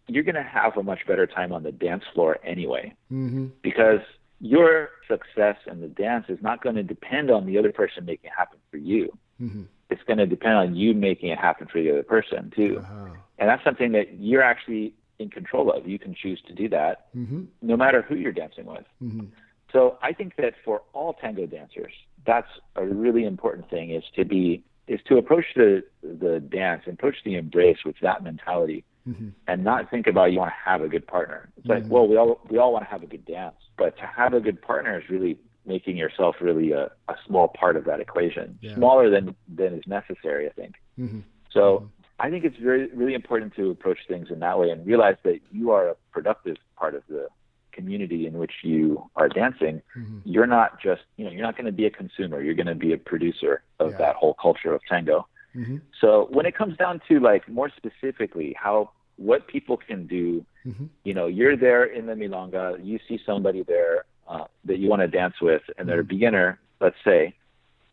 you're 0.06 0.22
gonna 0.22 0.42
have 0.42 0.76
a 0.76 0.82
much 0.82 1.00
better 1.08 1.26
time 1.26 1.50
on 1.52 1.62
the 1.64 1.72
dance 1.72 2.04
floor 2.14 2.38
anyway, 2.44 2.94
Mm-hmm. 3.12 3.46
because 3.62 4.00
your 4.40 4.90
success 5.08 5.56
in 5.66 5.80
the 5.80 5.88
dance 5.88 6.26
is 6.28 6.38
not 6.42 6.62
going 6.62 6.76
to 6.76 6.82
depend 6.82 7.30
on 7.30 7.46
the 7.46 7.58
other 7.58 7.72
person 7.72 8.04
making 8.04 8.28
it 8.28 8.32
happen 8.36 8.58
for 8.70 8.76
you. 8.76 9.16
Mm-hmm. 9.40 9.62
It's 9.90 10.02
going 10.04 10.18
to 10.18 10.26
depend 10.26 10.54
on 10.54 10.74
you 10.74 10.94
making 10.94 11.30
it 11.30 11.38
happen 11.38 11.66
for 11.70 11.80
the 11.80 11.90
other 11.90 12.02
person 12.02 12.52
too. 12.54 12.78
Uh-huh. 12.80 13.14
And 13.38 13.48
that's 13.48 13.64
something 13.64 13.92
that 13.92 14.18
you're 14.18 14.42
actually 14.42 14.94
in 15.18 15.30
control 15.30 15.70
of. 15.72 15.86
You 15.86 15.98
can 15.98 16.14
choose 16.14 16.40
to 16.46 16.54
do 16.54 16.68
that 16.70 17.06
Mm-hmm. 17.16 17.44
no 17.62 17.76
matter 17.76 18.02
who 18.02 18.16
you're 18.16 18.32
dancing 18.32 18.66
with. 18.66 18.84
Mm-hmm. 19.02 19.26
So 19.72 19.98
I 20.02 20.12
think 20.12 20.36
that 20.36 20.54
for 20.64 20.82
all 20.92 21.14
tango 21.14 21.46
dancers, 21.46 21.92
that's 22.26 22.48
a 22.76 22.84
really 22.84 23.24
important 23.24 23.68
thing 23.70 23.90
is 23.90 24.04
to 24.16 24.24
be 24.24 24.64
is 24.86 25.00
to 25.08 25.16
approach 25.16 25.46
the 25.56 25.82
the 26.02 26.40
dance 26.40 26.82
and 26.86 26.94
approach 26.94 27.16
the 27.24 27.36
embrace 27.36 27.78
with 27.84 27.96
that 28.02 28.22
mentality 28.22 28.84
Mm-hmm. 29.08 29.28
and 29.48 29.62
not 29.62 29.90
think 29.90 30.06
about 30.06 30.32
you 30.32 30.38
want 30.38 30.50
to 30.52 30.70
have 30.70 30.80
a 30.80 30.88
good 30.88 31.06
partner. 31.06 31.50
It's 31.58 31.66
like, 31.66 31.84
well, 31.88 32.08
we 32.08 32.16
all 32.16 32.40
we 32.48 32.56
all 32.56 32.72
want 32.72 32.86
to 32.86 32.90
have 32.90 33.02
a 33.02 33.06
good 33.06 33.26
dance, 33.26 33.56
but 33.76 33.96
to 33.98 34.06
have 34.06 34.32
a 34.32 34.40
good 34.40 34.62
partner 34.62 34.98
is 34.98 35.10
really 35.10 35.36
making 35.66 35.98
yourself 35.98 36.36
really 36.40 36.72
a, 36.72 36.84
a 37.08 37.14
small 37.26 37.48
part 37.48 37.76
of 37.76 37.84
that 37.84 38.00
equation, 38.00 38.58
Yeah. 38.62 38.74
smaller 38.76 39.10
than 39.10 39.34
than 39.54 39.74
is 39.74 39.82
necessary, 39.86 40.46
I 40.48 40.52
think. 40.52 40.76
Mm-hmm. 40.98 41.20
So 41.50 41.90
I 42.18 42.30
think 42.30 42.44
it's 42.46 42.56
very 42.56 42.86
really 42.94 43.12
important 43.12 43.54
to 43.56 43.70
approach 43.70 43.98
things 44.08 44.28
in 44.30 44.38
that 44.40 44.58
way 44.58 44.70
and 44.70 44.86
realize 44.86 45.16
that 45.24 45.40
you 45.52 45.70
are 45.72 45.88
a 45.90 45.94
productive 46.10 46.56
part 46.78 46.94
of 46.94 47.02
the 47.08 47.28
community 47.72 48.26
in 48.26 48.34
which 48.38 48.52
you 48.62 49.10
are 49.16 49.28
dancing. 49.28 49.82
Mm-hmm. 49.98 50.20
You're 50.24 50.46
not 50.46 50.80
just 50.80 51.02
you 51.18 51.26
know 51.26 51.30
you're 51.30 51.42
not 51.42 51.56
going 51.58 51.66
to 51.66 51.72
be 51.72 51.84
a 51.84 51.90
consumer. 51.90 52.40
You're 52.42 52.54
going 52.54 52.68
to 52.68 52.74
be 52.74 52.94
a 52.94 52.98
producer 52.98 53.62
of 53.80 53.90
Yeah. 53.90 53.98
that 53.98 54.16
whole 54.16 54.32
culture 54.40 54.72
of 54.72 54.80
tango. 54.88 55.26
Mm-hmm. 55.54 55.76
So 56.00 56.28
when 56.30 56.46
it 56.46 56.56
comes 56.56 56.76
down 56.76 57.00
to 57.08 57.20
like 57.20 57.48
more 57.48 57.70
specifically 57.76 58.54
how 58.58 58.90
what 59.16 59.46
people 59.46 59.76
can 59.76 60.06
do, 60.06 60.44
Mhm. 60.66 60.88
you 61.04 61.14
know, 61.14 61.26
you're 61.26 61.56
there 61.56 61.84
in 61.84 62.06
the 62.06 62.14
milonga, 62.14 62.84
you 62.84 62.98
see 63.06 63.18
somebody 63.24 63.62
there 63.62 64.04
uh, 64.26 64.46
that 64.64 64.78
you 64.78 64.88
want 64.88 65.02
to 65.02 65.08
dance 65.08 65.34
with, 65.40 65.62
and 65.76 65.86
they're 65.88 66.00
a 66.00 66.04
beginner, 66.04 66.58
let's 66.80 66.96
say. 67.04 67.34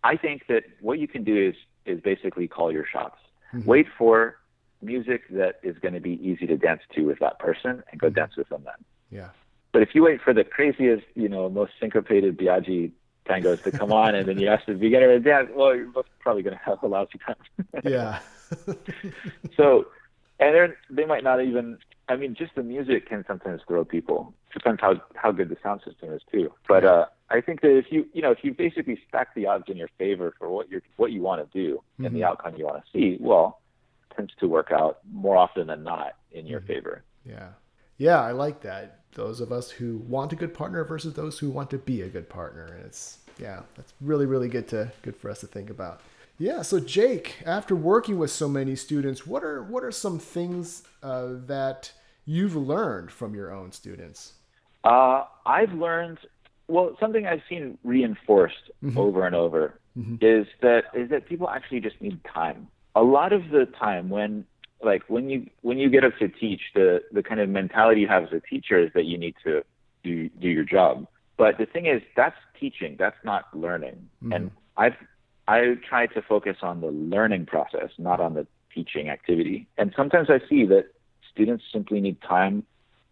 I 0.03 0.15
think 0.15 0.47
that 0.47 0.63
what 0.79 0.97
you 0.97 1.07
can 1.07 1.23
do 1.23 1.35
is 1.49 1.55
is 1.85 1.99
basically 2.01 2.47
call 2.47 2.71
your 2.71 2.85
shots. 2.85 3.17
Wait 3.65 3.87
for 3.97 4.37
music 4.81 5.21
that 5.29 5.59
is 5.61 5.77
going 5.79 5.93
to 5.93 5.99
be 5.99 6.13
easy 6.27 6.47
to 6.47 6.55
dance 6.57 6.81
to 6.95 7.01
with 7.03 7.19
that 7.19 7.37
person, 7.39 7.83
and 7.91 7.99
go 7.99 8.09
dance 8.09 8.35
with 8.37 8.47
them 8.49 8.63
then. 8.63 8.79
Yeah. 9.11 9.29
But 9.73 9.81
if 9.81 9.93
you 9.93 10.03
wait 10.03 10.21
for 10.21 10.33
the 10.33 10.43
craziest, 10.43 11.05
you 11.15 11.27
know, 11.29 11.49
most 11.49 11.73
syncopated 11.79 12.37
Biagi 12.37 12.91
tangos 13.27 13.61
to 13.63 13.71
come 13.71 13.91
on, 13.91 14.15
and 14.15 14.27
then 14.27 14.39
you 14.39 14.47
ask 14.47 14.65
the 14.65 14.73
beginner 14.73 15.07
to 15.07 15.19
dance. 15.19 15.49
Well, 15.53 15.75
you're 15.75 15.91
probably 16.19 16.43
going 16.43 16.57
to 16.57 16.63
have 16.63 16.81
a 16.83 16.87
lousy 16.87 17.19
time. 17.25 17.35
yeah. 17.83 18.19
so, 19.57 19.87
and 20.39 20.55
they're, 20.55 20.77
they 20.89 21.05
might 21.05 21.23
not 21.23 21.41
even. 21.41 21.77
I 22.09 22.17
mean, 22.17 22.35
just 22.35 22.55
the 22.55 22.63
music 22.63 23.07
can 23.07 23.23
sometimes 23.25 23.61
throw 23.67 23.85
people. 23.85 24.33
Depends 24.53 24.81
how 24.81 25.01
how 25.15 25.31
good 25.31 25.49
the 25.49 25.57
sound 25.63 25.81
system 25.85 26.11
is 26.11 26.21
too. 26.31 26.51
But 26.67 26.83
uh, 26.83 27.05
I 27.29 27.39
think 27.41 27.61
that 27.61 27.77
if 27.77 27.85
you 27.89 28.05
you 28.13 28.21
know 28.21 28.31
if 28.31 28.39
you 28.43 28.53
basically 28.53 28.99
stack 29.07 29.33
the 29.33 29.45
odds 29.45 29.65
in 29.67 29.77
your 29.77 29.89
favor 29.97 30.33
for 30.37 30.49
what 30.49 30.69
you're 30.69 30.81
what 30.97 31.11
you 31.11 31.21
want 31.21 31.49
to 31.49 31.57
do 31.57 31.75
mm-hmm. 31.75 32.05
and 32.05 32.15
the 32.15 32.23
outcome 32.23 32.55
you 32.57 32.65
want 32.65 32.83
to 32.83 32.91
see, 32.91 33.17
well, 33.21 33.61
tends 34.15 34.33
to 34.39 34.47
work 34.47 34.71
out 34.71 34.99
more 35.13 35.37
often 35.37 35.67
than 35.67 35.83
not 35.83 36.15
in 36.31 36.45
your 36.45 36.59
mm-hmm. 36.59 36.67
favor. 36.67 37.03
Yeah. 37.25 37.49
Yeah, 38.01 38.19
I 38.19 38.31
like 38.31 38.61
that. 38.61 39.01
Those 39.13 39.41
of 39.41 39.51
us 39.51 39.69
who 39.69 39.97
want 40.07 40.33
a 40.33 40.35
good 40.35 40.55
partner 40.55 40.83
versus 40.83 41.13
those 41.13 41.37
who 41.37 41.51
want 41.51 41.69
to 41.69 41.77
be 41.77 42.01
a 42.01 42.09
good 42.09 42.29
partner. 42.29 42.73
And 42.73 42.83
it's 42.83 43.19
yeah, 43.37 43.61
that's 43.75 43.93
really, 44.01 44.25
really 44.25 44.47
good 44.47 44.67
to 44.69 44.91
good 45.03 45.15
for 45.15 45.29
us 45.29 45.41
to 45.41 45.47
think 45.47 45.69
about. 45.69 46.01
Yeah, 46.39 46.63
so 46.63 46.79
Jake, 46.79 47.35
after 47.45 47.75
working 47.75 48.17
with 48.17 48.31
so 48.31 48.49
many 48.49 48.75
students, 48.75 49.27
what 49.27 49.43
are 49.43 49.61
what 49.61 49.83
are 49.83 49.91
some 49.91 50.17
things 50.17 50.81
uh, 51.03 51.33
that 51.45 51.91
you've 52.25 52.55
learned 52.55 53.11
from 53.11 53.35
your 53.35 53.53
own 53.53 53.71
students? 53.71 54.33
Uh, 54.83 55.25
I've 55.45 55.73
learned 55.73 56.17
well 56.67 56.97
something 56.99 57.27
I've 57.27 57.43
seen 57.47 57.77
reinforced 57.83 58.71
mm-hmm. 58.83 58.97
over 58.97 59.27
and 59.27 59.35
over 59.35 59.79
mm-hmm. 59.95 60.15
is 60.21 60.47
that 60.61 60.85
is 60.95 61.11
that 61.11 61.27
people 61.27 61.47
actually 61.47 61.81
just 61.81 62.01
need 62.01 62.19
time. 62.23 62.67
A 62.95 63.03
lot 63.03 63.31
of 63.31 63.49
the 63.51 63.67
time 63.79 64.09
when 64.09 64.47
like 64.83 65.03
when 65.07 65.29
you 65.29 65.49
when 65.61 65.77
you 65.77 65.89
get 65.89 66.03
up 66.03 66.17
to 66.19 66.27
teach, 66.27 66.61
the 66.73 67.01
the 67.11 67.23
kind 67.23 67.39
of 67.39 67.49
mentality 67.49 68.01
you 68.01 68.07
have 68.07 68.23
as 68.23 68.33
a 68.33 68.39
teacher 68.39 68.79
is 68.79 68.91
that 68.93 69.05
you 69.05 69.17
need 69.17 69.35
to 69.43 69.63
do 70.03 70.29
do 70.39 70.47
your 70.47 70.63
job. 70.63 71.07
But 71.37 71.57
the 71.57 71.65
thing 71.65 71.85
is, 71.85 72.01
that's 72.15 72.35
teaching. 72.59 72.95
That's 72.99 73.17
not 73.23 73.45
learning. 73.55 74.09
Mm-hmm. 74.23 74.33
And 74.33 74.51
I've 74.77 74.95
I 75.47 75.75
try 75.87 76.07
to 76.07 76.21
focus 76.21 76.57
on 76.61 76.81
the 76.81 76.87
learning 76.87 77.45
process, 77.45 77.89
not 77.97 78.19
on 78.19 78.33
the 78.33 78.47
teaching 78.73 79.09
activity. 79.09 79.67
And 79.77 79.93
sometimes 79.95 80.29
I 80.29 80.39
see 80.47 80.65
that 80.65 80.85
students 81.31 81.63
simply 81.71 81.99
need 81.99 82.21
time 82.21 82.63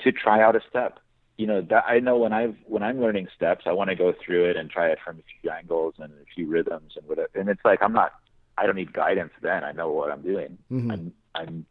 to 0.01 0.11
try 0.11 0.41
out 0.41 0.55
a 0.55 0.61
step. 0.69 0.99
You 1.37 1.47
know, 1.47 1.61
that 1.61 1.85
I 1.87 1.99
know 1.99 2.17
when 2.17 2.33
I've 2.33 2.55
when 2.65 2.83
I'm 2.83 2.99
learning 2.99 3.27
steps, 3.35 3.63
I 3.65 3.71
want 3.71 3.89
to 3.89 3.95
go 3.95 4.13
through 4.25 4.49
it 4.49 4.57
and 4.57 4.69
try 4.69 4.89
it 4.89 4.99
from 5.03 5.17
a 5.17 5.23
few 5.41 5.49
angles 5.49 5.95
and 5.97 6.11
a 6.11 6.25
few 6.35 6.47
rhythms 6.47 6.93
and 6.97 7.07
whatever. 7.07 7.29
And 7.35 7.49
it's 7.49 7.63
like 7.63 7.81
I'm 7.81 7.93
not 7.93 8.13
I 8.57 8.65
don't 8.65 8.75
need 8.75 8.91
guidance 8.93 9.31
then. 9.41 9.63
I 9.63 9.71
know 9.71 9.91
what 9.91 10.11
I'm 10.11 10.21
doing. 10.21 10.57
Mm-hmm. 10.71 10.91
I'm 10.91 11.13
I'm 11.39 11.65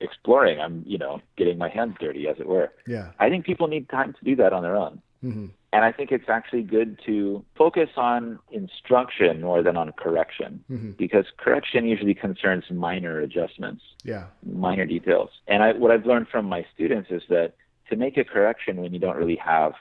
exploring. 0.00 0.60
I'm, 0.60 0.82
you 0.86 0.98
know, 0.98 1.20
getting 1.36 1.58
my 1.58 1.68
hands 1.68 1.96
dirty, 2.00 2.28
as 2.28 2.36
it 2.38 2.46
were. 2.46 2.72
Yeah. 2.86 3.10
I 3.18 3.28
think 3.28 3.46
people 3.46 3.68
need 3.68 3.88
time 3.88 4.12
to 4.12 4.24
do 4.24 4.36
that 4.36 4.52
on 4.52 4.62
their 4.62 4.76
own. 4.76 5.00
Mm-hmm. 5.24 5.46
And 5.72 5.84
I 5.84 5.90
think 5.90 6.12
it's 6.12 6.28
actually 6.28 6.62
good 6.62 7.00
to 7.06 7.44
focus 7.56 7.90
on 7.96 8.38
instruction 8.52 9.40
more 9.40 9.62
than 9.62 9.76
on 9.76 9.90
correction, 9.92 10.62
mm-hmm. 10.70 10.92
because 10.92 11.24
correction 11.36 11.84
usually 11.84 12.14
concerns 12.14 12.64
minor 12.70 13.18
adjustments, 13.20 13.82
yeah, 14.04 14.26
minor 14.46 14.86
details. 14.86 15.30
And 15.48 15.64
I, 15.64 15.72
what 15.72 15.90
I've 15.90 16.06
learned 16.06 16.28
from 16.28 16.46
my 16.46 16.64
students 16.74 17.10
is 17.10 17.22
that 17.28 17.54
to 17.90 17.96
make 17.96 18.16
a 18.16 18.24
correction 18.24 18.76
when 18.76 18.92
you 18.92 19.00
don't 19.00 19.16
really 19.16 19.36
have 19.36 19.72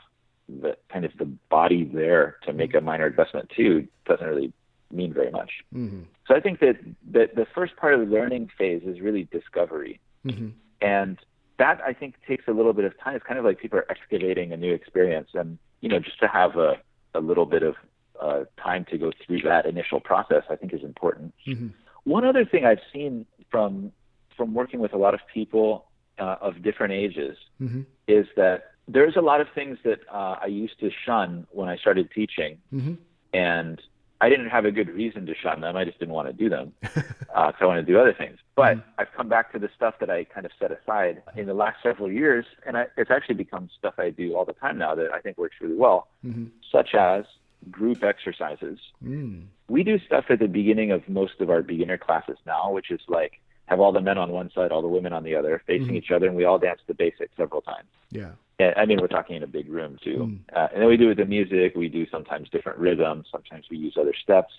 the 0.50 0.76
kind 0.92 1.06
of 1.06 1.12
the 1.20 1.26
body 1.50 1.84
there 1.94 2.38
to 2.46 2.54
make 2.54 2.74
a 2.74 2.82
minor 2.82 3.06
adjustment 3.06 3.52
to 3.56 3.88
doesn't 4.06 4.26
really 4.26 4.52
mean 4.94 5.14
very 5.14 5.32
much. 5.32 5.52
Mm-hmm. 5.74 6.02
So 6.28 6.36
I 6.36 6.40
think 6.40 6.60
that, 6.60 6.78
that 7.12 7.36
the 7.36 7.48
first 7.54 7.76
part 7.76 7.94
of 7.94 8.00
the 8.02 8.06
learning 8.06 8.50
phase 8.58 8.84
is 8.86 9.02
really 9.02 9.24
discovery. 9.32 10.00
Mm-hmm. 10.26 10.50
And 10.82 11.18
that 11.58 11.82
I 11.86 11.94
think 11.94 12.16
takes 12.28 12.48
a 12.48 12.52
little 12.52 12.74
bit 12.74 12.86
of 12.86 13.00
time. 13.00 13.16
It's 13.16 13.26
kind 13.26 13.40
of 13.40 13.46
like 13.46 13.60
people 13.60 13.80
are 13.80 13.90
excavating 13.90 14.52
a 14.52 14.58
new 14.58 14.74
experience. 14.74 15.30
And, 15.34 15.58
you 15.82 15.90
know, 15.90 16.00
just 16.00 16.20
to 16.20 16.28
have 16.28 16.56
a, 16.56 16.76
a 17.14 17.20
little 17.20 17.46
bit 17.46 17.64
of 17.64 17.76
uh, 18.20 18.44
time 18.62 18.86
to 18.92 18.98
go 18.98 19.12
through 19.26 19.42
that 19.42 19.66
initial 19.66 20.00
process, 20.00 20.44
I 20.50 20.56
think 20.56 20.74
is 20.74 20.84
important. 20.84 21.34
Mm-hmm. 21.48 21.68
One 22.06 22.26
other 22.26 22.46
thing 22.46 22.66
I've 22.66 22.82
seen 22.92 23.26
from 23.50 23.92
from 24.36 24.54
working 24.54 24.80
with 24.80 24.94
a 24.94 24.98
lot 24.98 25.14
of 25.14 25.20
people 25.32 25.86
uh, 26.18 26.38
of 26.42 26.64
different 26.64 26.94
ages 26.94 27.38
mm-hmm. 27.62 27.82
is 28.08 28.26
that 28.36 28.72
there's 28.88 29.16
a 29.16 29.22
lot 29.22 29.40
of 29.42 29.48
things 29.54 29.78
that 29.84 30.00
uh, 30.12 30.36
I 30.42 30.48
used 30.48 30.80
to 30.80 30.90
shun 31.06 31.48
when 31.52 31.70
I 31.70 31.78
started 31.78 32.10
teaching, 32.12 32.58
mm-hmm. 32.74 32.96
and 33.34 33.82
I 34.24 34.30
didn't 34.30 34.48
have 34.48 34.64
a 34.64 34.72
good 34.72 34.88
reason 34.88 35.26
to 35.26 35.36
shun 35.36 35.60
them. 35.60 35.76
I 35.76 35.84
just 35.84 36.00
didn't 36.00 36.14
want 36.14 36.30
to 36.30 36.34
do 36.34 36.48
them 36.48 36.72
because 36.80 37.04
uh, 37.36 37.52
I 37.60 37.66
want 37.66 37.86
to 37.86 37.92
do 37.92 38.00
other 38.00 38.14
things. 38.14 38.38
But 38.56 38.78
mm-hmm. 38.78 38.90
I've 38.98 39.12
come 39.18 39.28
back 39.28 39.52
to 39.52 39.60
the 39.60 39.70
stuff 39.76 39.96
that 40.00 40.10
I 40.10 40.24
kind 40.24 40.46
of 40.46 40.54
set 40.58 40.72
aside 40.72 41.22
in 41.36 41.46
the 41.46 41.54
last 41.54 41.84
several 41.84 42.10
years, 42.10 42.46
and 42.66 42.78
I, 42.78 42.86
it's 42.96 43.12
actually 43.12 43.36
become 43.36 43.70
stuff 43.78 43.96
I 43.98 44.12
do 44.12 44.34
all 44.34 44.46
the 44.46 44.54
time 44.54 44.78
now 44.78 44.96
that 44.96 45.12
I 45.12 45.20
think 45.20 45.38
works 45.38 45.58
really 45.60 45.76
well, 45.76 46.08
mm-hmm. 46.26 46.46
such 46.72 46.96
as 46.96 47.26
group 47.70 48.02
exercises. 48.02 48.80
Mm. 49.04 49.48
We 49.68 49.84
do 49.84 50.00
stuff 50.00 50.26
at 50.30 50.40
the 50.40 50.48
beginning 50.48 50.92
of 50.92 51.08
most 51.10 51.42
of 51.42 51.50
our 51.50 51.62
beginner 51.62 51.98
classes 51.98 52.38
now, 52.46 52.72
which 52.72 52.92
is 52.92 53.02
like 53.10 53.42
have 53.66 53.82
all 53.82 53.92
the 53.92 54.00
men 54.00 54.18
on 54.18 54.32
one 54.32 54.52
side, 54.56 54.72
all 54.72 54.82
the 54.82 54.88
women 54.88 55.12
on 55.12 55.26
the 55.26 55.36
other, 55.36 55.62
facing 55.68 55.88
mm-hmm. 55.88 55.96
each 55.96 56.12
other, 56.12 56.28
and 56.28 56.36
we 56.38 56.46
all 56.46 56.60
dance 56.60 56.80
the 56.88 56.94
basics 56.94 57.36
several 57.36 57.62
times. 57.62 57.90
Yeah. 58.10 58.32
I 58.76 58.86
mean, 58.86 59.00
we're 59.02 59.08
talking 59.08 59.36
in 59.36 59.44
a 59.44 59.48
big 59.48 59.70
room 59.70 59.98
too. 60.04 60.18
Mm. 60.18 60.40
Uh, 60.56 60.68
and 60.74 60.82
then 60.82 60.90
we 60.90 60.98
do 60.98 61.08
with 61.08 61.18
the 61.18 61.26
music. 61.26 61.74
We 61.76 61.90
do 61.90 62.06
sometimes 62.10 62.50
different 62.50 62.80
rhythms. 62.80 63.28
Sometimes 63.32 63.66
we 63.70 63.78
use 63.78 63.96
other 64.00 64.14
steps. 64.22 64.54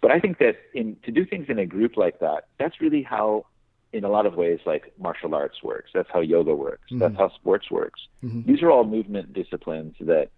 But 0.00 0.10
I 0.10 0.18
think 0.18 0.38
that 0.38 0.56
in 0.74 0.96
to 1.04 1.12
do 1.12 1.24
things 1.24 1.46
in 1.48 1.58
a 1.58 1.66
group 1.66 1.96
like 1.96 2.18
that, 2.20 2.48
that's 2.58 2.80
really 2.80 3.02
how, 3.02 3.46
in 3.92 4.04
a 4.04 4.08
lot 4.08 4.26
of 4.26 4.34
ways, 4.34 4.58
like 4.66 4.92
martial 4.98 5.34
arts 5.34 5.62
works. 5.62 5.90
That's 5.94 6.08
how 6.12 6.20
yoga 6.20 6.54
works. 6.54 6.82
Mm-hmm. 6.90 6.98
That's 6.98 7.16
how 7.16 7.30
sports 7.34 7.70
works. 7.70 8.00
Mm-hmm. 8.22 8.50
These 8.50 8.62
are 8.62 8.70
all 8.70 8.84
movement 8.84 9.32
disciplines 9.32 9.94
that 10.00 10.30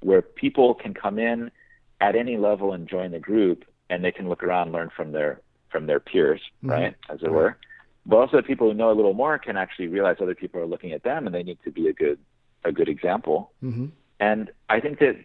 where 0.00 0.22
people 0.22 0.74
can 0.74 0.92
come 0.92 1.18
in 1.18 1.50
at 2.00 2.16
any 2.16 2.36
level 2.36 2.72
and 2.72 2.88
join 2.88 3.12
the 3.12 3.20
group, 3.20 3.64
and 3.90 4.04
they 4.04 4.10
can 4.10 4.28
look 4.28 4.42
around, 4.42 4.72
learn 4.72 4.90
from 4.94 5.12
their 5.12 5.40
from 5.70 5.86
their 5.86 6.00
peers, 6.00 6.40
mm-hmm. 6.58 6.70
right, 6.70 6.94
as 7.08 7.22
it 7.22 7.30
were. 7.30 7.56
But 8.04 8.16
also, 8.16 8.42
people 8.42 8.68
who 8.68 8.74
know 8.74 8.90
a 8.90 8.98
little 8.98 9.14
more 9.14 9.38
can 9.38 9.56
actually 9.56 9.86
realize 9.86 10.16
other 10.20 10.34
people 10.34 10.60
are 10.60 10.66
looking 10.66 10.90
at 10.92 11.04
them, 11.04 11.26
and 11.26 11.34
they 11.34 11.44
need 11.44 11.58
to 11.64 11.70
be 11.70 11.86
a 11.86 11.92
good 11.92 12.18
a 12.64 12.72
good 12.72 12.88
example. 12.88 13.52
Mm-hmm. 13.62 13.86
And 14.20 14.50
I 14.68 14.80
think 14.80 14.98
that 15.00 15.16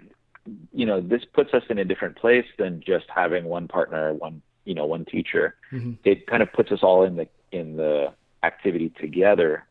you 0.74 0.86
know 0.86 1.02
this 1.02 1.24
puts 1.34 1.54
us 1.54 1.64
in 1.70 1.78
a 1.78 1.86
different 1.86 2.18
place 2.18 2.46
than 2.58 2.82
just 2.86 3.06
having 3.14 3.46
one 3.46 3.68
partner, 3.68 4.14
one 4.14 4.42
you 4.66 4.74
know 4.74 4.86
one 4.86 5.06
teacher. 5.06 5.56
Mm-hmm. 5.72 5.94
It 6.04 6.28
kind 6.28 6.42
of 6.42 6.52
puts 6.52 6.72
us 6.72 6.80
all 6.82 7.04
in 7.04 7.16
the 7.16 7.28
in 7.52 7.78
the 7.78 8.14
activity 8.44 8.92
together, 9.00 9.66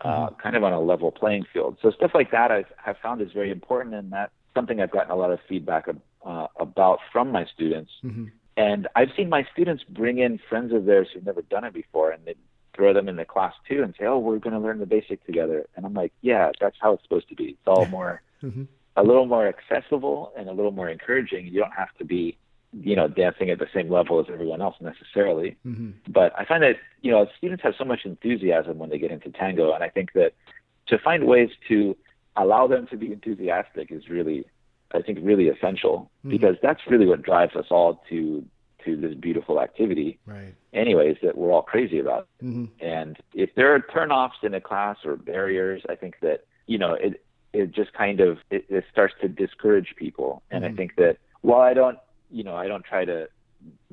uh, 0.00 0.08
mm-hmm. 0.08 0.40
kind 0.40 0.56
of 0.56 0.64
on 0.64 0.72
a 0.72 0.80
level 0.80 1.10
playing 1.10 1.44
field. 1.52 1.78
So 1.82 1.90
stuff 1.90 2.12
like 2.14 2.30
that 2.30 2.50
I 2.50 2.64
have 2.76 2.96
found 3.02 3.20
is 3.20 3.32
very 3.32 3.50
important, 3.50 3.94
and 3.94 4.12
that's 4.12 4.32
something 4.54 4.80
I've 4.80 4.90
gotten 4.90 5.10
a 5.10 5.16
lot 5.16 5.30
of 5.30 5.38
feedback 5.48 5.86
uh, 6.24 6.46
about 6.58 6.98
from 7.12 7.30
my 7.30 7.44
students. 7.54 7.90
Mm-hmm. 8.04 8.26
And 8.56 8.88
I've 8.96 9.10
seen 9.16 9.28
my 9.28 9.46
students 9.52 9.84
bring 9.88 10.18
in 10.18 10.40
friends 10.48 10.72
of 10.72 10.84
theirs 10.84 11.06
who've 11.14 11.24
never 11.24 11.42
done 11.42 11.62
it 11.64 11.72
before, 11.72 12.10
and 12.10 12.24
they 12.24 12.34
throw 12.78 12.94
them 12.94 13.08
in 13.08 13.16
the 13.16 13.24
class 13.24 13.52
too 13.68 13.82
and 13.82 13.92
say, 13.98 14.06
"Oh, 14.06 14.18
we're 14.18 14.38
going 14.38 14.54
to 14.54 14.60
learn 14.60 14.78
the 14.78 14.86
basic 14.86 15.24
together." 15.26 15.66
And 15.76 15.84
I'm 15.84 15.92
like, 15.92 16.12
"Yeah, 16.22 16.52
that's 16.60 16.76
how 16.80 16.92
it's 16.92 17.02
supposed 17.02 17.28
to 17.28 17.34
be. 17.34 17.44
It's 17.44 17.66
all 17.66 17.86
more, 17.86 18.22
mm-hmm. 18.42 18.64
a 18.96 19.02
little 19.02 19.26
more 19.26 19.48
accessible 19.48 20.32
and 20.38 20.48
a 20.48 20.52
little 20.52 20.70
more 20.70 20.88
encouraging. 20.88 21.48
You 21.48 21.60
don't 21.60 21.74
have 21.74 21.92
to 21.98 22.04
be, 22.04 22.38
you 22.72 22.94
know, 22.94 23.08
dancing 23.08 23.50
at 23.50 23.58
the 23.58 23.66
same 23.74 23.90
level 23.90 24.20
as 24.20 24.26
everyone 24.32 24.62
else 24.62 24.76
necessarily. 24.80 25.56
Mm-hmm. 25.66 25.90
But 26.08 26.32
I 26.38 26.44
find 26.44 26.62
that 26.62 26.76
you 27.02 27.10
know 27.10 27.26
students 27.36 27.64
have 27.64 27.74
so 27.76 27.84
much 27.84 28.00
enthusiasm 28.04 28.78
when 28.78 28.90
they 28.90 28.98
get 28.98 29.10
into 29.10 29.30
tango, 29.30 29.74
and 29.74 29.82
I 29.82 29.88
think 29.88 30.12
that 30.14 30.32
to 30.86 30.98
find 30.98 31.26
ways 31.26 31.50
to 31.66 31.96
allow 32.36 32.68
them 32.68 32.86
to 32.90 32.96
be 32.96 33.12
enthusiastic 33.12 33.90
is 33.90 34.08
really, 34.08 34.46
I 34.94 35.02
think, 35.02 35.18
really 35.20 35.48
essential 35.48 36.10
mm-hmm. 36.20 36.30
because 36.30 36.56
that's 36.62 36.80
really 36.86 37.06
what 37.06 37.22
drives 37.22 37.56
us 37.56 37.66
all 37.70 38.02
to 38.08 38.46
to 38.84 38.96
this 38.96 39.14
beautiful 39.14 39.60
activity 39.60 40.18
right 40.26 40.54
anyways 40.72 41.16
that 41.22 41.36
we're 41.36 41.52
all 41.52 41.62
crazy 41.62 41.98
about 41.98 42.28
mm-hmm. 42.42 42.66
and 42.84 43.16
if 43.34 43.54
there 43.54 43.74
are 43.74 43.80
turnoffs 43.80 44.42
in 44.42 44.54
a 44.54 44.60
class 44.60 44.96
or 45.04 45.16
barriers 45.16 45.82
i 45.88 45.94
think 45.94 46.16
that 46.20 46.44
you 46.66 46.78
know 46.78 46.94
it 46.94 47.22
it 47.52 47.72
just 47.72 47.92
kind 47.92 48.20
of 48.20 48.38
it, 48.50 48.64
it 48.68 48.84
starts 48.90 49.14
to 49.20 49.28
discourage 49.28 49.94
people 49.96 50.42
and 50.50 50.64
mm-hmm. 50.64 50.74
i 50.74 50.76
think 50.76 50.96
that 50.96 51.18
while 51.40 51.60
i 51.60 51.74
don't 51.74 51.98
you 52.30 52.44
know 52.44 52.56
i 52.56 52.66
don't 52.66 52.84
try 52.84 53.04
to 53.04 53.28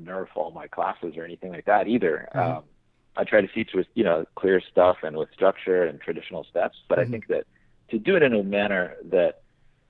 nerf 0.01 0.27
all 0.35 0.51
my 0.51 0.67
classes 0.67 1.15
or 1.17 1.23
anything 1.23 1.51
like 1.51 1.65
that 1.65 1.87
either 1.87 2.29
mm-hmm. 2.35 2.57
um, 2.57 2.63
i 3.17 3.23
try 3.23 3.41
to 3.41 3.47
teach 3.47 3.71
with 3.73 3.87
you 3.95 4.03
know 4.03 4.25
clear 4.35 4.61
stuff 4.71 4.97
and 5.03 5.17
with 5.17 5.29
structure 5.33 5.83
and 5.85 5.99
traditional 6.01 6.43
steps 6.43 6.77
but 6.87 6.99
i 6.99 7.03
mm-hmm. 7.03 7.13
think 7.13 7.27
that 7.27 7.45
to 7.89 7.99
do 7.99 8.15
it 8.15 8.23
in 8.23 8.33
a 8.33 8.43
manner 8.43 8.95
that 9.03 9.41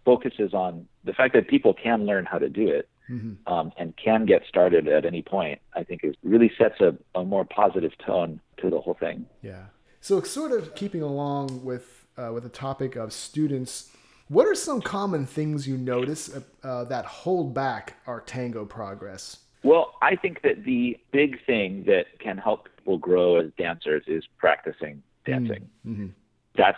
focuses 0.04 0.54
on 0.54 0.88
the 1.04 1.14
fact 1.14 1.34
that 1.34 1.48
people 1.48 1.74
can 1.74 2.06
learn 2.06 2.26
how 2.26 2.38
to 2.38 2.48
do 2.48 2.68
it 2.68 2.88
mm-hmm. 3.10 3.52
um, 3.52 3.72
and 3.78 3.96
can 3.98 4.26
get 4.26 4.44
started 4.48 4.88
at 4.88 5.06
any 5.06 5.22
point, 5.22 5.60
I 5.74 5.84
think 5.84 6.04
it 6.04 6.18
really 6.24 6.52
sets 6.58 6.80
a, 6.82 6.96
a 7.18 7.24
more 7.24 7.46
positive 7.46 7.92
tone 8.06 8.40
to 8.58 8.70
the 8.70 8.80
whole 8.80 8.98
thing. 9.00 9.26
Yeah. 9.42 9.66
So, 10.02 10.22
sort 10.22 10.52
of 10.52 10.76
keeping 10.76 11.02
along 11.02 11.64
with 11.64 12.06
uh, 12.18 12.32
with 12.34 12.44
the 12.44 12.50
topic 12.50 12.96
of 12.96 13.12
students, 13.12 13.92
what 14.28 14.48
are 14.48 14.56
some 14.56 14.82
common 14.82 15.26
things 15.26 15.68
you 15.68 15.78
notice 15.78 16.34
uh, 16.34 16.42
uh, 16.64 16.84
that 16.86 17.06
hold 17.06 17.54
back 17.54 17.98
our 18.08 18.22
tango 18.22 18.66
progress? 18.66 19.40
Well, 19.64 19.96
I 20.02 20.16
think 20.16 20.44
that 20.44 20.64
the 20.64 20.98
big 21.12 21.44
thing 21.46 21.86
that 21.88 22.20
can 22.20 22.38
help 22.38 22.70
people 22.78 23.00
grow 23.00 23.38
as 23.38 23.52
dancers 23.58 24.04
is 24.06 24.24
practicing 24.38 25.02
dancing. 25.26 25.68
Mm-hmm. 25.86 26.08
That's 26.56 26.78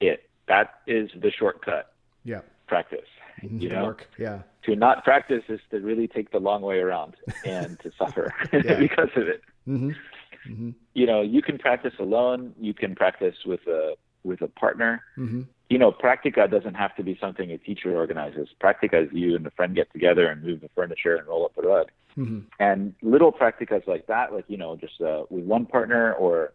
it. 0.00 0.28
That 0.46 0.80
is 0.86 1.10
the 1.20 1.30
shortcut. 1.30 1.94
Yeah. 2.24 2.40
Practice. 2.66 3.08
You 3.42 3.68
know, 3.68 3.84
Work. 3.84 4.08
Yeah. 4.18 4.42
To 4.66 4.76
not 4.76 5.04
practice 5.04 5.42
is 5.48 5.60
to 5.70 5.78
really 5.80 6.08
take 6.08 6.30
the 6.30 6.38
long 6.38 6.62
way 6.62 6.78
around 6.78 7.14
and 7.44 7.78
to 7.80 7.90
suffer 7.98 8.32
because 8.52 9.08
of 9.16 9.28
it. 9.28 9.42
hmm 9.64 9.90
hmm 10.46 10.70
You 10.94 11.06
know, 11.06 11.22
you 11.22 11.42
can 11.42 11.58
practice 11.58 11.94
alone. 11.98 12.54
You 12.60 12.74
can 12.74 12.94
practice 12.94 13.36
with 13.44 13.60
a 13.66 13.94
with 14.24 14.42
a 14.42 14.48
partner. 14.48 15.02
hmm 15.14 15.42
You 15.70 15.78
know, 15.78 15.90
practica 15.92 16.50
doesn't 16.50 16.74
have 16.74 16.94
to 16.96 17.02
be 17.02 17.16
something 17.20 17.50
a 17.50 17.58
teacher 17.58 17.96
organizes. 17.96 18.48
Practica 18.62 19.04
is 19.04 19.10
you 19.12 19.36
and 19.36 19.46
a 19.46 19.50
friend 19.52 19.74
get 19.74 19.92
together 19.92 20.26
and 20.28 20.42
move 20.42 20.60
the 20.60 20.70
furniture 20.74 21.16
and 21.16 21.26
roll 21.26 21.44
up 21.44 21.54
the 21.56 21.62
rug. 21.62 21.88
hmm 22.14 22.40
And 22.58 22.94
little 23.02 23.32
practicas 23.32 23.86
like 23.86 24.06
that, 24.06 24.32
like 24.32 24.44
you 24.48 24.58
know, 24.62 24.76
just 24.76 25.00
uh, 25.00 25.22
with 25.30 25.44
one 25.44 25.66
partner, 25.66 26.12
or 26.14 26.52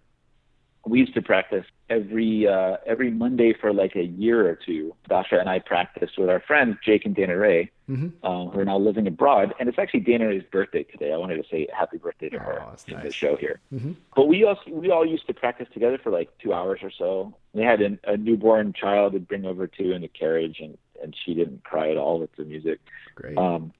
we 0.86 1.00
used 1.00 1.14
to 1.14 1.22
practice 1.22 1.66
every 1.90 2.48
uh, 2.48 2.78
every 2.88 3.12
Monday 3.12 3.54
for 3.54 3.72
like 3.72 3.96
a 3.96 4.04
year 4.04 4.50
or 4.50 4.56
two. 4.56 4.96
Dasha 5.08 5.40
and 5.40 5.48
I 5.50 5.60
practiced 5.60 6.18
with 6.18 6.30
our 6.30 6.40
friends 6.40 6.78
Jake 6.84 7.06
and 7.06 7.16
Dana 7.16 7.38
Ray, 7.38 7.70
hmm 7.88 8.08
um, 8.24 8.50
who 8.50 8.60
are 8.60 8.66
now 8.66 8.80
living 8.80 9.06
abroad. 9.06 9.54
And 9.60 9.70
it's 9.70 9.78
actually 9.78 10.00
Dana 10.02 10.28
Ray's 10.28 10.44
birthday 10.52 10.84
today. 10.84 11.14
I 11.14 11.18
wanted 11.18 11.38
to 11.38 11.48
say 11.50 11.68
happy 11.78 11.98
birthday 11.98 12.30
to 12.30 12.40
her 12.40 12.62
Oh, 12.64 12.70
that's 12.72 12.86
in 12.86 13.00
the 13.00 13.12
show 13.12 13.36
here. 13.36 13.60
hmm 13.70 13.92
But 14.16 14.28
we 14.28 14.44
also 14.44 14.62
we 14.72 14.90
all 14.90 15.06
used 15.06 15.28
to 15.28 15.34
practice 15.34 15.68
together 15.74 16.00
for 16.02 16.12
like 16.12 16.30
two 16.40 16.54
hours 16.54 16.80
or 16.82 16.92
so. 16.92 17.36
They 17.54 17.64
had 17.64 17.82
an, 17.82 18.00
a 18.06 18.18
newborn 18.18 18.74
child 18.74 19.14
to 19.14 19.20
bring 19.20 19.46
over 19.46 19.68
too 19.68 19.92
in 19.92 20.02
the 20.02 20.08
carriage, 20.08 20.60
and 20.60 20.78
and 21.04 21.16
she 21.26 21.34
didn't 21.36 21.64
cry 21.64 21.92
at 21.92 21.98
all 21.98 22.20
with 22.20 22.36
the 22.38 22.44
music. 22.44 22.80
Great. 23.16 23.38
Um, 23.38 23.72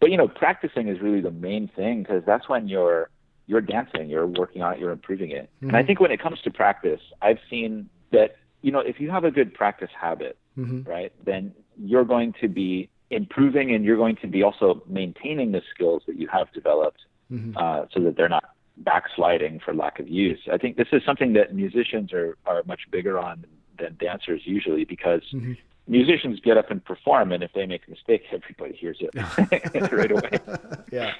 but 0.00 0.10
you 0.10 0.18
know, 0.18 0.28
practicing 0.28 0.88
is 0.88 1.00
really 1.00 1.22
the 1.22 1.30
main 1.30 1.68
thing 1.68 2.02
because 2.02 2.22
that's 2.26 2.48
when 2.50 2.68
you're 2.68 3.08
you're 3.46 3.60
dancing, 3.60 4.08
you're 4.08 4.26
working 4.26 4.62
on 4.62 4.74
it, 4.74 4.78
you're 4.80 4.90
improving 4.92 5.30
it. 5.30 5.50
And 5.62 5.76
I 5.76 5.82
Mhm. 5.82 5.86
think 5.86 6.00
when 6.00 6.10
it 6.10 6.20
comes 6.20 6.40
to 6.42 6.50
practice, 6.50 7.00
I've 7.22 7.38
seen 7.50 7.88
that 8.12 8.36
you 8.62 8.72
know 8.72 8.80
if 8.80 9.00
you 9.00 9.10
have 9.10 9.24
a 9.24 9.30
good 9.30 9.52
practice 9.54 9.90
habit, 9.98 10.38
hmm 10.56 10.80
right, 10.86 11.12
then 11.24 11.52
you're 11.76 12.04
going 12.04 12.32
to 12.40 12.48
be 12.48 12.88
improving 13.10 13.74
and 13.74 13.84
you're 13.84 13.96
going 13.96 14.16
to 14.16 14.26
be 14.26 14.42
also 14.42 14.82
maintaining 14.88 15.52
the 15.52 15.62
skills 15.74 16.02
that 16.06 16.16
you 16.18 16.26
have 16.28 16.50
developed 16.52 17.00
hmm 17.28 17.52
uh, 17.56 17.84
so 17.92 18.00
that 18.00 18.16
they're 18.16 18.28
not 18.28 18.44
backsliding 18.78 19.60
for 19.64 19.72
lack 19.74 20.00
of 20.00 20.08
use. 20.08 20.40
I 20.52 20.58
think 20.58 20.76
this 20.76 20.88
is 20.92 21.02
something 21.04 21.32
that 21.34 21.54
musicians 21.54 22.12
are, 22.12 22.36
are 22.46 22.62
much 22.66 22.80
bigger 22.90 23.18
on 23.18 23.44
than 23.78 23.96
dancers 24.00 24.42
usually 24.44 24.84
because 24.84 25.22
hmm 25.30 25.52
musicians 25.86 26.40
get 26.40 26.56
up 26.56 26.70
and 26.70 26.82
perform, 26.82 27.30
and 27.32 27.42
if 27.42 27.52
they 27.54 27.66
make 27.66 27.82
a 27.86 27.90
mistake, 27.90 28.22
everybody 28.32 28.74
hears 28.74 28.96
it 29.00 29.12
right 29.92 30.10
away. 30.10 30.30
yeah. 30.90 31.12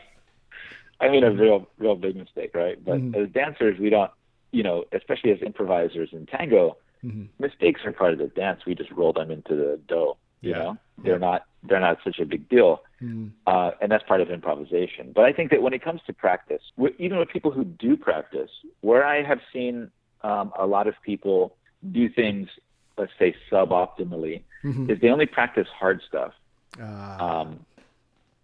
I 1.01 1.09
mean, 1.09 1.25
a 1.25 1.31
real, 1.31 1.67
real 1.79 1.97
big 1.97 2.17
mistake, 2.17 2.53
right? 2.55 2.83
But 2.83 2.99
Mhm. 3.01 3.15
as 3.25 3.31
dancers, 3.31 3.79
we 3.79 3.91
don't, 3.91 4.11
you 4.53 4.63
know, 4.63 4.85
especially 4.93 5.33
as 5.33 5.43
improvisers 5.43 6.11
in 6.13 6.27
tango, 6.27 6.77
hmm 7.03 7.25
mistakes 7.39 7.81
are 7.85 7.93
part 7.93 8.13
of 8.13 8.19
the 8.19 8.29
dance. 8.29 8.65
We 8.65 8.75
just 8.75 8.91
roll 8.93 9.13
them 9.13 9.31
into 9.31 9.57
the 9.57 9.81
dough. 9.89 10.17
You 10.41 10.51
Yeah. 10.51 10.59
know, 10.59 10.77
they're 11.03 11.19
not 11.19 11.43
they're 11.65 11.81
not 11.81 11.99
such 12.05 12.19
a 12.21 12.25
big 12.27 12.49
deal. 12.49 12.83
hmm 13.01 13.29
uh, 13.47 13.73
and 13.83 13.93
that's 13.93 14.05
part 14.05 14.23
of 14.23 14.31
improvisation. 14.31 15.13
But 15.15 15.25
I 15.27 15.33
think 15.33 15.51
that 15.51 15.61
when 15.61 15.75
it 15.75 15.83
comes 15.85 16.01
to 16.07 16.15
practice, 16.15 16.63
even 16.99 17.19
with 17.19 17.29
people 17.29 17.51
who 17.51 17.65
do 17.65 17.95
practice, 17.95 18.51
where 18.81 19.05
I 19.05 19.23
have 19.23 19.41
seen 19.53 19.91
um, 20.23 20.51
a 20.59 20.67
lot 20.67 20.87
of 20.87 20.95
people 21.05 21.57
do 21.93 22.09
things, 22.09 22.49
let's 22.97 23.13
say 23.19 23.35
suboptimally, 23.51 24.43
hmm 24.63 24.89
is 24.91 24.99
they 25.01 25.11
only 25.11 25.27
practice 25.27 25.69
hard 25.79 26.01
stuff, 26.09 26.33
Uh, 26.81 27.17
um, 27.27 27.67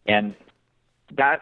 and 0.06 0.34
that 1.16 1.40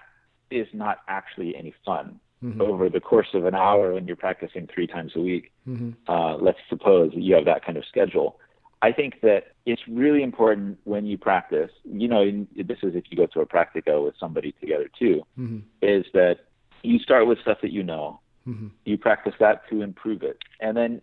is 0.51 0.67
not 0.73 0.99
actually 1.09 1.57
any 1.57 1.75
fun. 1.85 2.21
mhm, 2.43 2.61
Over 2.61 2.89
the 2.89 3.01
course 3.01 3.35
of 3.35 3.47
an 3.47 3.55
hour, 3.57 3.95
when 3.95 4.07
you're 4.07 4.15
practicing 4.17 4.69
three 4.69 4.87
times 4.87 5.13
a 5.17 5.21
week, 5.21 5.51
mhm, 5.67 5.95
uh, 6.07 6.37
let's 6.37 6.61
suppose 6.69 7.11
you 7.13 7.35
have 7.35 7.45
that 7.47 7.65
kind 7.65 7.77
of 7.77 7.85
schedule. 7.85 8.39
I 8.81 8.93
think 8.93 9.21
that 9.23 9.55
it's 9.67 9.83
really 9.89 10.23
important 10.23 10.79
when 10.85 11.05
you 11.05 11.19
practice. 11.19 11.73
You 11.85 12.07
know, 12.07 12.47
this 12.55 12.79
is 12.85 12.95
if 12.95 13.11
you 13.11 13.17
go 13.17 13.27
to 13.27 13.41
a 13.41 13.47
practica 13.47 14.03
with 14.05 14.15
somebody 14.21 14.53
together 14.61 14.89
too. 14.97 15.25
mhm, 15.37 15.63
Is 15.83 16.07
that 16.13 16.37
you 16.85 17.01
start 17.01 17.27
with 17.27 17.41
stuff 17.41 17.61
that 17.63 17.73
you 17.73 17.83
know, 17.83 18.21
mhm, 18.47 18.71
you 18.85 18.97
practice 18.97 19.35
that 19.41 19.69
to 19.71 19.83
improve 19.83 20.23
it, 20.23 20.39
and 20.61 20.77
then 20.77 21.03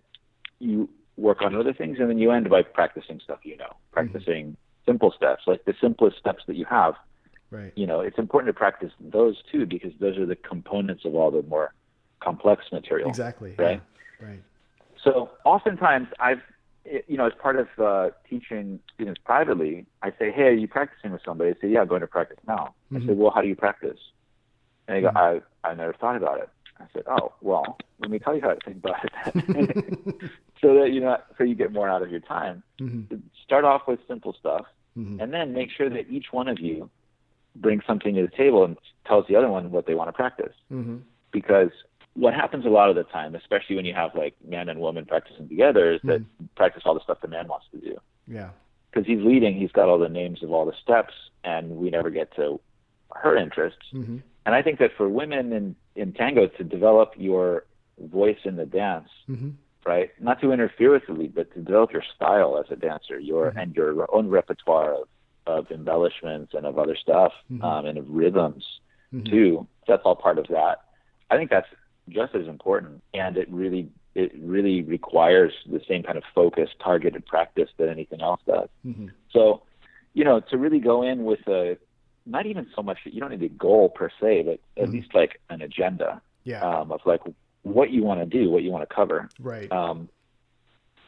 you 0.60 0.88
work 1.18 1.41
on 1.41 1.54
other 1.54 1.74
things, 1.74 2.00
and 2.00 2.10
then 2.10 2.18
you 2.18 2.32
end 2.32 2.50
by 2.50 2.62
practicing 2.64 3.20
stuff 3.20 3.39
you 3.43 3.58
know, 3.58 3.74
practicing 3.91 4.56
simple 4.86 5.12
steps, 5.12 5.43
like 5.48 5.66
the 5.66 5.74
simplest 5.82 6.18
steps 6.18 6.43
that 6.48 6.56
you 6.56 6.66
have. 6.66 6.96
Right. 7.52 7.72
You 7.76 7.88
know, 7.88 8.00
it's 8.02 8.18
important 8.18 8.50
to 8.54 8.58
practice 8.58 8.91
those 9.00 9.41
too 9.52 9.66
because 9.66 9.91
those 10.00 10.18
are 10.18 10.26
the 10.26 10.36
components 10.36 11.06
of 11.06 11.16
all 11.16 11.32
the 11.32 11.43
more 11.43 11.74
complex 12.22 12.66
material. 12.72 13.10
Exactly. 13.10 13.56
Right. 13.58 13.82
Yeah. 14.20 14.28
Right. 14.28 14.43
So 15.04 15.30
oftentimes 15.46 16.08
I've, 16.20 16.41
you 17.08 17.18
know, 17.18 17.26
as 17.28 17.34
part 17.41 17.58
of 17.58 17.68
uh, 17.82 18.10
teaching 18.30 18.80
students 18.93 19.20
privately, 19.24 19.86
I 20.02 20.10
say, 20.20 20.32
hey, 20.32 20.43
are 20.43 20.52
you 20.54 20.68
practicing 20.68 21.12
with 21.12 21.22
somebody? 21.26 21.54
They 21.54 21.68
say, 21.68 21.74
yeah, 21.74 21.82
I'm 21.82 21.88
going 21.88 22.02
to 22.02 22.08
practice 22.08 22.38
now. 22.48 22.74
I 22.93 23.00
say, 23.00 23.06
Mhm. 23.08 23.16
well, 23.18 23.32
how 23.34 23.41
do 23.41 23.48
you 23.48 23.56
practice? 23.56 24.00
And 24.88 24.98
they 24.98 25.02
go, 25.02 25.12
I, 25.16 25.41
I 25.64 25.74
never 25.74 25.93
thought 25.93 26.16
about 26.16 26.39
it. 26.39 26.50
I 26.80 26.86
said, 26.93 27.04
oh, 27.08 27.34
well, 27.41 27.78
let 28.00 28.12
me 28.12 28.20
tell 28.20 28.36
you 28.36 28.41
how 28.41 28.50
to 28.54 28.60
think 28.66 28.78
about 28.78 28.98
it. 29.06 29.12
so 30.62 30.74
that, 30.80 30.91
you 30.91 31.00
know, 31.02 31.18
so 31.38 31.43
you 31.43 31.56
get 31.56 31.72
more 31.72 31.89
out 31.89 32.02
of 32.02 32.12
your 32.12 32.20
time. 32.20 32.64
hmm 32.80 33.04
Start 33.43 33.64
off 33.66 33.84
with 33.88 34.00
simple 34.08 34.34
stuff 34.39 34.66
hmm 34.96 35.20
and 35.20 35.32
then 35.34 35.54
make 35.54 35.70
sure 35.70 35.89
that 35.89 36.10
each 36.10 36.28
one 36.32 36.48
of 36.48 36.60
you 36.60 36.89
brings 37.56 37.84
something 37.86 38.14
to 38.16 38.22
the 38.22 38.36
table 38.36 38.64
and 38.66 38.78
tells 39.08 39.26
the 39.28 39.36
other 39.36 39.49
one 39.49 39.72
what 39.72 39.86
they 39.86 39.95
want 39.95 40.08
to 40.10 40.14
practice 40.14 40.53
hmm 40.70 40.97
because 41.32 41.70
what 42.14 42.34
happens 42.34 42.66
a 42.66 42.70
lot 42.70 42.89
of 42.89 42.95
the 42.95 43.03
time, 43.03 43.36
especially 43.36 43.76
when 43.76 43.84
you 43.84 43.93
have 43.93 44.12
like 44.16 44.34
man 44.47 44.70
and 44.70 44.80
woman 44.80 45.06
practicing 45.06 45.49
together, 45.49 45.91
is 45.91 45.99
that 46.06 46.22
you 46.39 46.47
practice 46.56 46.84
all 46.86 46.93
the 46.93 47.01
stuff 47.01 47.20
the 47.22 47.28
man 47.28 47.45
wants 47.49 47.66
to 47.74 47.78
do. 47.78 47.97
Yeah. 48.26 48.51
Because 48.89 49.06
he's 49.06 49.20
leading, 49.20 49.53
he's 49.60 49.72
got 49.74 49.89
all 49.89 49.99
the 49.99 50.08
names 50.08 50.41
of 50.41 50.53
all 50.53 50.66
the 50.66 50.74
steps, 50.82 51.14
and 51.43 51.72
we 51.72 51.89
never 51.89 52.10
get 52.10 52.34
to 52.38 52.62
her 53.14 53.36
interests. 53.36 53.86
hmm 53.91 54.20
And 54.45 54.56
I 54.56 54.62
think 54.62 54.80
that 54.80 54.91
for 54.95 55.10
women 55.10 55.51
in, 55.51 55.76
in 55.97 56.14
tango 56.14 56.47
to 56.47 56.64
develop 56.64 57.12
your 57.18 57.66
voice 57.99 58.39
in 58.45 58.56
the 58.56 58.66
dance, 58.66 59.10
hmm 59.28 59.49
right, 59.86 60.10
not 60.20 60.39
to 60.41 60.51
interfere 60.53 60.91
with 60.91 61.06
the 61.06 61.14
lead, 61.14 61.36
but 61.36 61.53
to 61.53 61.60
develop 61.62 61.91
your 61.91 62.03
style 62.16 62.58
as 62.58 62.66
a 62.72 62.76
dancer, 62.78 63.20
your 63.20 63.51
Mhm. 63.51 63.62
and 63.62 63.76
your 63.76 64.08
own 64.16 64.30
repertoire 64.30 64.93
of, 64.93 65.08
of 65.48 65.70
embellishments 65.72 66.54
and 66.54 66.66
of 66.66 66.78
other 66.80 66.96
stuff, 66.96 67.34
Mhm. 67.52 67.64
um, 67.64 67.86
and 67.86 67.98
of 67.98 68.10
rhythms 68.10 68.66
hmm 69.12 69.24
too. 69.26 69.68
That's 69.88 70.02
all 70.04 70.16
part 70.16 70.38
of 70.39 70.48
that. 70.48 70.80
I 71.30 71.38
think 71.38 71.50
that's 71.50 71.68
just 72.10 72.36
as 72.36 72.48
important, 72.48 73.04
and 73.14 73.38
it 73.38 73.50
really 73.50 73.89
it 74.16 74.32
really 74.39 74.82
requires 74.82 75.52
the 75.66 75.82
same 75.89 76.02
kind 76.02 76.18
of 76.18 76.24
focus, 76.34 76.70
targeted 76.82 77.26
practice 77.26 77.70
that 77.78 77.89
anything 77.89 78.22
else 78.22 78.39
does. 78.48 78.70
hmm 78.84 79.08
So, 79.30 79.64
you 80.14 80.24
know, 80.24 80.39
to 80.39 80.58
really 80.58 80.80
go 80.80 81.02
in 81.04 81.26
with 81.26 81.46
a 81.50 81.78
not 82.26 82.46
even 82.46 82.66
so 82.76 82.82
much 82.82 83.00
you 83.04 83.20
don't 83.20 83.32
need 83.32 83.43
a 83.43 83.50
goal 83.50 83.89
per 83.89 84.10
se, 84.22 84.43
but 84.43 84.60
at 84.82 84.89
Mhm. 84.89 84.93
least 84.93 85.14
like 85.14 85.39
an 85.50 85.62
agenda 85.62 86.22
Yeah. 86.46 86.62
um, 86.62 86.91
of 86.93 87.02
like 87.06 87.22
what 87.64 87.89
you 87.91 88.04
want 88.04 88.22
to 88.22 88.26
do, 88.26 88.50
what 88.50 88.64
you 88.64 88.72
want 88.72 88.88
to 88.89 88.96
cover. 88.96 89.30
right. 89.39 89.70
Um, 89.72 90.08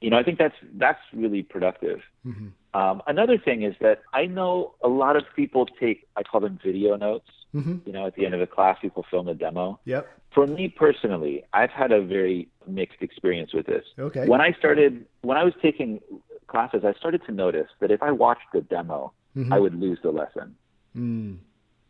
you 0.02 0.10
know, 0.10 0.18
I 0.18 0.24
think 0.24 0.38
that's 0.38 0.56
that's 0.76 1.00
really 1.14 1.44
productive. 1.44 2.00
hmm 2.24 2.48
Um, 2.74 3.02
another 3.08 3.38
thing 3.38 3.64
is 3.64 3.76
that 3.82 4.02
I 4.14 4.26
know 4.38 4.76
a 4.84 4.88
lot 4.88 5.16
of 5.16 5.24
people 5.36 5.66
take 5.66 6.06
I 6.16 6.22
call 6.24 6.42
them 6.42 6.60
video 6.64 6.96
notes. 6.96 7.30
hmm 7.52 7.78
You 7.86 7.94
know, 7.94 8.06
at 8.10 8.16
the 8.16 8.26
end 8.26 8.36
of 8.36 8.42
a 8.42 8.48
class, 8.48 8.78
people 8.82 9.04
film 9.10 9.28
a 9.28 9.34
demo. 9.34 9.80
Yep. 9.86 10.04
For 10.36 10.46
me 10.58 10.68
personally, 10.70 11.36
I've 11.54 11.72
had 11.82 11.92
a 11.92 12.02
very 12.02 12.50
mixed 12.68 13.02
experience 13.02 13.52
with 13.54 13.66
this. 13.66 13.86
Okay. 13.98 14.26
When 14.28 14.42
I 14.42 14.52
started, 14.62 15.06
when 15.22 15.38
I 15.38 15.44
was 15.44 15.54
taking 15.62 16.00
classes, 16.48 16.82
I 16.86 16.94
started 17.02 17.22
to 17.28 17.32
notice 17.32 17.70
that 17.80 17.90
if 17.92 18.02
I 18.04 18.12
watched 18.12 18.50
the 18.54 18.62
demo, 18.62 19.14
Mhm. 19.36 19.52
I 19.56 19.58
would 19.60 19.76
lose 19.86 20.00
the 20.02 20.12
lesson. 20.12 20.56
Mm. 20.96 21.38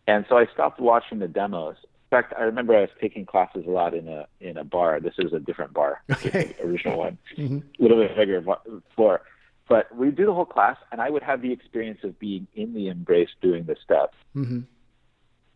And 0.08 0.26
so 0.30 0.38
I 0.38 0.46
stopped 0.54 0.80
watching 0.80 1.20
the 1.20 1.28
demos. 1.28 1.78
In 2.10 2.18
fact, 2.18 2.34
I 2.40 2.44
remember 2.44 2.74
I 2.74 2.82
was 2.82 2.90
taking 3.02 3.26
classes 3.26 3.66
a 3.68 3.70
lot 3.70 3.94
in 3.94 4.08
a 4.08 4.28
in 4.40 4.56
a 4.56 4.64
bar. 4.64 5.02
This 5.02 5.16
is 5.18 5.34
a 5.34 5.40
different 5.40 5.74
bar, 5.74 6.02
Okay. 6.12 6.56
the 6.58 6.64
original 6.66 7.00
one, 7.00 7.18
hmm 7.36 7.58
a 7.58 7.82
little 7.84 7.98
bit 8.02 8.16
bigger 8.16 8.42
floor. 8.96 9.22
But 9.68 9.94
we'd 9.94 10.16
do 10.16 10.26
the 10.26 10.34
whole 10.34 10.46
class, 10.46 10.78
and 10.94 11.02
I 11.02 11.10
would 11.10 11.22
have 11.24 11.42
the 11.42 11.52
experience 11.52 12.00
of 12.04 12.18
being 12.18 12.48
in 12.56 12.74
the 12.74 12.88
embrace 12.88 13.28
doing 13.42 13.66
the 13.66 13.76
steps. 13.84 14.16
hmm 14.34 14.60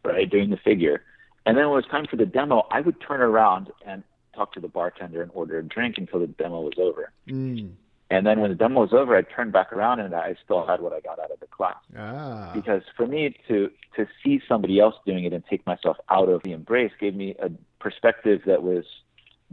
right, 0.04 0.30
doing 0.30 0.50
the 0.50 0.58
figure. 0.58 1.04
And 1.46 1.56
then 1.58 1.66
when 1.70 1.74
it 1.74 1.84
was 1.84 1.92
time 1.92 2.06
for 2.10 2.18
the 2.18 2.26
demo, 2.26 2.68
I 2.70 2.82
would 2.82 3.00
turn 3.00 3.22
around 3.22 3.70
and 3.86 4.04
talk 4.36 4.52
to 4.54 4.60
the 4.60 4.68
bartender 4.68 5.22
and 5.22 5.32
order 5.34 5.60
a 5.60 5.64
drink 5.64 5.96
until 5.98 6.20
the 6.20 6.28
demo 6.28 6.62
was 6.62 6.74
over. 6.78 7.14
Mm. 7.30 7.74
And 8.12 8.28
then 8.28 8.42
when 8.42 8.50
the 8.52 8.56
demo 8.58 8.82
was 8.82 8.94
over, 8.94 9.16
I'd 9.18 9.30
turn 9.36 9.52
back 9.52 9.72
around 9.72 10.02
and 10.02 10.14
I 10.14 10.36
still 10.44 10.68
had 10.68 10.82
what 10.82 10.92
I 10.94 11.00
got 11.00 11.18
out 11.18 11.32
of 11.32 11.40
the 11.40 11.48
class. 11.48 11.78
Ah. 11.98 12.52
Because 12.54 12.84
for 12.98 13.08
me 13.08 13.36
to 13.48 13.72
to 13.96 14.06
see 14.24 14.42
somebody 14.48 14.80
else 14.80 14.96
doing 15.06 15.24
it 15.24 15.34
and 15.34 15.44
take 15.50 15.66
myself 15.66 15.98
out 16.10 16.28
of 16.30 16.44
the 16.44 16.52
embrace 16.52 16.92
gave 17.00 17.16
me 17.16 17.36
a 17.42 17.50
perspective 17.80 18.42
that 18.46 18.62
was 18.64 18.84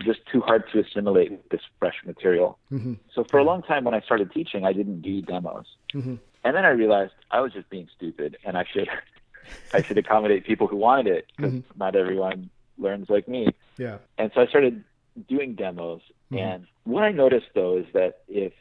just 0.00 0.20
too 0.30 0.40
hard 0.40 0.64
to 0.72 0.80
assimilate 0.80 1.30
with 1.30 1.48
this 1.50 1.61
fresh 1.78 1.98
material. 2.04 2.59
hmm 2.68 2.94
So 3.14 3.24
for 3.30 3.38
a 3.38 3.44
long 3.44 3.62
time 3.62 3.84
when 3.84 3.94
I 3.94 4.00
started 4.00 4.32
teaching, 4.32 4.64
I 4.64 4.72
didn't 4.72 5.00
do 5.02 5.22
demos. 5.22 5.66
hmm 5.92 6.16
And 6.44 6.52
then 6.56 6.64
I 6.64 6.70
realized 6.70 7.12
I 7.30 7.40
was 7.40 7.52
just 7.52 7.68
being 7.70 7.88
stupid, 7.96 8.36
and 8.44 8.56
I 8.59 8.64
should 8.72 8.88
I 9.76 9.82
should 9.84 9.98
accommodate 9.98 10.44
people 10.50 10.66
who 10.66 10.76
wanted 10.76 11.06
it 11.16 11.24
because 11.36 11.52
Mhm. 11.54 11.62
not 11.76 11.94
everyone 11.94 12.50
learns 12.76 13.09
like 13.09 13.26
me. 13.28 13.42
Yeah. 13.86 13.98
And 14.18 14.30
so 14.34 14.40
I 14.40 14.46
started 14.46 14.82
doing 15.28 15.54
demos. 15.54 16.02
Mhm. 16.32 16.38
And 16.38 16.66
what 16.84 17.02
I 17.04 17.12
noticed 17.12 17.48
though 17.54 17.76
is 17.78 17.86
that 17.94 18.20
if 18.28 18.52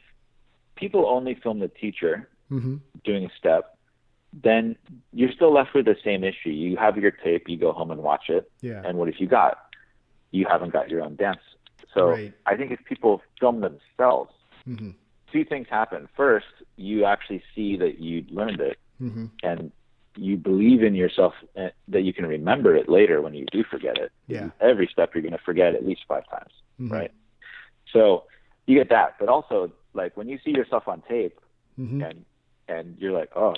people 0.76 1.06
only 1.06 1.34
film 1.34 1.58
the 1.60 1.68
teacher, 1.68 2.28
Mm-hmm. 2.50 2.76
doing 3.04 3.26
a 3.26 3.30
step, 3.38 3.76
then 4.32 4.74
you're 5.12 5.32
still 5.32 5.52
left 5.52 5.74
with 5.74 5.84
the 5.84 5.96
same 6.02 6.24
issue. 6.24 6.48
You 6.48 6.78
have 6.78 6.96
your 6.96 7.10
tape, 7.10 7.46
you 7.46 7.58
go 7.58 7.72
home 7.72 7.90
and 7.90 8.02
watch 8.02 8.30
it, 8.30 8.50
Yeah. 8.62 8.82
and 8.86 8.96
what 8.98 9.08
if 9.08 9.20
you 9.20 9.26
got? 9.26 9.58
You 10.30 10.46
haven't 10.46 10.72
got 10.72 10.88
your 10.88 11.02
own 11.02 11.16
dance. 11.16 11.40
So 11.94 12.08
Right. 12.10 12.32
I 12.46 12.56
think 12.56 12.70
if 12.72 12.82
people 12.84 13.20
film 13.38 13.60
themselves, 13.60 14.32
Mm-hmm. 14.66 14.90
two 15.32 15.44
things 15.44 15.68
happen. 15.68 16.08
First, 16.16 16.46
you 16.76 17.04
actually 17.04 17.42
see 17.54 17.76
that 17.76 17.98
you 17.98 18.24
learned 18.30 18.60
it, 18.60 18.78
Mm-hmm. 19.00 19.26
and 19.42 19.72
you 20.18 20.36
believe 20.36 20.82
in 20.82 20.94
yourself 20.94 21.34
uh, 21.56 21.68
that 21.88 22.02
you 22.02 22.12
can 22.12 22.26
remember 22.26 22.74
it 22.76 22.88
later 22.88 23.20
when 23.22 23.34
you 23.34 23.46
do 23.52 23.64
forget 23.64 23.96
it. 23.98 24.10
Yeah. 24.26 24.50
Every 24.60 24.88
step 24.92 25.10
you're 25.14 25.22
going 25.22 25.32
to 25.32 25.44
forget 25.44 25.74
at 25.74 25.86
least 25.86 26.02
five 26.08 26.28
times, 26.28 26.52
Mhm. 26.80 26.90
right? 26.90 27.12
So 27.92 28.24
you 28.66 28.74
get 28.76 28.88
that, 28.90 29.16
but 29.18 29.28
also 29.28 29.72
like 29.94 30.16
when 30.16 30.28
you 30.28 30.38
see 30.44 30.50
yourself 30.50 30.88
on 30.88 31.02
tape 31.08 31.38
Mm-hmm. 31.78 32.02
and 32.02 32.24
and 32.68 32.96
you're 32.98 33.12
like, 33.12 33.30
oh, 33.36 33.54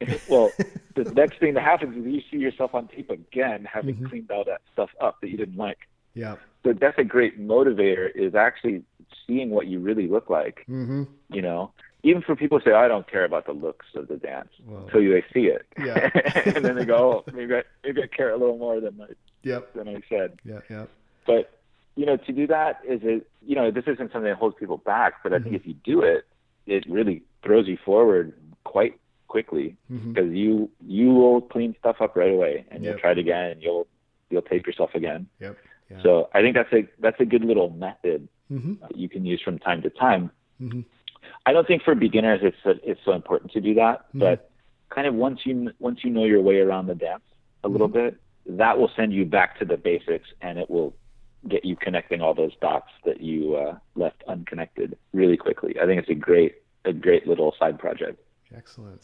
well, 0.28 0.52
the 0.94 1.04
next 1.20 1.38
thing 1.40 1.54
that 1.54 1.62
happens 1.64 1.96
is 1.96 2.04
you 2.12 2.22
see 2.30 2.38
yourself 2.38 2.74
on 2.74 2.88
tape 2.88 3.10
again, 3.10 3.64
having 3.70 3.96
Mhm. 3.96 4.08
cleaned 4.08 4.30
all 4.30 4.44
that 4.44 4.62
stuff 4.72 4.90
up 5.00 5.20
that 5.20 5.28
you 5.28 5.36
didn't 5.36 5.56
like. 5.56 5.78
Yeah. 6.14 6.36
So 6.64 6.72
that's 6.72 6.96
a 6.98 7.04
great 7.04 7.40
motivator 7.40 8.08
is 8.14 8.34
actually 8.34 8.84
seeing 9.26 9.50
what 9.50 9.66
you 9.66 9.80
really 9.80 10.06
look 10.06 10.30
like. 10.30 10.64
Mm-hmm. 10.68 11.02
You 11.30 11.42
know, 11.42 11.72
even 12.04 12.22
for 12.22 12.36
people 12.36 12.58
who 12.58 12.64
say, 12.70 12.74
I 12.76 12.86
don't 12.86 13.10
care 13.10 13.24
about 13.24 13.46
the 13.46 13.52
looks 13.52 13.86
of 13.96 14.06
the 14.08 14.16
dance 14.16 14.50
Well, 14.66 14.84
until 14.84 15.00
they 15.00 15.24
see 15.32 15.46
it, 15.46 15.66
Yeah. 15.78 16.10
and 16.54 16.64
then 16.64 16.76
they 16.76 16.84
go, 16.84 17.24
oh, 17.26 17.32
maybe 17.32 17.54
I, 17.56 17.62
maybe 17.82 18.02
I 18.02 18.06
care 18.06 18.30
a 18.30 18.36
little 18.36 18.58
more 18.58 18.78
than 18.80 19.00
I 19.00 19.06
Yep. 19.42 19.74
than 19.74 19.88
I 19.88 20.00
said. 20.08 20.38
Yeah. 20.44 20.60
Yeah. 20.70 20.86
But 21.26 21.50
you 21.96 22.06
know, 22.06 22.16
to 22.16 22.32
do 22.32 22.46
that 22.48 22.80
is 22.88 23.00
it. 23.04 23.26
You 23.46 23.54
know, 23.56 23.70
this 23.70 23.84
isn't 23.86 24.10
something 24.12 24.22
that 24.24 24.36
holds 24.36 24.56
people 24.58 24.78
back. 24.78 25.22
But 25.22 25.32
I 25.32 25.38
think 25.38 25.52
Mhm. 25.54 25.60
if 25.60 25.66
you 25.66 25.74
do 25.84 26.00
it, 26.02 26.24
it 26.66 26.84
really 26.88 27.22
throws 27.44 27.68
you 27.68 27.76
forward 27.84 28.32
quite 28.64 28.98
quickly 29.28 29.76
Mm-hmm. 29.92 30.12
because 30.12 30.30
you 30.32 30.70
you 30.86 31.08
will 31.12 31.40
clean 31.40 31.74
stuff 31.78 31.96
up 32.00 32.16
right 32.16 32.32
away 32.32 32.64
and 32.70 32.82
Yep. 32.82 32.90
you'll 32.92 33.00
try 33.00 33.10
it 33.12 33.18
again 33.18 33.50
and 33.52 33.62
you'll 33.62 33.86
you'll 34.30 34.42
tape 34.42 34.66
yourself 34.66 34.94
again. 34.94 35.26
Yep. 35.40 35.56
Yeah. 35.90 36.02
So 36.02 36.28
I 36.34 36.40
think 36.42 36.54
that's 36.56 36.72
a 36.72 36.88
that's 37.00 37.20
a 37.20 37.24
good 37.26 37.44
little 37.44 37.70
method 37.70 38.28
Mm-hmm. 38.52 38.74
that 38.82 38.96
you 38.96 39.08
can 39.08 39.24
use 39.24 39.40
from 39.42 39.58
time 39.58 39.80
to 39.82 39.90
time. 39.90 40.30
Mm-hmm. 41.24 41.48
I 41.50 41.52
don't 41.52 41.66
think 41.66 41.82
for 41.82 41.94
beginners 41.94 42.40
it's 42.42 42.80
it's 42.84 43.00
so 43.04 43.12
important 43.12 43.52
to 43.52 43.60
do 43.60 43.74
that, 43.74 44.12
Mhm. 44.14 44.20
but 44.20 44.50
kind 44.90 45.06
of 45.06 45.14
once 45.14 45.40
you 45.44 45.70
once 45.78 46.00
you 46.04 46.10
know 46.10 46.24
your 46.24 46.40
way 46.42 46.60
around 46.60 46.86
the 46.86 46.94
dance 46.94 47.22
a 47.64 47.68
little 47.68 47.88
Mm-hmm. 47.88 48.06
bit, 48.06 48.16
that 48.46 48.78
will 48.78 48.90
send 48.96 49.12
you 49.12 49.24
back 49.24 49.58
to 49.58 49.64
the 49.64 49.76
basics 49.76 50.28
and 50.40 50.58
it 50.58 50.68
will 50.70 50.94
get 51.48 51.64
you 51.64 51.76
connecting 51.76 52.20
all 52.22 52.34
those 52.34 52.52
dots 52.60 52.90
that 53.04 53.20
you 53.20 53.54
uh, 53.56 53.76
left 53.96 54.22
unconnected 54.28 54.96
really 55.12 55.36
quickly. 55.36 55.74
I 55.80 55.86
think 55.86 56.00
it's 56.00 56.08
a 56.10 56.14
great 56.14 56.56
a 56.84 56.92
great 56.92 57.26
little 57.26 57.54
side 57.58 57.78
project. 57.78 58.20
Excellent. 58.54 59.02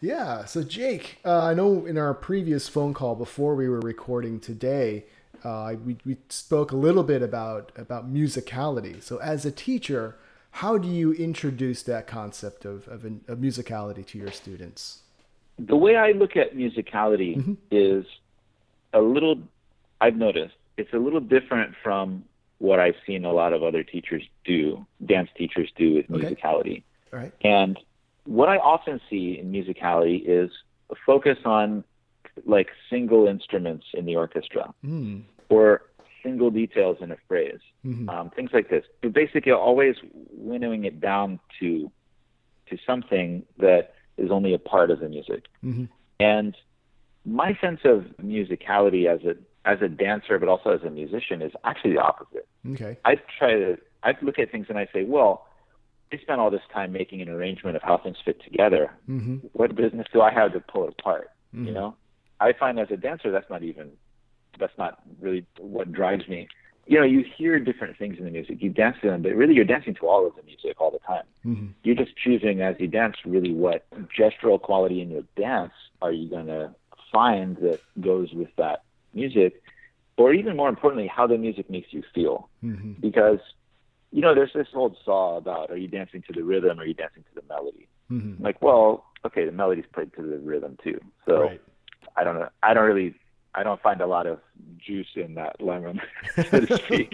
Yeah. 0.00 0.44
So, 0.44 0.62
Jake, 0.62 1.18
uh, 1.24 1.42
I 1.44 1.54
know 1.54 1.86
in 1.86 1.96
our 1.98 2.12
previous 2.14 2.68
phone 2.68 2.92
call 2.94 3.14
before 3.14 3.54
we 3.54 3.68
were 3.68 3.80
recording 3.80 4.38
today, 4.40 5.04
uh, 5.44 5.74
we, 5.84 5.96
we 6.04 6.16
spoke 6.28 6.72
a 6.72 6.76
little 6.76 7.02
bit 7.04 7.22
about 7.22 7.72
about 7.76 8.12
musicality. 8.12 9.02
So, 9.02 9.18
as 9.18 9.44
a 9.46 9.50
teacher, 9.50 10.16
how 10.58 10.76
do 10.76 10.88
you 10.88 11.12
introduce 11.12 11.84
that 11.84 12.08
concept 12.08 12.64
of, 12.64 12.88
of, 12.88 13.04
an, 13.04 13.20
of 13.28 13.38
musicality 13.38 14.04
to 14.04 14.18
your 14.18 14.32
students? 14.32 15.02
the 15.60 15.74
way 15.76 15.96
I 15.96 16.12
look 16.12 16.36
at 16.36 16.54
musicality 16.54 17.36
Mhm. 17.36 17.56
is 17.72 18.06
a 18.92 19.00
little, 19.00 19.36
I've 20.00 20.14
noticed, 20.14 20.54
it's 20.76 20.92
a 20.92 20.98
little 20.98 21.18
different 21.20 21.74
from 21.82 22.24
what 22.58 22.78
I've 22.78 22.94
seen 23.04 23.24
a 23.24 23.32
lot 23.32 23.52
of 23.52 23.64
other 23.64 23.82
teachers 23.82 24.22
do, 24.44 24.86
dance 25.04 25.28
teachers 25.36 25.68
do 25.76 25.94
with 25.96 26.06
Okay. 26.10 26.32
musicality. 26.34 26.82
All 27.12 27.18
right. 27.18 27.32
And 27.42 27.76
what 28.24 28.48
I 28.48 28.58
often 28.58 29.00
see 29.10 29.36
in 29.40 29.50
musicality 29.50 30.22
is 30.24 30.48
a 30.90 30.94
focus 31.04 31.38
on 31.44 31.82
like 32.44 32.68
single 32.88 33.26
instruments 33.26 33.86
in 33.94 34.04
the 34.06 34.14
orchestra 34.14 34.72
Mm. 34.86 35.22
or 35.48 35.82
single 36.28 36.50
details 36.50 36.96
in 37.00 37.10
a 37.10 37.16
phrase, 37.28 37.60
hmm 37.82 38.08
um, 38.08 38.30
things 38.36 38.50
like 38.52 38.68
this. 38.70 38.84
But 39.02 39.12
basically, 39.12 39.52
always 39.52 39.96
winnowing 40.30 40.84
it 40.84 41.00
down 41.00 41.40
to 41.60 41.90
to 42.68 42.76
something 42.86 43.44
that 43.58 43.94
is 44.16 44.30
only 44.30 44.52
a 44.54 44.58
part 44.58 44.90
of 44.90 45.00
the 45.00 45.08
music. 45.08 45.44
hmm 45.62 45.84
And 46.20 46.56
my 47.24 47.50
sense 47.60 47.80
of 47.84 48.04
musicality 48.22 49.06
as 49.14 49.20
a 49.24 49.34
as 49.64 49.78
a 49.82 49.88
dancer, 49.88 50.38
but 50.38 50.48
also 50.48 50.70
as 50.70 50.82
a 50.82 50.90
musician, 50.90 51.42
is 51.42 51.52
actually 51.64 51.94
the 51.94 52.00
opposite. 52.10 52.46
Okay. 52.74 52.96
I 53.04 53.16
try 53.38 53.50
to 53.54 53.78
I 54.02 54.10
look 54.22 54.38
at 54.38 54.50
things 54.52 54.66
and 54.68 54.78
I 54.78 54.86
say, 54.92 55.04
well, 55.04 55.46
I 56.12 56.18
spent 56.18 56.40
all 56.40 56.50
this 56.50 56.66
time 56.72 56.92
making 56.92 57.20
an 57.20 57.28
arrangement 57.28 57.76
of 57.76 57.82
how 57.82 57.96
things 57.98 58.16
fit 58.24 58.42
together. 58.42 58.84
hmm 59.06 59.36
What 59.52 59.74
business 59.74 60.06
do 60.12 60.20
I 60.28 60.32
have 60.32 60.52
to 60.52 60.60
pull 60.60 60.84
it 60.88 60.94
apart? 60.98 61.30
You 61.66 61.72
know, 61.72 61.96
I 62.40 62.52
find 62.52 62.78
as 62.78 62.90
a 62.90 62.96
dancer 62.96 63.30
that's 63.30 63.48
not 63.48 63.62
even 63.62 63.86
that's 64.58 64.76
not 64.78 65.00
really 65.20 65.46
what 65.58 65.92
drives 65.92 66.26
me. 66.28 66.48
You 66.86 66.98
know, 66.98 67.04
you 67.04 67.22
hear 67.36 67.58
different 67.60 67.98
things 67.98 68.16
in 68.18 68.24
the 68.24 68.30
music, 68.30 68.62
you 68.62 68.70
dance 68.70 68.96
to 69.02 69.08
them, 69.10 69.22
but 69.22 69.34
really 69.34 69.54
you're 69.54 69.64
dancing 69.64 69.94
to 69.96 70.06
all 70.06 70.26
of 70.26 70.34
the 70.36 70.42
music 70.42 70.80
all 70.80 70.90
the 70.90 70.98
time. 71.00 71.24
Hmm 71.42 71.66
you're 71.84 71.94
just 71.96 72.16
choosing 72.16 72.60
as 72.60 72.74
you 72.78 72.88
dance 72.88 73.14
really 73.24 73.54
what 73.54 73.86
gestural 74.18 74.60
quality 74.60 75.00
in 75.00 75.10
your 75.10 75.22
dance 75.36 75.72
are 76.02 76.12
you 76.12 76.28
going 76.28 76.46
to 76.46 76.74
find 77.12 77.56
that 77.58 77.78
goes 78.00 78.32
with 78.34 78.48
that 78.58 78.82
music 79.14 79.62
or 80.16 80.34
even 80.34 80.56
more 80.56 80.68
importantly 80.68 81.06
how 81.06 81.26
the 81.26 81.38
music 81.38 81.70
makes 81.70 81.88
you 81.92 82.02
feel. 82.14 82.48
Hmm 82.60 82.92
because 83.00 83.38
you 84.10 84.20
know 84.22 84.34
there's 84.34 84.52
this 84.54 84.66
old 84.74 84.96
saw 85.04 85.36
about 85.36 85.70
are 85.70 85.76
you 85.76 85.86
dancing 85.88 86.22
to 86.26 86.32
the 86.32 86.42
rhythm 86.42 86.78
or 86.78 86.82
are 86.82 86.86
you 86.86 86.94
dancing 86.94 87.22
to 87.22 87.34
the 87.40 87.46
melody? 87.48 87.88
Hmm 88.08 88.34
like 88.40 88.60
well 88.60 89.04
okay 89.24 89.44
the 89.46 89.52
melody's 89.52 89.84
played 89.92 90.12
to 90.14 90.22
the 90.22 90.38
rhythm 90.38 90.76
too. 90.82 90.98
So 91.26 91.42
Right. 91.42 91.62
i 92.16 92.24
don't 92.24 92.34
know. 92.34 92.48
I 92.62 92.74
don't 92.74 92.84
really 92.86 93.14
i 93.58 93.62
don't 93.62 93.82
find 93.82 94.00
a 94.00 94.06
lot 94.06 94.26
of 94.26 94.38
juice 94.78 95.12
in 95.16 95.34
that 95.34 95.54
lemon 95.60 96.00
so 96.50 96.60
to 96.60 96.76
speak 96.78 97.10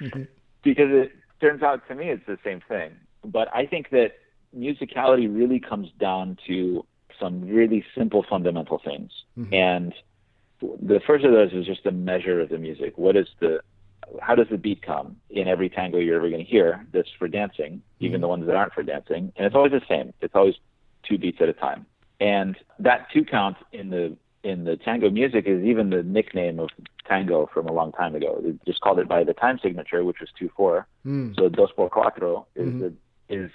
Mhm. 0.00 0.28
because 0.62 0.90
it 1.02 1.12
turns 1.40 1.62
out 1.62 1.86
to 1.88 1.94
me 1.94 2.10
it's 2.10 2.26
the 2.26 2.38
same 2.44 2.60
thing. 2.68 2.90
But 3.24 3.48
I 3.54 3.64
think 3.64 3.88
that 3.90 4.10
musicality 4.54 5.26
really 5.40 5.58
comes 5.58 5.88
down 5.98 6.36
to 6.46 6.84
some 7.18 7.34
really 7.48 7.82
simple 7.96 8.22
fundamental 8.28 8.78
things. 8.84 9.10
Mhm. 9.38 9.54
And 9.54 9.94
the 10.92 11.00
first 11.06 11.24
of 11.24 11.32
those 11.32 11.52
is 11.54 11.64
just 11.64 11.82
the 11.84 11.92
measure 11.92 12.40
of 12.42 12.50
the 12.50 12.58
music. 12.58 12.98
What 12.98 13.16
is 13.16 13.26
the 13.40 13.60
how 14.20 14.34
does 14.34 14.48
the 14.50 14.58
beat 14.58 14.82
come 14.82 15.16
in 15.30 15.48
every 15.48 15.68
tango 15.70 15.98
you're 15.98 16.16
ever 16.16 16.28
going 16.28 16.44
to 16.44 16.50
hear 16.56 16.86
that's 16.92 17.10
for 17.18 17.26
dancing, 17.26 17.80
even 18.00 18.18
Mhm. 18.18 18.24
the 18.24 18.28
ones 18.28 18.46
that 18.46 18.54
aren't 18.54 18.74
for 18.74 18.82
dancing? 18.82 19.32
And 19.36 19.46
it's 19.46 19.56
always 19.56 19.72
the 19.72 19.82
same. 19.88 20.12
It's 20.20 20.34
always 20.34 20.56
two 21.04 21.16
beats 21.16 21.40
at 21.40 21.48
a 21.48 21.54
time. 21.54 21.86
And 22.20 22.54
that 22.80 23.08
two 23.12 23.24
count 23.24 23.56
in 23.72 23.88
the 23.88 24.14
in 24.46 24.64
the 24.64 24.76
tango 24.76 25.10
music 25.10 25.44
is 25.46 25.64
even 25.64 25.90
the 25.90 26.02
nickname 26.04 26.60
of 26.60 26.70
tango 27.08 27.48
from 27.52 27.66
a 27.66 27.72
long 27.72 27.90
time 27.92 28.14
ago. 28.14 28.40
They 28.42 28.54
just 28.64 28.80
called 28.80 29.00
it 29.00 29.08
by 29.08 29.24
the 29.24 29.34
time 29.34 29.58
signature, 29.60 30.04
which 30.04 30.20
was 30.20 30.28
two 30.38 30.50
four. 30.56 30.86
Mm. 31.04 31.34
So 31.36 31.48
dos 31.48 31.72
por 31.74 31.90
cuatro 31.90 32.46
is 32.54 32.68
Mhm. 32.68 32.78
the, 32.80 32.90
is 33.28 33.50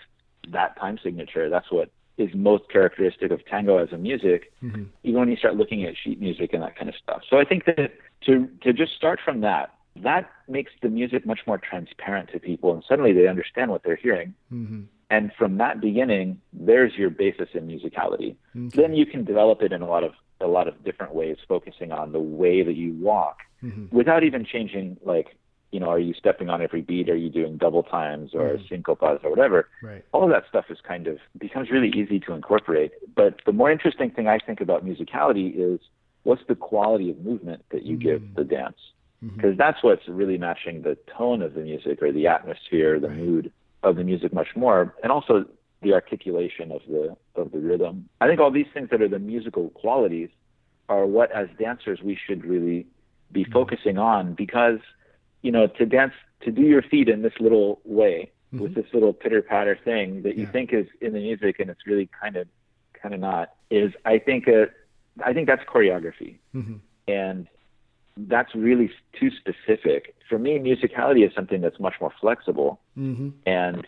that 0.50 0.78
time 0.78 0.98
signature. 1.02 1.50
That's 1.50 1.72
what 1.72 1.90
is 2.18 2.30
most 2.36 2.64
characteristic 2.70 3.32
of 3.32 3.40
tango 3.46 3.78
as 3.78 3.92
a 3.94 3.98
music, 3.98 4.52
Mhm. 4.62 4.88
even 5.04 5.20
when 5.22 5.30
you 5.30 5.38
start 5.38 5.56
looking 5.56 5.86
at 5.86 5.96
sheet 5.96 6.20
music 6.20 6.54
and 6.54 6.62
that 6.62 6.76
kind 6.76 6.90
of 6.90 6.96
stuff. 6.96 7.22
So 7.30 7.40
I 7.40 7.46
think 7.46 7.64
that 7.66 7.92
to 8.26 8.48
to 8.64 8.74
just 8.74 8.94
start 8.94 9.20
from 9.22 9.40
that, 9.42 9.74
that 9.96 10.30
makes 10.50 10.74
the 10.82 10.90
music 10.90 11.26
much 11.26 11.42
more 11.48 11.58
transparent 11.58 12.30
to 12.34 12.40
people, 12.40 12.74
and 12.74 12.84
suddenly 12.84 13.14
they 13.14 13.28
understand 13.28 13.72
what 13.72 13.84
they're 13.84 13.96
hearing. 14.08 14.34
Mhm. 14.52 14.88
And 15.10 15.34
from 15.34 15.58
that 15.58 15.82
beginning, 15.82 16.40
there's 16.54 16.98
your 16.98 17.10
basis 17.10 17.50
in 17.54 17.68
musicality. 17.68 18.36
Okay. 18.56 18.82
Then 18.82 18.94
you 18.94 19.06
can 19.06 19.24
develop 19.26 19.62
it 19.62 19.72
in 19.74 19.82
a 19.82 19.88
lot 19.96 20.04
of 20.06 20.14
a 20.42 20.48
lot 20.48 20.68
of 20.68 20.84
different 20.84 21.14
ways, 21.14 21.38
focusing 21.48 21.92
on 21.92 22.12
the 22.12 22.20
way 22.20 22.64
that 22.64 22.76
you 22.76 22.94
walk 22.94 23.38
Mhm. 23.64 23.92
without 23.92 24.24
even 24.24 24.44
changing 24.46 24.98
like 25.04 25.36
you 25.72 25.80
know 25.80 25.88
are 25.90 26.00
you 26.00 26.14
stepping 26.16 26.50
on 26.50 26.62
every 26.62 26.82
beat 26.82 27.10
are 27.10 27.16
you 27.16 27.30
doing 27.30 27.56
double 27.58 27.84
times 27.84 28.34
or 28.34 28.58
Mhm. 28.58 28.68
syncopas 28.68 29.20
or 29.24 29.30
whatever 29.30 29.70
Right. 29.82 30.04
all 30.12 30.24
of 30.24 30.30
that 30.32 30.46
stuff 30.50 30.66
is 30.70 30.82
kind 30.82 31.08
of 31.08 31.18
becomes 31.38 31.70
really 31.72 31.90
easy 31.90 32.20
to 32.22 32.34
incorporate 32.34 32.92
but 33.16 33.40
the 33.46 33.54
more 33.54 33.72
interesting 33.72 34.10
thing 34.10 34.28
i 34.28 34.38
think 34.40 34.60
about 34.60 34.84
musicality 34.84 35.54
is 35.56 35.80
what's 36.24 36.44
the 36.48 36.56
quality 36.56 37.10
of 37.12 37.18
movement 37.24 37.64
that 37.70 37.84
you 37.84 37.96
give 37.96 38.22
Mm. 38.22 38.36
the 38.36 38.44
dance 38.44 38.82
because 39.36 39.56
that's 39.56 39.82
what's 39.84 40.08
really 40.10 40.38
matching 40.40 40.82
the 40.82 40.96
tone 41.18 41.42
of 41.44 41.54
the 41.54 41.62
music 41.62 42.02
or 42.02 42.12
the 42.12 42.26
atmosphere 42.28 43.00
the 43.00 43.08
Right. 43.10 43.18
mood 43.18 43.52
of 43.84 43.96
the 43.96 44.04
music 44.04 44.34
much 44.34 44.56
more 44.56 44.94
and 45.04 45.12
also 45.12 45.46
the 45.82 45.94
articulation 45.94 46.72
of 46.72 46.82
the 46.88 47.16
of 47.36 47.52
the 47.52 47.58
rhythm 47.60 48.08
i 48.22 48.28
think 48.28 48.40
all 48.40 48.52
these 48.52 48.68
things 48.74 48.90
that 48.92 49.02
are 49.02 49.08
the 49.08 49.20
musical 49.20 49.70
qualities 49.70 50.30
are 50.90 51.06
what 51.06 51.32
as 51.32 51.48
dancers 51.60 52.00
we 52.04 52.16
should 52.16 52.46
really 52.46 52.86
be 53.32 53.46
Mhm. 53.46 53.52
focusing 53.54 53.98
on 53.98 54.34
because 54.34 54.80
you 55.42 55.52
know 55.52 55.68
to 55.68 55.86
dance 55.86 56.14
to 56.42 56.52
do 56.52 56.62
your 56.62 56.82
feet 56.82 57.08
in 57.10 57.22
this 57.22 57.34
little 57.40 57.80
way 57.84 58.32
Mhm. 58.54 58.60
with 58.62 58.76
this 58.76 58.86
little 58.94 59.14
pitter 59.14 59.42
patter 59.42 59.76
thing 59.76 60.22
that 60.24 60.36
you 60.36 60.44
Yeah. 60.44 60.52
think 60.52 60.74
is 60.74 60.88
in 61.02 61.14
the 61.14 61.20
music 61.20 61.60
and 61.60 61.70
it's 61.70 61.86
really 61.88 62.08
kind 62.22 62.36
of 62.36 62.48
kind 62.94 63.14
of 63.16 63.20
not 63.20 63.50
is 63.72 63.92
i 64.06 64.20
think 64.20 64.48
a, 64.48 64.70
i 65.24 65.34
think 65.34 65.48
that's 65.48 65.64
choreography 65.64 66.38
Mhm. 66.54 66.80
and 67.08 67.48
that's 68.28 68.54
really 68.54 68.92
too 69.14 69.32
specific 69.32 70.14
for 70.30 70.38
me 70.38 70.60
musicality 70.60 71.26
is 71.28 71.34
something 71.34 71.62
that's 71.62 71.80
much 71.80 71.96
more 72.00 72.12
flexible 72.20 72.80
Mhm. 72.98 73.32
and 73.48 73.88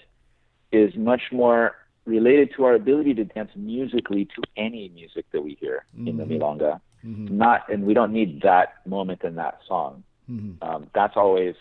is 0.72 0.96
much 0.96 1.32
more 1.32 1.76
related 2.06 2.52
to 2.56 2.66
our 2.66 2.74
ability 2.74 3.14
to 3.16 3.24
dance 3.26 3.52
musically 3.56 4.26
to 4.26 4.42
any 4.58 4.90
music 4.90 5.26
that 5.32 5.42
we 5.42 5.58
hear 5.60 5.86
mm-hmm. 5.96 6.08
in 6.08 6.18
the 6.18 6.24
mm-hmm. 6.24 6.42
milonga. 6.42 6.82
Mm-hmm. 7.06 7.38
Not, 7.38 7.70
and 7.70 7.84
we 7.84 7.94
don't 7.94 8.14
need 8.14 8.42
that 8.44 8.86
moment 8.86 9.24
in 9.24 9.36
that 9.36 9.60
song. 9.68 10.04
Mm-hmm. 10.30 10.64
Um, 10.64 10.88
that's 10.96 11.14
always 11.18 11.56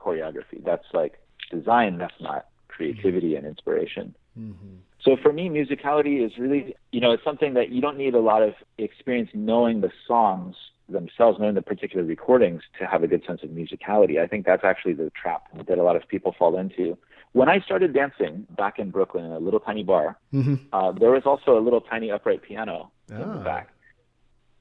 choreography. 0.00 0.62
That's 0.64 0.84
like 0.92 1.18
design. 1.50 1.98
That's 1.98 2.20
not 2.20 2.46
creativity 2.68 3.36
and 3.36 3.46
inspiration. 3.46 4.14
Mm-hmm. 4.38 4.76
So 5.02 5.16
for 5.20 5.32
me, 5.32 5.48
musicality 5.48 6.24
is 6.24 6.32
really, 6.38 6.76
you 6.92 7.00
know, 7.00 7.12
it's 7.12 7.24
something 7.24 7.54
that 7.54 7.70
you 7.70 7.80
don't 7.80 7.98
need 7.98 8.14
a 8.14 8.20
lot 8.20 8.42
of 8.42 8.54
experience 8.78 9.30
knowing 9.34 9.80
the 9.80 9.90
songs 10.06 10.54
themselves, 10.88 11.38
knowing 11.40 11.54
the 11.54 11.62
particular 11.62 12.04
recordings 12.04 12.62
to 12.78 12.86
have 12.86 13.02
a 13.02 13.08
good 13.08 13.24
sense 13.26 13.42
of 13.42 13.50
musicality. 13.50 14.22
I 14.22 14.26
think 14.26 14.46
that's 14.46 14.64
actually 14.64 14.94
the 14.94 15.10
trap 15.10 15.44
that 15.66 15.78
a 15.78 15.82
lot 15.82 15.96
of 15.96 16.06
people 16.06 16.34
fall 16.38 16.58
into. 16.58 16.96
When 17.32 17.48
I 17.48 17.60
started 17.60 17.94
dancing 17.94 18.46
back 18.56 18.78
in 18.78 18.90
Brooklyn 18.90 19.24
in 19.24 19.32
a 19.32 19.38
little 19.38 19.60
tiny 19.60 19.82
bar, 19.82 20.18
mm-hmm. 20.32 20.56
uh, 20.72 20.92
there 20.92 21.10
was 21.10 21.22
also 21.24 21.58
a 21.58 21.60
little 21.60 21.80
tiny 21.80 22.10
upright 22.10 22.42
piano 22.42 22.90
in 23.08 23.18
the 23.18 23.24
ah. 23.24 23.42
back. 23.42 23.68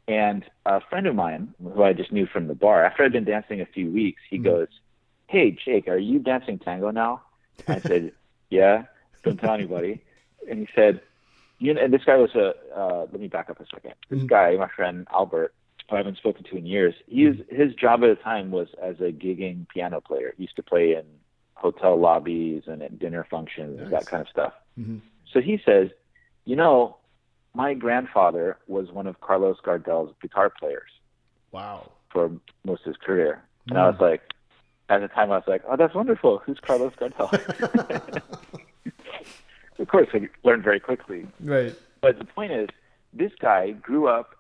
And 0.08 0.44
a 0.66 0.82
friend 0.82 1.06
of 1.06 1.16
mine, 1.16 1.54
who 1.62 1.84
I 1.84 1.94
just 1.94 2.12
knew 2.12 2.26
from 2.26 2.48
the 2.48 2.56
bar, 2.56 2.84
after 2.84 3.04
I'd 3.04 3.12
been 3.12 3.26
dancing 3.26 3.62
a 3.62 3.66
few 3.66 3.92
weeks, 3.92 4.22
he 4.30 4.38
mm-hmm. 4.38 4.46
goes, 4.46 4.68
Hey, 5.28 5.52
Jake, 5.52 5.88
are 5.88 5.98
you 5.98 6.20
dancing 6.20 6.60
tango 6.60 6.92
now? 6.92 7.22
I 7.68 7.80
said, 7.88 8.14
Yeah, 8.50 8.84
don't 9.24 9.40
tell 9.40 9.54
anybody. 9.54 10.02
And 10.50 10.60
he 10.60 10.68
said, 10.74 11.02
you 11.60 11.74
know, 11.74 11.82
and 11.82 11.94
this 11.94 12.04
guy 12.04 12.18
was 12.18 12.34
a, 12.34 12.54
uh, 12.76 13.02
let 13.12 13.22
me 13.22 13.28
back 13.28 13.50
up 13.50 13.60
a 13.60 13.66
second. 13.68 13.94
This 14.10 14.18
mm-hmm. 14.20 14.28
guy, 14.28 14.56
my 14.58 14.68
friend 14.68 15.08
Albert, 15.14 15.54
who 15.88 15.96
I 15.96 16.00
haven't 16.00 16.18
spoken 16.18 16.44
to 16.46 16.58
in 16.58 16.66
years, 16.66 16.96
he's, 17.06 17.36
mm-hmm. 17.36 17.56
his 17.56 17.76
job 17.76 18.04
at 18.04 18.08
the 18.08 18.22
time 18.24 18.50
was 18.50 18.68
as 18.82 19.00
a 19.00 19.12
gigging 19.12 19.70
piano 19.70 20.02
player. 20.02 20.34
He 20.36 20.44
used 20.44 20.56
to 20.56 20.64
play 20.64 20.94
in 20.94 21.04
hotel 21.62 21.98
lobbies 21.98 22.64
and 22.68 22.82
at 22.82 23.00
dinner 23.00 23.26
functions, 23.30 23.80
nice. 23.80 23.92
that 23.92 24.06
kind 24.08 24.22
of 24.22 24.28
stuff. 24.28 24.54
Mm-hmm. 24.80 24.98
So 25.32 25.40
he 25.40 25.62
says, 25.66 25.90
you 26.46 26.56
know, 26.56 26.98
my 27.54 27.74
grandfather 27.74 28.58
was 28.68 28.92
one 28.92 29.08
of 29.08 29.22
Carlos 29.22 29.58
Gardel's 29.64 30.14
guitar 30.22 30.50
players. 30.50 30.90
Wow. 31.52 31.92
For 32.12 32.32
most 32.66 32.82
of 32.82 32.88
his 32.88 32.98
career. 32.98 33.42
And 33.68 33.78
mm. 33.78 33.82
I 33.82 33.90
was 33.90 34.00
like, 34.00 34.22
at 34.90 35.00
the 35.00 35.08
time, 35.08 35.32
I 35.32 35.36
was 35.36 35.44
like, 35.48 35.64
oh, 35.70 35.78
that's 35.78 35.94
wonderful. 35.94 36.40
Who's 36.40 36.60
Carlos 36.60 36.94
Gardel? 37.00 37.32
of 39.80 39.88
course, 39.88 40.08
I 40.14 40.28
learned 40.44 40.64
very 40.64 40.80
quickly. 40.80 41.28
Right. 41.40 41.74
But 42.02 42.20
the 42.20 42.26
point 42.26 42.52
is, 42.52 42.68
this 43.14 43.32
guy 43.40 43.72
grew 43.72 44.08
up 44.08 44.36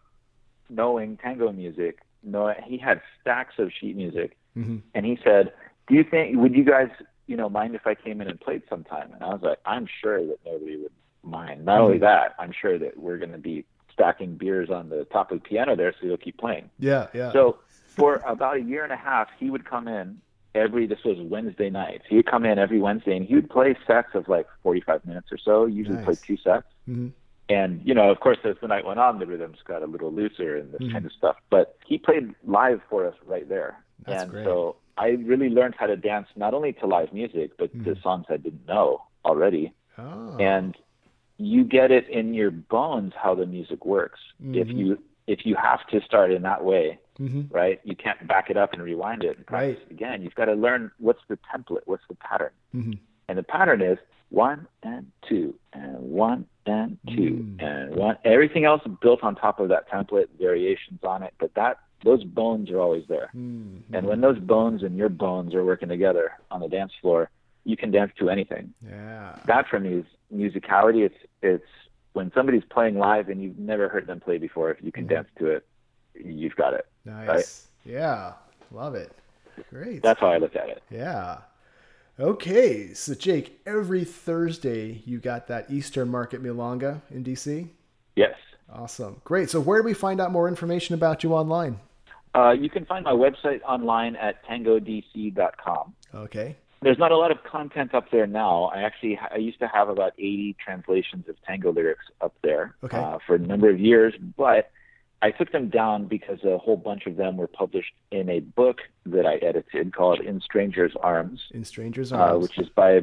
knowing 0.69 1.17
tango 1.17 1.51
music. 1.51 1.99
Know 2.23 2.53
he 2.65 2.77
had 2.77 3.01
stacks 3.19 3.55
of 3.57 3.71
sheet 3.71 3.95
music, 3.95 4.37
mm-hmm. 4.55 4.77
and 4.93 5.05
he 5.05 5.17
said, 5.23 5.53
"Do 5.87 5.95
you 5.95 6.03
think 6.03 6.37
would 6.37 6.55
you 6.55 6.63
guys, 6.63 6.89
you 7.27 7.37
know, 7.37 7.49
mind 7.49 7.75
if 7.75 7.85
I 7.85 7.95
came 7.95 8.21
in 8.21 8.27
and 8.27 8.39
played 8.39 8.63
sometime?" 8.69 9.11
And 9.13 9.23
I 9.23 9.27
was 9.27 9.41
like, 9.41 9.59
"I'm 9.65 9.87
sure 10.01 10.25
that 10.25 10.37
nobody 10.45 10.77
would 10.77 10.91
mind. 11.23 11.65
Not 11.65 11.79
only 11.81 11.95
mm-hmm. 11.95 12.03
that, 12.03 12.35
I'm 12.39 12.51
sure 12.51 12.77
that 12.79 12.97
we're 12.97 13.17
going 13.17 13.31
to 13.31 13.37
be 13.37 13.65
stacking 13.93 14.35
beers 14.35 14.69
on 14.69 14.89
the 14.89 15.05
top 15.05 15.31
of 15.31 15.41
the 15.41 15.47
piano 15.47 15.75
there, 15.75 15.93
so 15.93 16.07
he'll 16.07 16.17
keep 16.17 16.37
playing. 16.37 16.69
Yeah, 16.79 17.07
yeah. 17.13 17.31
So 17.31 17.59
for 17.87 18.21
about 18.25 18.57
a 18.57 18.61
year 18.61 18.83
and 18.83 18.93
a 18.93 18.97
half, 18.97 19.27
he 19.39 19.49
would 19.49 19.65
come 19.65 19.87
in 19.87 20.21
every. 20.55 20.87
This 20.87 21.03
was 21.03 21.17
Wednesday 21.19 21.69
nights. 21.69 22.05
He 22.09 22.15
would 22.15 22.25
come 22.25 22.45
in 22.45 22.57
every 22.57 22.79
Wednesday, 22.79 23.15
and 23.15 23.25
he 23.25 23.35
would 23.35 23.49
play 23.49 23.75
sets 23.85 24.09
of 24.13 24.27
like 24.27 24.47
45 24.63 25.05
minutes 25.05 25.31
or 25.31 25.37
so. 25.37 25.65
Usually 25.65 25.97
nice. 25.97 26.05
play 26.05 26.15
two 26.15 26.37
sets. 26.37 26.67
Mm-hmm. 26.87 27.09
And 27.49 27.81
you 27.83 27.93
know, 27.93 28.09
of 28.09 28.19
course, 28.21 28.37
as 28.45 28.55
the 28.61 28.67
night 28.67 28.85
went 28.85 28.99
on, 28.99 29.19
the 29.19 29.25
rhythms 29.25 29.57
got 29.65 29.83
a 29.83 29.87
little 29.87 30.11
looser 30.11 30.55
and 30.55 30.71
this 30.71 30.81
mm-hmm. 30.81 30.93
kind 30.93 31.05
of 31.05 31.11
stuff. 31.11 31.35
But 31.49 31.77
he 31.85 31.97
played 31.97 32.33
live 32.45 32.81
for 32.89 33.05
us 33.05 33.15
right 33.25 33.47
there, 33.47 33.83
That's 34.05 34.23
and 34.23 34.31
great. 34.31 34.45
so 34.45 34.77
I 34.97 35.09
really 35.09 35.49
learned 35.49 35.75
how 35.77 35.87
to 35.87 35.95
dance 35.95 36.27
not 36.35 36.53
only 36.53 36.73
to 36.73 36.87
live 36.87 37.13
music, 37.13 37.51
but 37.57 37.75
mm-hmm. 37.75 37.93
to 37.93 38.01
songs 38.01 38.25
I 38.29 38.37
didn't 38.37 38.65
know 38.67 39.03
already. 39.25 39.73
Oh. 39.97 40.37
And 40.39 40.75
you 41.37 41.63
get 41.63 41.91
it 41.91 42.07
in 42.09 42.33
your 42.33 42.51
bones 42.51 43.13
how 43.21 43.35
the 43.35 43.45
music 43.45 43.85
works. 43.85 44.19
Mm-hmm. 44.41 44.55
If 44.55 44.67
you 44.69 45.03
if 45.27 45.45
you 45.45 45.55
have 45.55 45.85
to 45.87 46.01
start 46.01 46.31
in 46.31 46.41
that 46.41 46.63
way, 46.63 46.99
mm-hmm. 47.19 47.53
right? 47.53 47.79
You 47.83 47.95
can't 47.95 48.27
back 48.27 48.49
it 48.49 48.57
up 48.57 48.73
and 48.73 48.81
rewind 48.81 49.23
it 49.23 49.37
and 49.37 49.45
right. 49.49 49.79
again. 49.89 50.21
You've 50.21 50.35
got 50.35 50.45
to 50.45 50.53
learn 50.53 50.91
what's 50.97 51.21
the 51.27 51.37
template, 51.53 51.81
what's 51.85 52.03
the 52.09 52.15
pattern, 52.15 52.51
mm-hmm. 52.75 52.93
and 53.27 53.37
the 53.37 53.43
pattern 53.43 53.81
is 53.81 53.97
one 54.29 54.67
and 54.83 55.11
two 55.27 55.53
and 55.73 55.97
one 55.99 56.45
and 56.65 56.97
two 57.07 57.55
mm. 57.57 57.63
and 57.63 57.95
one. 57.95 58.17
Everything 58.23 58.65
else 58.65 58.81
built 59.01 59.23
on 59.23 59.35
top 59.35 59.59
of 59.59 59.69
that 59.69 59.89
template, 59.89 60.27
variations 60.39 60.99
on 61.03 61.21
it, 61.21 61.33
but 61.39 61.53
that 61.55 61.79
those 62.03 62.23
bones 62.23 62.69
are 62.71 62.79
always 62.79 63.03
there. 63.07 63.29
Mm-hmm. 63.35 63.93
And 63.95 64.07
when 64.07 64.21
those 64.21 64.39
bones 64.39 64.83
and 64.83 64.97
your 64.97 65.09
bones 65.09 65.53
are 65.53 65.63
working 65.63 65.89
together 65.89 66.33
on 66.49 66.61
the 66.61 66.67
dance 66.67 66.91
floor, 67.01 67.29
you 67.63 67.77
can 67.77 67.91
dance 67.91 68.11
to 68.19 68.29
anything. 68.29 68.73
Yeah. 68.87 69.35
That 69.45 69.67
for 69.67 69.79
me 69.79 69.93
is 69.95 70.05
musicality. 70.33 71.05
It's 71.05 71.15
it's 71.41 71.65
when 72.13 72.31
somebody's 72.33 72.63
playing 72.69 72.97
live 72.97 73.29
and 73.29 73.41
you've 73.41 73.57
never 73.57 73.87
heard 73.87 74.07
them 74.07 74.19
play 74.19 74.37
before. 74.37 74.71
If 74.71 74.83
you 74.83 74.91
can 74.91 75.05
mm-hmm. 75.05 75.15
dance 75.15 75.27
to 75.39 75.47
it, 75.47 75.65
you've 76.13 76.55
got 76.55 76.73
it. 76.73 76.87
Nice. 77.05 77.27
Right? 77.27 77.93
Yeah. 77.93 78.33
Love 78.71 78.95
it. 78.95 79.11
Great. 79.69 80.01
That's 80.01 80.19
how 80.19 80.27
I 80.27 80.37
look 80.37 80.55
at 80.55 80.69
it. 80.69 80.83
Yeah. 80.89 81.39
Okay, 82.19 82.93
so 82.93 83.15
Jake, 83.15 83.61
every 83.65 84.03
Thursday 84.03 85.01
you 85.05 85.19
got 85.19 85.47
that 85.47 85.71
Eastern 85.71 86.09
Market 86.09 86.43
Milonga 86.43 87.01
in 87.09 87.23
DC? 87.23 87.69
Yes. 88.15 88.35
Awesome. 88.71 89.21
Great. 89.23 89.49
So 89.49 89.59
where 89.59 89.79
do 89.81 89.85
we 89.85 89.93
find 89.93 90.21
out 90.21 90.31
more 90.31 90.47
information 90.47 90.93
about 90.93 91.23
you 91.23 91.33
online? 91.33 91.79
Uh, 92.33 92.51
you 92.51 92.69
can 92.69 92.85
find 92.85 93.05
my 93.05 93.11
website 93.11 93.61
online 93.63 94.15
at 94.15 94.45
tangodc.com. 94.45 95.93
Okay 96.13 96.55
there's 96.81 96.97
not 96.97 97.11
a 97.11 97.17
lot 97.17 97.31
of 97.31 97.43
content 97.43 97.93
up 97.93 98.09
there 98.11 98.27
now. 98.27 98.65
I 98.65 98.81
actually 98.81 99.19
I 99.31 99.37
used 99.37 99.59
to 99.59 99.67
have 99.67 99.89
about 99.89 100.13
80 100.17 100.55
translations 100.63 101.27
of 101.29 101.35
tango 101.45 101.71
lyrics 101.71 102.05
up 102.21 102.33
there 102.41 102.75
okay. 102.83 102.97
uh, 102.97 103.19
for 103.25 103.35
a 103.35 103.39
number 103.39 103.69
of 103.69 103.79
years, 103.79 104.13
but 104.35 104.71
I 105.21 105.29
took 105.29 105.51
them 105.51 105.69
down 105.69 106.07
because 106.07 106.43
a 106.43 106.57
whole 106.57 106.77
bunch 106.77 107.05
of 107.05 107.15
them 107.15 107.37
were 107.37 107.47
published 107.47 107.93
in 108.11 108.29
a 108.29 108.39
book 108.39 108.79
that 109.05 109.27
I 109.27 109.35
edited 109.35 109.93
called 109.93 110.19
In 110.21 110.41
Strangers 110.41 110.93
Arms. 111.01 111.41
In 111.51 111.63
Strangers 111.63 112.11
Arms, 112.11 112.35
uh, 112.35 112.39
which 112.39 112.57
is 112.57 112.69
by 112.69 113.01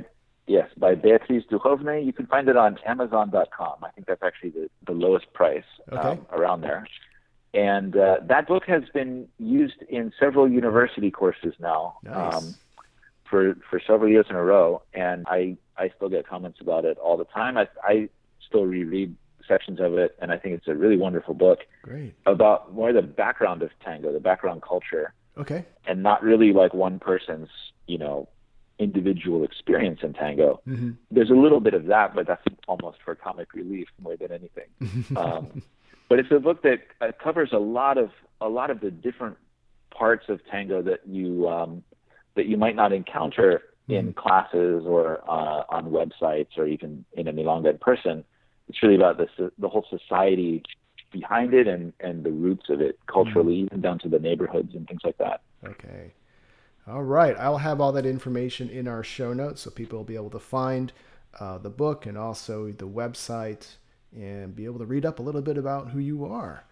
yes 0.49 0.69
by 0.77 0.97
Beatriz 0.97 1.45
Dujovne. 1.49 2.05
You 2.05 2.13
can 2.13 2.27
find 2.27 2.49
it 2.49 2.57
on 2.57 2.79
Amazon.com. 2.85 3.77
I 3.85 3.91
think 3.91 4.09
that's 4.09 4.23
actually 4.25 4.51
the, 4.51 4.69
the 4.87 4.93
lowest 4.93 5.33
price 5.33 5.63
okay. 5.93 6.09
um, 6.09 6.27
around 6.33 6.63
there. 6.63 6.85
And 7.55 7.97
uh, 7.97 8.19
that 8.25 8.47
book 8.47 8.65
has 8.67 8.83
been 8.93 9.29
used 9.39 9.83
in 9.89 10.13
several 10.21 10.51
university 10.51 11.11
courses 11.11 11.55
now. 11.59 11.99
Nice. 12.03 12.35
Um, 12.35 12.55
for 13.29 13.57
for 13.69 13.79
several 13.87 14.11
years 14.11 14.27
in 14.31 14.37
a 14.37 14.43
row, 14.43 14.83
and 14.95 15.27
I 15.29 15.57
I 15.77 15.91
still 15.95 16.09
get 16.09 16.27
comments 16.27 16.61
about 16.61 16.87
it 16.87 16.97
all 16.99 17.17
the 17.17 17.27
time. 17.27 17.59
I 17.59 17.69
I 17.83 18.09
still 18.47 18.65
reread 18.65 19.15
sections 19.47 19.81
of 19.81 19.99
it, 19.99 20.17
and 20.21 20.31
I 20.31 20.39
think 20.39 20.55
it's 20.55 20.69
a 20.69 20.75
really 20.75 20.97
wonderful 20.97 21.35
book. 21.35 21.61
Great. 21.83 22.15
About 22.27 22.75
more 22.75 22.93
the 22.93 23.03
background 23.03 23.63
of 23.63 23.71
tango, 23.85 24.13
the 24.13 24.21
background 24.21 24.63
culture. 24.63 25.15
Okay. 25.37 25.65
And 25.87 26.03
not 26.03 26.23
really 26.23 26.53
like 26.53 26.75
one 26.75 26.99
person's, 26.99 27.49
you 27.87 27.97
know, 27.97 28.29
individual 28.79 29.45
experience 29.45 30.01
in 30.03 30.13
tango. 30.13 30.61
Mm-hmm. 30.69 30.91
There's 31.11 31.31
a 31.31 31.35
little 31.35 31.61
bit 31.61 31.75
of 31.75 31.87
that, 31.87 32.15
but 32.15 32.27
that's 32.27 32.43
almost 32.67 32.99
for 33.05 33.15
comic 33.15 33.55
relief 33.55 33.89
more 34.01 34.17
than 34.17 34.33
anything. 34.33 35.07
um, 35.17 35.63
but 36.09 36.19
it's 36.19 36.31
a 36.31 36.39
book 36.39 36.63
that 36.63 36.81
uh, 37.01 37.13
covers 37.23 37.51
a 37.53 37.59
lot 37.59 37.99
of 37.99 38.11
a 38.41 38.49
lot 38.49 38.71
of 38.71 38.81
the 38.81 38.91
different 38.91 39.37
parts 39.91 40.27
of 40.29 40.41
tango 40.51 40.83
that 40.83 41.01
you 41.07 41.49
um, 41.49 41.83
that 42.37 42.47
you 42.47 42.57
might 42.57 42.77
not 42.77 42.93
encounter 42.93 43.63
in 43.89 44.09
mm-hmm. 44.09 44.21
classes 44.21 44.85
or 44.87 45.23
uh, 45.29 45.65
on 45.69 45.91
websites 45.91 46.57
or 46.57 46.67
even 46.67 47.05
in 47.15 47.29
a 47.29 47.33
milonga 47.33 47.71
in 47.71 47.79
person. 47.79 48.25
It's 48.69 48.83
really 48.83 48.97
about 48.97 49.17
this, 49.19 49.31
the 49.59 49.69
whole 49.69 49.87
society 49.89 50.63
behind 51.11 51.55
it 51.55 51.67
and, 51.67 51.93
and 52.01 52.23
the 52.23 52.31
roots 52.31 52.67
of 52.69 52.83
it 52.83 52.99
culturally, 53.07 53.57
mm-hmm. 53.57 53.67
even 53.67 53.81
down 53.81 53.99
to 54.01 54.09
the 54.09 54.19
neighborhoods 54.19 54.75
and 54.75 54.87
things 54.87 55.01
like 55.05 55.17
that. 55.19 55.41
Okay. 55.65 56.13
All 56.87 57.03
right. 57.03 57.35
I'll 57.39 57.59
have 57.59 57.81
all 57.81 57.93
that 57.93 58.07
information 58.07 58.69
in 58.69 58.87
our 58.87 59.03
show 59.03 59.33
notes 59.33 59.63
so 59.63 59.71
people 59.71 59.99
will 59.99 60.05
be 60.05 60.17
able 60.17 60.31
to 60.31 60.39
find 60.39 60.93
uh, 61.41 61.59
the 61.59 61.71
book 61.71 62.07
and 62.07 62.17
also 62.17 62.71
the 62.71 62.89
website 62.89 63.77
and 64.15 64.55
be 64.55 64.65
able 64.65 64.79
to 64.79 64.87
read 64.87 65.05
up 65.05 65.19
a 65.19 65.23
little 65.23 65.43
bit 65.43 65.59
about 65.59 65.91
who 65.91 65.99
you 65.99 66.25
are. 66.25 66.65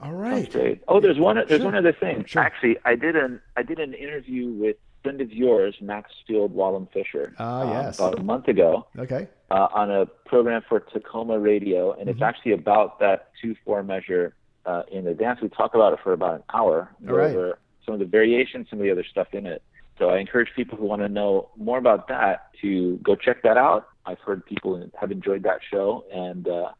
All 0.00 0.12
right. 0.12 0.80
Oh, 0.86 1.00
there's 1.00 1.18
one. 1.18 1.36
There's 1.36 1.60
sure. 1.60 1.64
one 1.64 1.74
other 1.74 1.92
thing. 1.92 2.24
Sure. 2.24 2.42
Actually, 2.42 2.78
I 2.84 2.94
did 2.94 3.16
an 3.16 3.40
I 3.56 3.62
did 3.62 3.80
an 3.80 3.94
interview 3.94 4.48
with 4.48 4.76
a 4.76 5.02
friend 5.02 5.20
of 5.20 5.32
yours, 5.32 5.76
Maxfield 5.80 6.52
Wallen 6.52 6.88
Fisher. 6.92 7.34
Ah, 7.38 7.60
uh, 7.60 7.72
yes. 7.72 7.98
About 7.98 8.18
a 8.18 8.22
month 8.22 8.46
ago. 8.46 8.86
Okay. 8.96 9.28
Uh, 9.50 9.66
on 9.74 9.90
a 9.90 10.06
program 10.26 10.62
for 10.68 10.80
Tacoma 10.80 11.38
Radio, 11.38 11.92
and 11.92 12.02
mm-hmm. 12.02 12.10
it's 12.10 12.22
actually 12.22 12.52
about 12.52 13.00
that 13.00 13.30
two-four 13.42 13.82
measure 13.82 14.34
uh, 14.66 14.82
in 14.92 15.04
the 15.04 15.14
dance. 15.14 15.40
We 15.40 15.48
talk 15.48 15.74
about 15.74 15.94
it 15.94 15.98
for 16.04 16.12
about 16.12 16.34
an 16.36 16.42
hour. 16.54 16.94
All 17.08 17.14
right. 17.14 17.30
Over 17.30 17.58
some 17.84 17.94
of 17.94 18.00
the 18.00 18.06
variations, 18.06 18.68
some 18.70 18.78
of 18.78 18.84
the 18.84 18.92
other 18.92 19.04
stuff 19.10 19.28
in 19.32 19.46
it. 19.46 19.62
So 19.98 20.10
I 20.10 20.18
encourage 20.18 20.50
people 20.54 20.78
who 20.78 20.84
want 20.84 21.02
to 21.02 21.08
know 21.08 21.48
more 21.56 21.78
about 21.78 22.06
that 22.08 22.50
to 22.60 22.98
go 22.98 23.16
check 23.16 23.42
that 23.42 23.56
out. 23.56 23.88
I've 24.08 24.20
heard 24.20 24.44
people 24.46 24.82
have 24.98 25.12
enjoyed 25.12 25.42
that 25.42 25.60
show, 25.70 26.04
and 26.12 26.48
uh, 26.48 26.70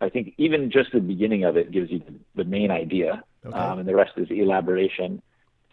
I 0.00 0.10
think 0.10 0.34
even 0.36 0.70
just 0.70 0.92
the 0.92 1.00
beginning 1.00 1.44
of 1.44 1.56
it 1.56 1.72
gives 1.72 1.90
you 1.90 2.02
the, 2.34 2.44
main 2.44 2.70
idea, 2.70 3.24
okay. 3.44 3.56
um, 3.56 3.78
and 3.78 3.88
the 3.88 3.94
rest 3.94 4.12
is 4.16 4.28
elaboration 4.30 5.22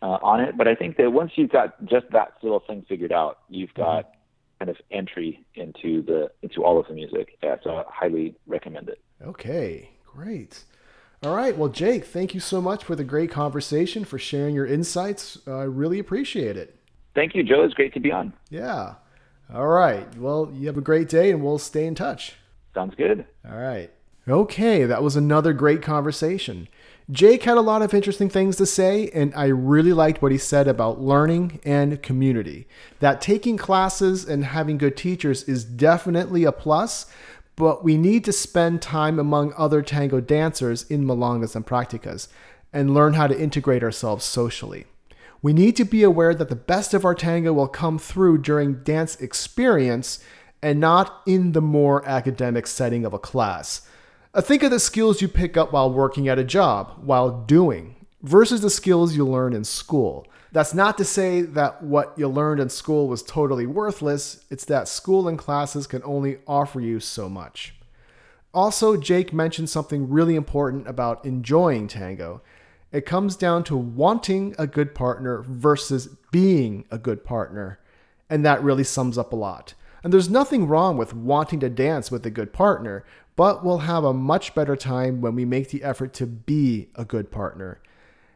uh, 0.02 0.18
on 0.24 0.40
it. 0.40 0.58
But 0.58 0.70
I 0.70 0.76
think 0.76 0.96
that 0.98 1.12
once 1.12 1.34
you've 1.36 1.52
got 1.52 1.84
just 1.86 2.06
that 2.12 2.36
little 2.42 2.62
thing 2.62 2.86
figured 2.88 3.12
out, 3.12 3.40
you've 3.50 3.70
mm-hmm. 3.72 3.82
got 3.82 4.12
kind 4.60 4.70
of 4.70 4.78
entry 4.92 5.46
into 5.56 6.02
the 6.04 6.32
into 6.42 6.64
all 6.64 6.80
of 6.80 6.88
the 6.88 6.94
music. 6.94 7.38
Yeah, 7.44 7.58
so 7.64 7.78
I 7.78 7.84
highly 7.90 8.36
recommend 8.48 8.88
it. 8.88 9.02
Okay, 9.22 9.90
great. 10.06 10.64
All 11.22 11.36
right. 11.36 11.58
Well, 11.58 11.70
Jake, 11.70 12.06
thank 12.06 12.34
you 12.34 12.40
so 12.40 12.62
much 12.62 12.84
for 12.84 12.96
the 12.96 13.04
great 13.04 13.32
conversation, 13.32 14.04
for 14.04 14.18
sharing 14.18 14.56
your 14.56 14.66
insights. 14.66 15.38
I 15.48 15.64
really 15.64 16.00
appreciate 16.00 16.58
it. 16.58 16.78
Thank 17.16 17.36
you, 17.36 17.44
Joe. 17.44 17.64
It's 17.64 17.74
great 17.74 17.94
to 17.94 18.00
be 18.00 18.12
on. 18.12 18.34
Yeah. 18.50 18.96
All 19.52 19.68
right. 19.68 20.16
Well, 20.18 20.52
you 20.54 20.68
have 20.68 20.78
a 20.78 20.82
great 20.82 21.10
day 21.10 21.32
and 21.32 21.44
we'll 21.44 21.58
stay 21.58 21.86
in 21.86 21.96
touch. 21.96 22.34
Sounds 22.74 22.96
good. 22.96 23.26
All 23.50 23.58
right. 23.58 23.92
Okay, 24.28 24.86
that 24.86 25.04
was 25.04 25.16
another 25.16 25.52
great 25.52 25.82
conversation. 25.82 26.68
Jake 27.12 27.44
had 27.44 27.58
a 27.58 27.62
lot 27.62 27.82
of 27.82 27.94
interesting 27.94 28.30
things 28.30 28.56
to 28.56 28.66
say, 28.66 29.10
and 29.10 29.34
I 29.36 29.48
really 29.48 29.92
liked 29.92 30.22
what 30.22 30.32
he 30.32 30.38
said 30.38 30.70
about 30.70 31.02
learning 31.02 31.60
and 31.66 32.02
community. 32.02 32.66
That 33.00 33.20
taking 33.20 33.58
classes 33.58 34.24
and 34.26 34.46
having 34.46 34.78
good 34.78 34.96
teachers 34.96 35.44
is 35.44 35.66
definitely 35.66 36.46
a 36.46 36.54
plus, 36.54 37.08
but 37.58 37.84
we 37.84 37.98
need 37.98 38.24
to 38.24 38.32
spend 38.32 38.82
time 38.82 39.20
among 39.20 39.54
other 39.58 39.82
tango 39.82 40.22
dancers 40.22 40.84
in 40.84 41.04
milongas 41.04 41.56
and 41.56 41.68
practicas 41.68 42.30
and 42.72 42.94
learn 42.94 43.14
how 43.14 43.28
to 43.28 43.40
integrate 43.40 43.84
ourselves 43.84 44.24
socially. 44.24 44.86
We 45.44 45.52
need 45.52 45.76
to 45.76 45.84
be 45.84 46.04
aware 46.04 46.34
that 46.34 46.48
the 46.48 46.56
best 46.56 46.94
of 46.94 47.04
our 47.04 47.14
tango 47.14 47.52
will 47.52 47.68
come 47.68 48.00
through 48.00 48.40
during 48.40 48.82
dance 48.84 49.18
experience 49.18 50.20
and 50.62 50.80
not 50.80 51.22
in 51.26 51.52
the 51.52 51.62
more 51.62 52.04
academic 52.08 52.66
setting 52.66 53.04
of 53.04 53.14
a 53.14 53.20
class. 53.20 53.86
Uh, 54.34 54.40
think 54.40 54.64
of 54.64 54.72
the 54.72 54.80
skills 54.80 55.22
you 55.22 55.28
pick 55.28 55.58
up 55.58 55.74
while 55.74 55.92
working 55.92 56.30
at 56.30 56.40
a 56.40 56.46
job, 56.46 56.98
while 57.04 57.42
doing, 57.42 57.94
versus 58.22 58.62
the 58.62 58.70
skills 58.70 59.18
you 59.18 59.28
learn 59.28 59.52
in 59.54 59.66
school. 59.66 60.26
That's 60.54 60.74
not 60.74 60.98
to 61.00 61.04
say 61.04 61.42
that 61.42 61.84
what 61.84 62.14
you 62.16 62.30
learned 62.30 62.62
in 62.62 62.70
school 62.70 63.10
was 63.10 63.22
totally 63.22 63.66
worthless, 63.66 64.46
it's 64.50 64.64
that 64.66 64.88
school 64.88 65.28
and 65.28 65.38
classes 65.38 65.88
can 65.88 66.02
only 66.06 66.38
offer 66.48 66.80
you 66.80 67.02
so 67.02 67.28
much. 67.28 67.76
Also, 68.54 68.96
Jake 68.96 69.34
mentioned 69.34 69.70
something 69.70 70.10
really 70.10 70.36
important 70.36 70.88
about 70.88 71.26
enjoying 71.26 71.90
tango. 71.90 72.42
It 72.94 73.08
comes 73.08 73.36
down 73.36 73.64
to 73.66 73.76
wanting 73.76 74.56
a 74.60 74.68
good 74.68 74.94
partner 74.94 75.42
versus 75.42 76.08
being 76.32 76.86
a 76.92 77.00
good 77.00 77.26
partner. 77.26 77.80
And 78.30 78.46
that 78.46 78.64
really 78.64 78.84
sums 78.84 79.18
up 79.18 79.34
a 79.34 79.36
lot. 79.36 79.74
And 80.04 80.14
there's 80.14 80.30
nothing 80.30 80.68
wrong 80.68 80.96
with 80.96 81.14
wanting 81.14 81.60
to 81.62 81.70
dance 81.70 82.12
with 82.12 82.26
a 82.26 82.30
good 82.30 82.54
partner, 82.54 83.04
but 83.36 83.66
we'll 83.66 83.80
have 83.80 84.04
a 84.04 84.14
much 84.14 84.54
better 84.54 84.76
time 84.76 85.22
when 85.22 85.34
we 85.34 85.44
make 85.44 85.70
the 85.70 85.84
effort 85.84 86.14
to 86.14 86.28
be 86.28 86.90
a 86.96 87.04
good 87.04 87.32
partner. 87.32 87.82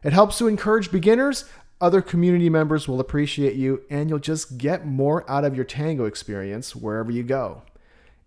It 0.04 0.14
helps 0.14 0.40
to 0.40 0.48
encourage 0.48 0.92
beginners, 0.92 1.46
other 1.80 2.02
community 2.02 2.50
members 2.50 2.88
will 2.88 3.00
appreciate 3.00 3.56
you, 3.56 3.84
and 3.90 4.10
you'll 4.10 4.18
just 4.18 4.58
get 4.58 4.88
more 4.88 5.30
out 5.30 5.44
of 5.46 5.56
your 5.56 5.66
tango 5.66 6.06
experience 6.06 6.76
wherever 6.76 7.12
you 7.12 7.22
go. 7.22 7.62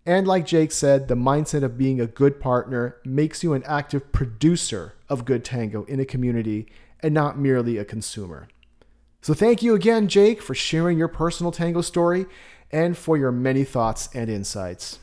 And 0.05 0.25
like 0.25 0.45
Jake 0.45 0.71
said, 0.71 1.07
the 1.07 1.15
mindset 1.15 1.63
of 1.63 1.77
being 1.77 1.99
a 1.99 2.07
good 2.07 2.39
partner 2.39 2.97
makes 3.03 3.43
you 3.43 3.53
an 3.53 3.63
active 3.65 4.11
producer 4.13 4.93
of 5.11 5.25
good 5.25 5.43
tango 5.43 5.83
in 5.83 5.99
a 5.99 6.05
community 6.05 6.65
and 7.01 7.13
not 7.13 7.37
merely 7.37 7.77
a 7.77 7.85
consumer. 7.85 8.47
So 9.21 9.33
thank 9.33 9.61
you 9.61 9.75
again, 9.75 10.07
Jake, 10.07 10.41
for 10.41 10.55
sharing 10.55 10.97
your 10.97 11.09
personal 11.09 11.51
tango 11.51 11.81
story 11.81 12.25
and 12.71 12.97
for 12.97 13.17
your 13.17 13.31
many 13.31 13.63
thoughts 13.65 14.09
and 14.15 14.29
insights. 14.29 14.99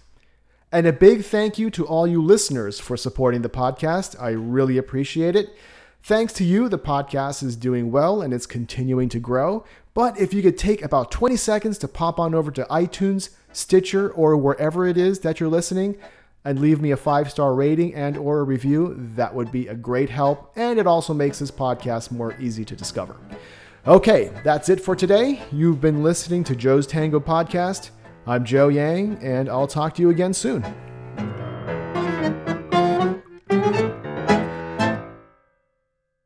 And 0.72 0.86
a 0.86 0.92
big 0.92 1.24
thank 1.24 1.58
you 1.58 1.70
to 1.70 1.86
all 1.86 2.06
you 2.06 2.22
listeners 2.22 2.80
for 2.80 2.96
supporting 2.96 3.42
the 3.42 3.48
podcast. 3.48 4.20
I 4.20 4.30
really 4.30 4.78
appreciate 4.78 5.36
it. 5.36 5.50
Thanks 6.02 6.32
to 6.34 6.44
you, 6.44 6.68
the 6.68 6.78
podcast 6.78 7.42
is 7.42 7.54
doing 7.54 7.90
well 7.90 8.22
and 8.22 8.32
it's 8.32 8.46
continuing 8.46 9.08
to 9.10 9.18
grow. 9.18 9.64
But 9.94 10.18
if 10.18 10.32
you 10.32 10.42
could 10.42 10.56
take 10.56 10.82
about 10.82 11.10
20 11.10 11.36
seconds 11.36 11.76
to 11.78 11.88
pop 11.88 12.18
on 12.18 12.34
over 12.34 12.50
to 12.52 12.64
iTunes, 12.70 13.30
Stitcher, 13.52 14.10
or 14.10 14.36
wherever 14.36 14.86
it 14.86 14.96
is 14.96 15.20
that 15.20 15.38
you're 15.38 15.48
listening, 15.48 15.96
and 16.44 16.60
leave 16.60 16.80
me 16.80 16.90
a 16.90 16.96
five-star 16.96 17.54
rating 17.54 17.94
and 17.94 18.16
or 18.16 18.40
a 18.40 18.44
review, 18.44 18.94
that 19.16 19.34
would 19.34 19.50
be 19.52 19.68
a 19.68 19.74
great 19.74 20.10
help, 20.10 20.52
and 20.56 20.78
it 20.78 20.86
also 20.86 21.12
makes 21.12 21.38
this 21.38 21.50
podcast 21.50 22.10
more 22.10 22.34
easy 22.40 22.64
to 22.64 22.76
discover. 22.76 23.16
Okay, 23.86 24.30
that's 24.44 24.68
it 24.68 24.80
for 24.80 24.94
today. 24.94 25.42
You've 25.50 25.80
been 25.80 26.02
listening 26.02 26.44
to 26.44 26.56
Joe's 26.56 26.86
Tango 26.86 27.20
Podcast. 27.20 27.90
I'm 28.26 28.44
Joe 28.44 28.68
Yang, 28.68 29.18
and 29.22 29.48
I'll 29.48 29.66
talk 29.66 29.94
to 29.94 30.02
you 30.02 30.10
again 30.10 30.34
soon. 30.34 30.62